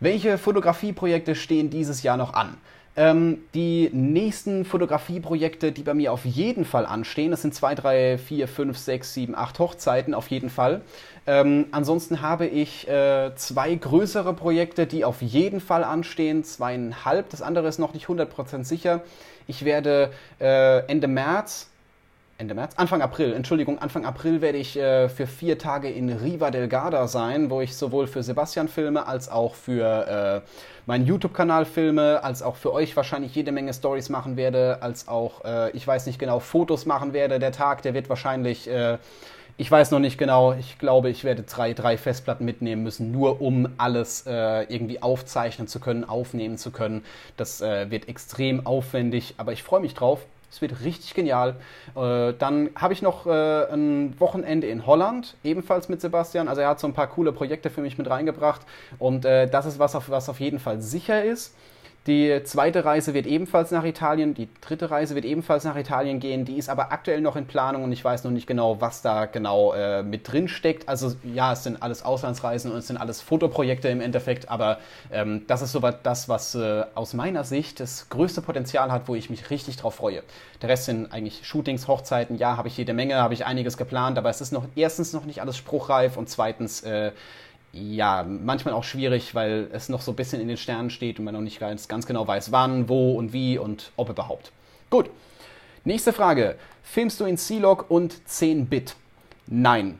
welche 0.00 0.38
Fotografieprojekte 0.38 1.34
stehen 1.34 1.70
dieses 1.70 2.02
Jahr 2.02 2.16
noch 2.16 2.34
an? 2.34 2.56
Ähm, 2.98 3.38
die 3.54 3.90
nächsten 3.92 4.64
Fotografieprojekte, 4.64 5.70
die 5.70 5.82
bei 5.82 5.92
mir 5.92 6.14
auf 6.14 6.24
jeden 6.24 6.64
Fall 6.64 6.86
anstehen, 6.86 7.30
das 7.30 7.42
sind 7.42 7.54
2, 7.54 7.74
3, 7.74 8.18
4, 8.18 8.48
5, 8.48 8.78
6, 8.78 9.14
7, 9.14 9.34
8 9.34 9.58
Hochzeiten 9.58 10.14
auf 10.14 10.28
jeden 10.28 10.48
Fall. 10.48 10.80
Ähm, 11.26 11.66
ansonsten 11.72 12.22
habe 12.22 12.46
ich 12.46 12.88
äh, 12.88 13.32
zwei 13.36 13.74
größere 13.74 14.32
Projekte, 14.32 14.86
die 14.86 15.04
auf 15.04 15.20
jeden 15.20 15.60
Fall 15.60 15.84
anstehen, 15.84 16.42
zweieinhalb. 16.42 17.28
Das 17.28 17.42
andere 17.42 17.68
ist 17.68 17.78
noch 17.78 17.92
nicht 17.92 18.06
100% 18.06 18.64
sicher. 18.64 19.02
Ich 19.46 19.64
werde 19.66 20.10
äh, 20.40 20.78
Ende 20.86 21.08
März 21.08 21.68
Ende 22.38 22.54
März? 22.54 22.74
Anfang 22.76 23.00
April, 23.00 23.32
Entschuldigung, 23.32 23.78
Anfang 23.78 24.04
April 24.04 24.42
werde 24.42 24.58
ich 24.58 24.76
äh, 24.76 25.08
für 25.08 25.26
vier 25.26 25.58
Tage 25.58 25.88
in 25.88 26.10
Riva 26.10 26.50
del 26.50 26.68
Garda 26.68 27.08
sein, 27.08 27.48
wo 27.48 27.62
ich 27.62 27.74
sowohl 27.74 28.06
für 28.06 28.22
Sebastian 28.22 28.68
filme, 28.68 29.06
als 29.06 29.30
auch 29.30 29.54
für 29.54 30.42
äh, 30.44 30.48
meinen 30.84 31.06
YouTube-Kanal 31.06 31.64
filme, 31.64 32.22
als 32.22 32.42
auch 32.42 32.56
für 32.56 32.74
euch 32.74 32.94
wahrscheinlich 32.94 33.34
jede 33.34 33.52
Menge 33.52 33.72
Stories 33.72 34.10
machen 34.10 34.36
werde, 34.36 34.82
als 34.82 35.08
auch, 35.08 35.44
äh, 35.46 35.70
ich 35.70 35.86
weiß 35.86 36.04
nicht 36.06 36.18
genau, 36.18 36.38
Fotos 36.38 36.84
machen 36.84 37.14
werde. 37.14 37.38
Der 37.38 37.52
Tag, 37.52 37.80
der 37.82 37.94
wird 37.94 38.10
wahrscheinlich, 38.10 38.68
äh, 38.68 38.98
ich 39.56 39.70
weiß 39.70 39.90
noch 39.90 40.00
nicht 40.00 40.18
genau, 40.18 40.52
ich 40.52 40.78
glaube, 40.78 41.08
ich 41.08 41.24
werde 41.24 41.42
drei, 41.42 41.72
drei 41.72 41.96
Festplatten 41.96 42.44
mitnehmen 42.44 42.82
müssen, 42.82 43.12
nur 43.12 43.40
um 43.40 43.66
alles 43.78 44.26
äh, 44.26 44.64
irgendwie 44.64 45.00
aufzeichnen 45.00 45.68
zu 45.68 45.80
können, 45.80 46.04
aufnehmen 46.04 46.58
zu 46.58 46.70
können. 46.70 47.02
Das 47.38 47.62
äh, 47.62 47.90
wird 47.90 48.10
extrem 48.10 48.66
aufwendig, 48.66 49.36
aber 49.38 49.52
ich 49.52 49.62
freue 49.62 49.80
mich 49.80 49.94
drauf. 49.94 50.20
Es 50.50 50.62
wird 50.62 50.82
richtig 50.84 51.14
genial. 51.14 51.56
Äh, 51.96 52.32
dann 52.38 52.70
habe 52.76 52.92
ich 52.92 53.02
noch 53.02 53.26
äh, 53.26 53.72
ein 53.72 54.18
Wochenende 54.18 54.66
in 54.68 54.86
Holland, 54.86 55.36
ebenfalls 55.42 55.88
mit 55.88 56.00
Sebastian. 56.00 56.48
Also 56.48 56.60
er 56.60 56.68
hat 56.68 56.80
so 56.80 56.86
ein 56.86 56.94
paar 56.94 57.08
coole 57.08 57.32
Projekte 57.32 57.68
für 57.70 57.80
mich 57.80 57.98
mit 57.98 58.08
reingebracht. 58.08 58.62
Und 58.98 59.24
äh, 59.24 59.48
das 59.48 59.66
ist 59.66 59.78
was 59.78 59.94
was 59.94 60.28
auf 60.28 60.40
jeden 60.40 60.58
Fall 60.58 60.80
sicher 60.80 61.24
ist. 61.24 61.54
Die 62.06 62.40
zweite 62.44 62.84
Reise 62.84 63.14
wird 63.14 63.26
ebenfalls 63.26 63.72
nach 63.72 63.82
Italien, 63.82 64.32
die 64.32 64.48
dritte 64.60 64.92
Reise 64.92 65.16
wird 65.16 65.24
ebenfalls 65.24 65.64
nach 65.64 65.74
Italien 65.74 66.20
gehen. 66.20 66.44
Die 66.44 66.56
ist 66.56 66.68
aber 66.68 66.92
aktuell 66.92 67.20
noch 67.20 67.34
in 67.34 67.46
Planung 67.46 67.82
und 67.82 67.90
ich 67.90 68.04
weiß 68.04 68.22
noch 68.22 68.30
nicht 68.30 68.46
genau, 68.46 68.80
was 68.80 69.02
da 69.02 69.26
genau 69.26 69.72
äh, 69.72 70.04
mit 70.04 70.30
drin 70.30 70.46
steckt. 70.46 70.88
Also 70.88 71.16
ja, 71.24 71.52
es 71.52 71.64
sind 71.64 71.82
alles 71.82 72.04
Auslandsreisen 72.04 72.70
und 72.70 72.78
es 72.78 72.86
sind 72.86 72.96
alles 72.96 73.22
Fotoprojekte 73.22 73.88
im 73.88 74.00
Endeffekt, 74.00 74.48
aber 74.48 74.78
ähm, 75.10 75.42
das 75.48 75.62
ist 75.62 75.72
soweit 75.72 76.06
das, 76.06 76.28
was 76.28 76.54
äh, 76.54 76.84
aus 76.94 77.12
meiner 77.12 77.42
Sicht 77.42 77.80
das 77.80 78.08
größte 78.08 78.40
Potenzial 78.40 78.92
hat, 78.92 79.08
wo 79.08 79.16
ich 79.16 79.28
mich 79.28 79.50
richtig 79.50 79.76
drauf 79.76 79.96
freue. 79.96 80.22
Der 80.62 80.68
Rest 80.68 80.84
sind 80.84 81.12
eigentlich 81.12 81.44
Shootings, 81.44 81.88
Hochzeiten. 81.88 82.36
Ja, 82.38 82.56
habe 82.56 82.68
ich 82.68 82.76
jede 82.76 82.94
Menge, 82.94 83.16
habe 83.16 83.34
ich 83.34 83.44
einiges 83.44 83.76
geplant, 83.76 84.16
aber 84.16 84.30
es 84.30 84.40
ist 84.40 84.52
noch 84.52 84.64
erstens 84.76 85.12
noch 85.12 85.24
nicht 85.24 85.40
alles 85.40 85.56
spruchreif 85.56 86.16
und 86.16 86.28
zweitens 86.28 86.82
äh, 86.82 87.10
ja, 87.76 88.24
manchmal 88.24 88.74
auch 88.74 88.84
schwierig, 88.84 89.34
weil 89.34 89.68
es 89.72 89.88
noch 89.88 90.00
so 90.00 90.12
ein 90.12 90.16
bisschen 90.16 90.40
in 90.40 90.48
den 90.48 90.56
Sternen 90.56 90.90
steht 90.90 91.18
und 91.18 91.24
man 91.24 91.34
noch 91.34 91.40
nicht 91.40 91.60
ganz, 91.60 91.88
ganz 91.88 92.06
genau 92.06 92.26
weiß, 92.26 92.52
wann, 92.52 92.88
wo 92.88 93.14
und 93.14 93.32
wie 93.32 93.58
und 93.58 93.92
ob 93.96 94.08
überhaupt. 94.08 94.52
Gut. 94.90 95.10
Nächste 95.84 96.12
Frage. 96.12 96.56
Filmst 96.82 97.20
du 97.20 97.24
in 97.24 97.36
C-Log 97.36 97.86
und 97.90 98.14
10-Bit? 98.28 98.96
Nein. 99.46 99.98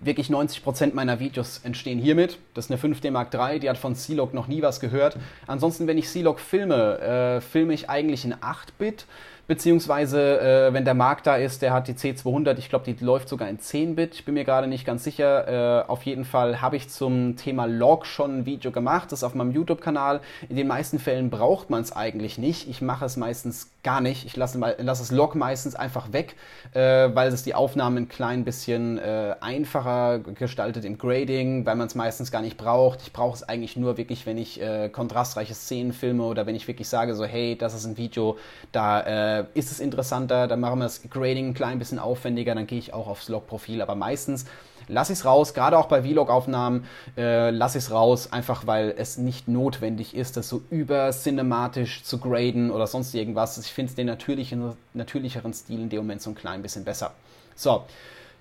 Wirklich 0.00 0.28
90% 0.28 0.94
meiner 0.94 1.20
Videos 1.20 1.60
entstehen 1.62 1.98
hiermit. 1.98 2.38
Das 2.54 2.66
ist 2.66 2.70
eine 2.70 2.94
5D 2.94 3.10
Mark 3.10 3.34
III, 3.34 3.60
die 3.60 3.68
hat 3.68 3.78
von 3.78 3.94
C-Log 3.94 4.32
noch 4.32 4.46
nie 4.46 4.62
was 4.62 4.80
gehört. 4.80 5.16
Ansonsten, 5.46 5.86
wenn 5.86 5.98
ich 5.98 6.08
C-Log 6.08 6.40
filme, 6.40 6.98
äh, 7.00 7.40
filme 7.40 7.74
ich 7.74 7.90
eigentlich 7.90 8.24
in 8.24 8.34
8-Bit 8.34 9.06
beziehungsweise 9.50 10.68
äh, 10.68 10.72
wenn 10.72 10.84
der 10.84 10.94
Markt 10.94 11.26
da 11.26 11.34
ist, 11.34 11.60
der 11.60 11.72
hat 11.72 11.88
die 11.88 11.94
C200, 11.94 12.56
ich 12.58 12.68
glaube, 12.68 12.84
die 12.84 13.04
läuft 13.04 13.28
sogar 13.28 13.48
in 13.48 13.58
10-Bit, 13.58 14.14
ich 14.14 14.24
bin 14.24 14.34
mir 14.34 14.44
gerade 14.44 14.68
nicht 14.68 14.86
ganz 14.86 15.02
sicher. 15.02 15.82
Äh, 15.82 15.88
auf 15.88 16.04
jeden 16.04 16.24
Fall 16.24 16.60
habe 16.60 16.76
ich 16.76 16.88
zum 16.88 17.36
Thema 17.36 17.64
Log 17.64 18.06
schon 18.06 18.38
ein 18.38 18.46
Video 18.46 18.70
gemacht, 18.70 19.10
das 19.10 19.18
ist 19.18 19.24
auf 19.24 19.34
meinem 19.34 19.50
YouTube-Kanal. 19.50 20.20
In 20.48 20.54
den 20.54 20.68
meisten 20.68 21.00
Fällen 21.00 21.30
braucht 21.30 21.68
man 21.68 21.82
es 21.82 21.90
eigentlich 21.90 22.38
nicht. 22.38 22.68
Ich 22.70 22.80
mache 22.80 23.04
es 23.04 23.16
meistens 23.16 23.72
gar 23.82 24.00
nicht. 24.00 24.24
Ich 24.24 24.36
lasse, 24.36 24.56
mal, 24.56 24.76
lasse 24.78 25.02
das 25.02 25.10
Log 25.10 25.34
meistens 25.34 25.74
einfach 25.74 26.12
weg, 26.12 26.36
äh, 26.72 27.08
weil 27.12 27.32
es 27.32 27.42
die 27.42 27.54
Aufnahmen 27.54 27.96
ein 27.96 28.08
klein 28.08 28.44
bisschen 28.44 28.98
äh, 28.98 29.34
einfacher 29.40 30.20
gestaltet 30.20 30.84
im 30.84 30.96
Grading, 30.96 31.66
weil 31.66 31.74
man 31.74 31.88
es 31.88 31.96
meistens 31.96 32.30
gar 32.30 32.42
nicht 32.42 32.56
braucht. 32.56 33.02
Ich 33.02 33.12
brauche 33.12 33.34
es 33.34 33.42
eigentlich 33.42 33.76
nur 33.76 33.96
wirklich, 33.96 34.26
wenn 34.26 34.38
ich 34.38 34.62
äh, 34.62 34.90
kontrastreiche 34.90 35.54
Szenen 35.54 35.92
filme 35.92 36.22
oder 36.22 36.46
wenn 36.46 36.54
ich 36.54 36.68
wirklich 36.68 36.88
sage, 36.88 37.16
so 37.16 37.24
hey, 37.24 37.56
das 37.58 37.74
ist 37.74 37.84
ein 37.84 37.96
Video, 37.96 38.38
da 38.70 39.39
äh, 39.40 39.58
ist 39.58 39.70
es 39.70 39.80
interessanter, 39.80 40.46
dann 40.46 40.60
machen 40.60 40.78
wir 40.78 40.84
das 40.84 41.02
Grading 41.08 41.48
ein 41.48 41.54
klein 41.54 41.78
bisschen 41.78 41.98
aufwendiger, 41.98 42.54
dann 42.54 42.66
gehe 42.66 42.78
ich 42.78 42.94
auch 42.94 43.08
aufs 43.08 43.28
Log-Profil. 43.28 43.82
Aber 43.82 43.94
meistens 43.94 44.44
lasse 44.88 45.12
ich 45.12 45.20
es 45.20 45.24
raus, 45.24 45.54
gerade 45.54 45.78
auch 45.78 45.86
bei 45.86 46.02
Vlog-Aufnahmen 46.02 46.84
äh, 47.16 47.50
lasse 47.50 47.78
ich 47.78 47.84
es 47.84 47.90
raus, 47.90 48.32
einfach 48.32 48.66
weil 48.66 48.94
es 48.96 49.18
nicht 49.18 49.48
notwendig 49.48 50.14
ist, 50.14 50.36
das 50.36 50.48
so 50.48 50.62
übercinematisch 50.70 52.02
zu 52.02 52.18
graden 52.18 52.70
oder 52.70 52.86
sonst 52.86 53.14
irgendwas. 53.14 53.58
Ich 53.58 53.72
finde 53.72 53.94
den 53.94 54.06
natürlichen, 54.06 54.72
natürlicheren 54.94 55.52
Stil 55.52 55.80
in 55.80 55.88
dem 55.88 56.00
Moment 56.00 56.22
so 56.22 56.30
ein 56.30 56.34
klein 56.34 56.62
bisschen 56.62 56.84
besser. 56.84 57.12
So, 57.54 57.84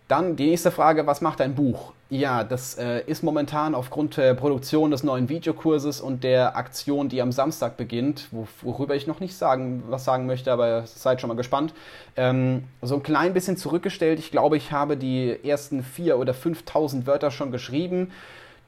dann 0.09 0.35
die 0.35 0.47
nächste 0.47 0.71
Frage, 0.71 1.07
was 1.07 1.21
macht 1.21 1.39
ein 1.39 1.55
Buch? 1.55 1.93
Ja, 2.09 2.43
das 2.43 2.75
äh, 2.79 3.03
ist 3.05 3.23
momentan 3.23 3.75
aufgrund 3.75 4.17
der 4.17 4.33
Produktion 4.33 4.89
des 4.89 5.03
neuen 5.03 5.29
Videokurses 5.29 6.01
und 6.01 6.23
der 6.23 6.57
Aktion, 6.57 7.07
die 7.07 7.21
am 7.21 7.31
Samstag 7.31 7.77
beginnt, 7.77 8.27
wo, 8.31 8.47
worüber 8.63 8.95
ich 8.95 9.05
noch 9.05 9.19
nicht 9.19 9.37
sagen, 9.37 9.83
was 9.87 10.05
sagen 10.05 10.25
möchte, 10.25 10.51
aber 10.51 10.87
seid 10.87 11.21
schon 11.21 11.27
mal 11.27 11.35
gespannt, 11.35 11.75
ähm, 12.15 12.63
so 12.81 12.95
ein 12.95 13.03
klein 13.03 13.33
bisschen 13.33 13.55
zurückgestellt. 13.55 14.17
Ich 14.17 14.31
glaube, 14.31 14.57
ich 14.57 14.71
habe 14.71 14.97
die 14.97 15.37
ersten 15.43 15.83
vier 15.83 16.17
oder 16.17 16.33
5.000 16.33 17.05
Wörter 17.05 17.29
schon 17.29 17.51
geschrieben. 17.51 18.11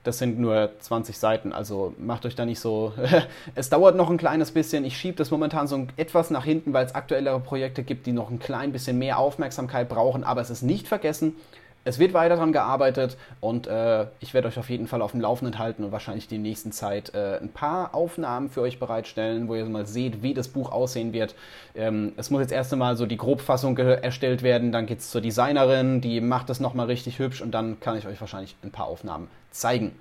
Das 0.03 0.17
sind 0.17 0.39
nur 0.39 0.71
20 0.79 1.17
Seiten, 1.17 1.53
also 1.53 1.93
macht 1.99 2.25
euch 2.25 2.35
da 2.35 2.45
nicht 2.45 2.59
so. 2.59 2.93
es 3.55 3.69
dauert 3.69 3.95
noch 3.95 4.09
ein 4.09 4.17
kleines 4.17 4.51
bisschen. 4.51 4.83
Ich 4.83 4.97
schiebe 4.97 5.17
das 5.17 5.29
momentan 5.29 5.67
so 5.67 5.85
etwas 5.95 6.31
nach 6.31 6.43
hinten, 6.43 6.73
weil 6.73 6.85
es 6.85 6.95
aktuellere 6.95 7.39
Projekte 7.39 7.83
gibt, 7.83 8.07
die 8.07 8.11
noch 8.11 8.31
ein 8.31 8.39
klein 8.39 8.71
bisschen 8.71 8.97
mehr 8.97 9.19
Aufmerksamkeit 9.19 9.89
brauchen. 9.89 10.23
Aber 10.23 10.41
es 10.41 10.49
ist 10.49 10.63
nicht 10.63 10.87
vergessen, 10.87 11.35
es 11.83 11.97
wird 11.97 12.13
weiter 12.13 12.35
daran 12.35 12.51
gearbeitet 12.51 13.17
und 13.39 13.67
äh, 13.67 14.05
ich 14.19 14.33
werde 14.33 14.47
euch 14.47 14.59
auf 14.59 14.69
jeden 14.69 14.87
Fall 14.87 15.01
auf 15.01 15.11
dem 15.11 15.21
Laufenden 15.21 15.57
halten 15.57 15.83
und 15.83 15.91
wahrscheinlich 15.91 16.27
die 16.27 16.37
nächsten 16.37 16.71
Zeit 16.71 17.13
äh, 17.15 17.39
ein 17.41 17.49
paar 17.49 17.95
Aufnahmen 17.95 18.49
für 18.49 18.61
euch 18.61 18.79
bereitstellen, 18.79 19.47
wo 19.47 19.55
ihr 19.55 19.65
mal 19.65 19.85
seht, 19.85 20.21
wie 20.21 20.33
das 20.33 20.47
Buch 20.47 20.71
aussehen 20.71 21.11
wird. 21.13 21.35
Ähm, 21.75 22.13
es 22.17 22.29
muss 22.29 22.41
jetzt 22.41 22.51
erst 22.51 22.71
einmal 22.71 22.97
so 22.97 23.05
die 23.05 23.17
Grobfassung 23.17 23.77
erstellt 23.77 24.43
werden, 24.43 24.71
dann 24.71 24.85
geht 24.85 24.99
es 24.99 25.09
zur 25.09 25.21
Designerin, 25.21 26.01
die 26.01 26.21
macht 26.21 26.49
das 26.49 26.59
nochmal 26.59 26.85
richtig 26.85 27.19
hübsch 27.19 27.41
und 27.41 27.51
dann 27.51 27.79
kann 27.79 27.97
ich 27.97 28.05
euch 28.05 28.21
wahrscheinlich 28.21 28.55
ein 28.63 28.71
paar 28.71 28.85
Aufnahmen 28.85 29.27
zeigen. 29.51 29.93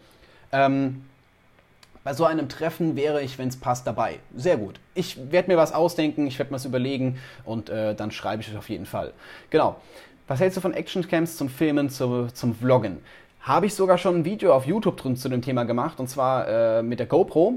Ähm, 0.52 1.04
bei 2.02 2.14
so 2.14 2.24
einem 2.24 2.48
Treffen 2.48 2.96
wäre 2.96 3.22
ich, 3.22 3.38
wenn 3.38 3.48
es 3.48 3.58
passt, 3.58 3.86
dabei. 3.86 4.20
Sehr 4.34 4.56
gut. 4.56 4.80
Ich 4.94 5.30
werde 5.30 5.50
mir 5.50 5.58
was 5.58 5.72
ausdenken, 5.72 6.26
ich 6.26 6.38
werde 6.38 6.50
mir 6.50 6.56
was 6.56 6.64
überlegen 6.64 7.18
und 7.44 7.68
äh, 7.68 7.94
dann 7.94 8.10
schreibe 8.10 8.42
ich 8.42 8.50
euch 8.50 8.56
auf 8.56 8.70
jeden 8.70 8.86
Fall. 8.86 9.12
Genau. 9.50 9.76
Was 10.30 10.38
hältst 10.38 10.56
du 10.56 10.60
von 10.60 10.74
Actioncams 10.74 11.36
zum 11.36 11.48
Filmen, 11.48 11.90
zu, 11.90 12.28
zum 12.32 12.54
Vloggen? 12.54 12.98
Habe 13.40 13.66
ich 13.66 13.74
sogar 13.74 13.98
schon 13.98 14.18
ein 14.18 14.24
Video 14.24 14.54
auf 14.54 14.64
YouTube 14.64 14.96
drin 14.96 15.16
zu 15.16 15.28
dem 15.28 15.42
Thema 15.42 15.64
gemacht 15.64 15.98
und 15.98 16.08
zwar 16.08 16.46
äh, 16.46 16.82
mit 16.84 17.00
der 17.00 17.06
GoPro. 17.06 17.54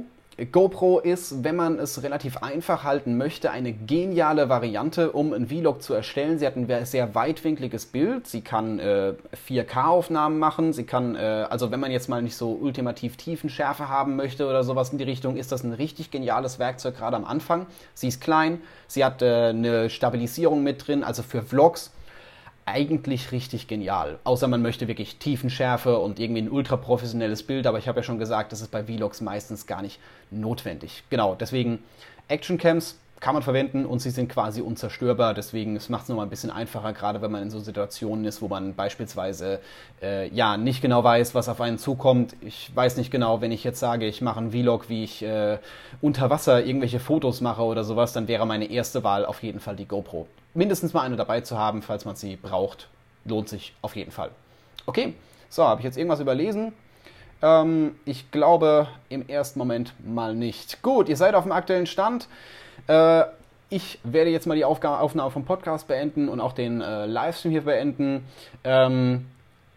GoPro 0.51 0.97
ist, 0.97 1.43
wenn 1.43 1.55
man 1.55 1.77
es 1.77 2.01
relativ 2.01 2.37
einfach 2.37 2.83
halten 2.83 3.15
möchte, 3.15 3.51
eine 3.51 3.73
geniale 3.73 4.49
Variante, 4.49 5.11
um 5.11 5.33
ein 5.33 5.49
Vlog 5.49 5.83
zu 5.83 5.93
erstellen. 5.93 6.39
Sie 6.39 6.47
hat 6.47 6.55
ein 6.55 6.67
sehr 6.87 7.13
weitwinkliges 7.13 7.85
Bild. 7.85 8.25
Sie 8.25 8.41
kann 8.41 8.79
äh, 8.79 9.13
4K-Aufnahmen 9.47 10.39
machen. 10.39 10.73
Sie 10.73 10.85
kann, 10.85 11.15
äh, 11.15 11.45
also 11.47 11.69
wenn 11.69 11.79
man 11.79 11.91
jetzt 11.91 12.09
mal 12.09 12.23
nicht 12.23 12.35
so 12.35 12.57
ultimativ 12.59 13.17
Tiefenschärfe 13.17 13.87
haben 13.87 14.15
möchte 14.15 14.47
oder 14.47 14.63
sowas 14.63 14.89
in 14.89 14.97
die 14.97 15.03
Richtung, 15.03 15.37
ist 15.37 15.51
das 15.51 15.63
ein 15.63 15.73
richtig 15.73 16.09
geniales 16.09 16.57
Werkzeug, 16.57 16.97
gerade 16.97 17.17
am 17.17 17.25
Anfang. 17.25 17.67
Sie 17.93 18.07
ist 18.07 18.19
klein. 18.19 18.61
Sie 18.87 19.05
hat 19.05 19.21
äh, 19.21 19.49
eine 19.49 19.91
Stabilisierung 19.91 20.63
mit 20.63 20.87
drin, 20.87 21.03
also 21.03 21.21
für 21.21 21.43
Vlogs 21.43 21.91
eigentlich 22.65 23.31
richtig 23.31 23.67
genial. 23.67 24.19
Außer 24.23 24.47
man 24.47 24.61
möchte 24.61 24.87
wirklich 24.87 25.17
Tiefenschärfe 25.17 25.99
und 25.99 26.19
irgendwie 26.19 26.41
ein 26.41 26.51
ultra 26.51 26.77
professionelles 26.77 27.43
Bild, 27.43 27.67
aber 27.67 27.77
ich 27.77 27.87
habe 27.87 27.99
ja 27.99 28.03
schon 28.03 28.19
gesagt, 28.19 28.51
das 28.51 28.61
ist 28.61 28.71
bei 28.71 28.83
Vlogs 28.83 29.21
meistens 29.21 29.67
gar 29.67 29.81
nicht 29.81 29.99
notwendig. 30.31 31.03
Genau, 31.09 31.35
deswegen 31.35 31.79
Actioncams 32.27 32.97
kann 33.23 33.35
man 33.35 33.43
verwenden 33.43 33.85
und 33.85 33.99
sie 33.99 34.09
sind 34.09 34.27
quasi 34.27 34.59
unzerstörbar. 34.59 35.33
Deswegen 35.33 35.77
es 35.77 35.87
macht 35.87 36.03
es 36.03 36.09
nochmal 36.09 36.25
ein 36.25 36.29
bisschen 36.29 36.51
einfacher, 36.51 36.91
gerade 36.91 37.21
wenn 37.21 37.31
man 37.31 37.43
in 37.43 37.49
so 37.49 37.59
Situationen 37.59 38.25
ist, 38.25 38.41
wo 38.41 38.49
man 38.49 38.75
beispielsweise 38.75 39.61
äh, 40.01 40.27
ja 40.27 40.57
nicht 40.57 40.81
genau 40.81 41.05
weiß, 41.05 41.33
was 41.33 41.47
auf 41.47 41.61
einen 41.61 41.77
zukommt. 41.77 42.35
Ich 42.41 42.69
weiß 42.75 42.97
nicht 42.97 43.11
genau, 43.11 43.39
wenn 43.39 43.53
ich 43.53 43.63
jetzt 43.63 43.79
sage, 43.79 44.07
ich 44.07 44.21
mache 44.21 44.39
einen 44.39 44.51
Vlog, 44.51 44.89
wie 44.89 45.05
ich 45.05 45.23
äh, 45.23 45.57
unter 46.01 46.29
Wasser 46.29 46.65
irgendwelche 46.65 46.99
Fotos 46.99 47.39
mache 47.39 47.61
oder 47.61 47.85
sowas, 47.85 48.11
dann 48.11 48.27
wäre 48.27 48.45
meine 48.45 48.69
erste 48.69 49.05
Wahl 49.05 49.25
auf 49.25 49.41
jeden 49.41 49.61
Fall 49.61 49.77
die 49.77 49.87
GoPro. 49.87 50.27
Mindestens 50.53 50.93
mal 50.93 51.01
eine 51.01 51.15
dabei 51.15 51.41
zu 51.41 51.57
haben, 51.57 51.81
falls 51.81 52.05
man 52.05 52.15
sie 52.15 52.35
braucht, 52.35 52.87
lohnt 53.25 53.49
sich 53.49 53.73
auf 53.81 53.95
jeden 53.95 54.11
Fall. 54.11 54.29
Okay, 54.85 55.15
so, 55.49 55.63
habe 55.63 55.81
ich 55.81 55.85
jetzt 55.85 55.97
irgendwas 55.97 56.19
überlesen? 56.19 56.73
Ähm, 57.41 57.95
ich 58.05 58.31
glaube 58.31 58.87
im 59.09 59.27
ersten 59.27 59.59
Moment 59.59 59.93
mal 60.05 60.35
nicht. 60.35 60.81
Gut, 60.81 61.09
ihr 61.09 61.17
seid 61.17 61.35
auf 61.35 61.43
dem 61.43 61.51
aktuellen 61.51 61.85
Stand. 61.85 62.27
Äh, 62.87 63.23
ich 63.69 63.99
werde 64.03 64.29
jetzt 64.29 64.45
mal 64.45 64.55
die 64.55 64.65
Aufgabe, 64.65 64.99
Aufnahme 64.99 65.31
vom 65.31 65.45
Podcast 65.45 65.87
beenden 65.87 66.29
und 66.29 66.39
auch 66.39 66.53
den 66.53 66.81
äh, 66.81 67.05
Livestream 67.05 67.51
hier 67.51 67.63
beenden. 67.63 68.25
Ähm, 68.63 69.25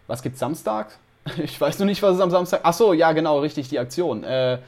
was 0.07 0.23
gibt's 0.23 0.39
Samstag? 0.39 0.99
Ich 1.39 1.61
weiß 1.61 1.81
noch 1.81 1.87
nicht, 1.87 2.03
was 2.03 2.15
es 2.15 2.21
am 2.21 2.31
Samstag. 2.31 2.61
Ach 2.63 2.73
so, 2.73 2.93
ja, 2.93 3.11
genau, 3.11 3.41
richtig, 3.41 3.69
die 3.69 3.81
Aktion. 3.81 4.23
Äh, 4.23 4.59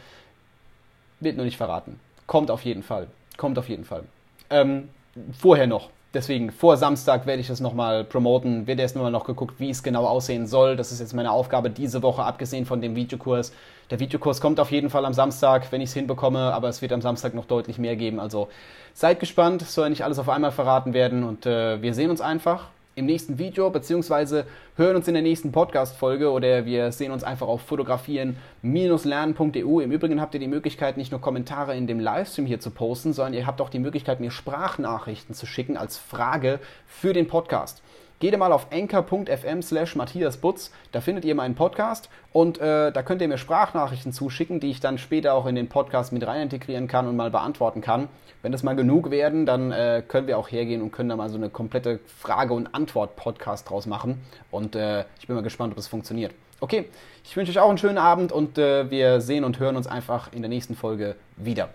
wird 1.21 1.37
nur 1.37 1.45
nicht 1.45 1.57
verraten. 1.57 2.01
Kommt 2.27 2.51
auf 2.51 2.65
jeden 2.65 2.83
Fall. 2.83 3.07
Kommt 3.37 3.61
auf 3.61 3.69
jeden 3.69 3.85
Fall. 3.85 4.03
Ähm, 4.51 4.89
vorher 5.39 5.69
noch. 5.69 5.89
Deswegen, 6.19 6.51
vor 6.51 6.77
Samstag 6.77 7.27
werde 7.27 7.41
ich 7.41 7.47
das 7.47 7.61
nochmal 7.61 8.03
promoten. 8.03 8.67
Wird 8.67 8.81
erst 8.81 8.97
nur 8.97 9.09
noch 9.09 9.25
geguckt, 9.25 9.61
wie 9.61 9.71
es 9.71 9.85
genau 9.85 10.05
aussehen 10.05 10.49
soll. 10.49 10.75
Das 10.75 10.91
ist 10.91 10.99
jetzt 10.99 11.15
meine 11.15 11.31
Aufgabe 11.31 11.71
diese 11.71 12.03
Woche, 12.03 12.25
abgesehen 12.25 12.67
von 12.67 12.81
dem 12.81 12.97
Videokurs. 12.97 13.53
Der 13.89 14.01
Videokurs 14.01 14.41
kommt 14.41 14.59
auf 14.59 14.73
jeden 14.73 14.91
Fall 14.91 15.05
am 15.05 15.13
Samstag, 15.13 15.71
wenn 15.71 15.81
ich 15.81 15.91
es 15.91 15.95
hinbekomme, 15.95 16.53
aber 16.53 16.69
es 16.71 16.83
wird 16.83 16.93
am 16.93 17.03
Samstag 17.03 17.35
noch 17.35 17.45
deutlich 17.45 17.79
mehr 17.79 17.95
geben. 17.95 18.19
Also 18.19 18.49
seid 18.95 19.21
gespannt, 19.21 19.63
es 19.63 19.73
soll 19.73 19.91
nicht 19.91 20.03
alles 20.03 20.19
auf 20.19 20.29
einmal 20.29 20.51
verraten 20.51 20.93
werden 20.93 21.23
und 21.23 21.47
äh, 21.47 21.81
wir 21.83 21.95
sehen 21.95 22.11
uns 22.11 22.21
einfach 22.21 22.67
im 22.99 23.07
nächsten 23.07 23.39
Video, 23.39 23.71
beziehungsweise 23.71 24.45
hören 24.77 24.97
uns 24.97 25.09
in 25.09 25.15
der 25.15 25.23
nächsten 25.23 25.53
Podcast-Folge 25.53 26.31
oder 26.31 26.67
wir 26.67 26.93
sehen 26.93 27.13
uns 27.13 27.25
einfach 27.25 27.47
auf 27.47 27.63
fotografieren-lernen.eu. 27.63 29.81
Im 29.81 29.93
Übrigen 29.93 30.21
habt 30.21 30.35
ihr 30.35 30.41
die 30.41 30.49
Möglichkeit, 30.49 30.97
nicht 30.97 31.13
nur 31.13 31.21
Kommentare 31.21 31.77
in 31.77 31.87
dem 31.87 32.01
Livestream 32.01 32.47
hier 32.47 32.61
zu 32.61 32.71
posten, 32.71 33.13
sondern 33.13 33.35
ihr 33.35 33.47
habt 33.47 33.61
auch 33.61 33.71
die 33.71 33.79
Möglichkeit, 33.79 34.21
mir 34.21 34.31
Sprachnachrichten 34.31 35.35
zu 35.35 35.47
schicken 35.47 35.77
als 35.77 35.97
Frage 35.97 36.59
für 36.87 37.13
den 37.13 37.29
Podcast. 37.29 37.83
Geht 38.21 38.37
mal 38.37 38.53
auf 38.53 38.73
anchor.fm 38.73 39.63
slash 39.63 39.95
Matthias 39.95 40.39
Butz, 40.39 40.73
da 40.91 41.01
findet 41.01 41.25
ihr 41.25 41.37
meinen 41.37 41.55
Podcast 41.55 42.11
und 42.33 42.59
äh, 42.59 42.91
da 42.91 43.03
könnt 43.05 43.23
ihr 43.23 43.29
mir 43.29 43.39
Sprachnachrichten 43.39 44.13
zuschicken, 44.13 44.59
die 44.59 44.71
ich 44.71 44.81
dann 44.81 44.99
später 44.99 45.35
auch 45.35 45.47
in 45.47 45.55
den 45.55 45.69
Podcast 45.69 46.13
mit 46.13 46.27
rein 46.27 46.43
integrieren 46.43 46.89
kann 46.89 47.07
und 47.07 47.15
mal 47.15 47.31
beantworten 47.31 47.81
kann. 47.81 48.09
Wenn 48.43 48.51
das 48.51 48.65
mal 48.65 48.75
genug 48.75 49.13
werden, 49.13 49.47
dann 49.47 49.71
äh, 49.71 50.03
können 50.07 50.27
wir 50.27 50.37
auch 50.37 50.51
hergehen 50.51 50.83
und 50.83 50.91
können 50.91 51.11
da 51.11 51.15
mal 51.15 51.29
so 51.29 51.37
eine 51.37 51.49
komplette 51.49 52.01
Frage- 52.07 52.55
und 52.55 52.75
Antwort-Podcast 52.75 53.71
draus 53.71 53.87
machen 53.87 54.21
und 54.51 54.75
äh, 54.75 55.05
ich 55.21 55.29
bin 55.29 55.37
mal 55.37 55.43
gespannt, 55.43 55.73
ob 55.73 55.79
es 55.79 55.87
funktioniert. 55.87 56.35
Okay, 56.59 56.87
ich 57.23 57.37
wünsche 57.37 57.53
euch 57.53 57.61
auch 57.61 57.69
einen 57.69 57.79
schönen 57.79 57.99
Abend 57.99 58.33
und 58.33 58.59
äh, 58.59 58.91
wir 58.91 59.21
sehen 59.21 59.45
und 59.45 59.61
hören 59.61 59.77
uns 59.77 59.87
einfach 59.87 60.33
in 60.33 60.43
der 60.43 60.49
nächsten 60.49 60.75
Folge 60.75 61.15
wieder. 61.37 61.69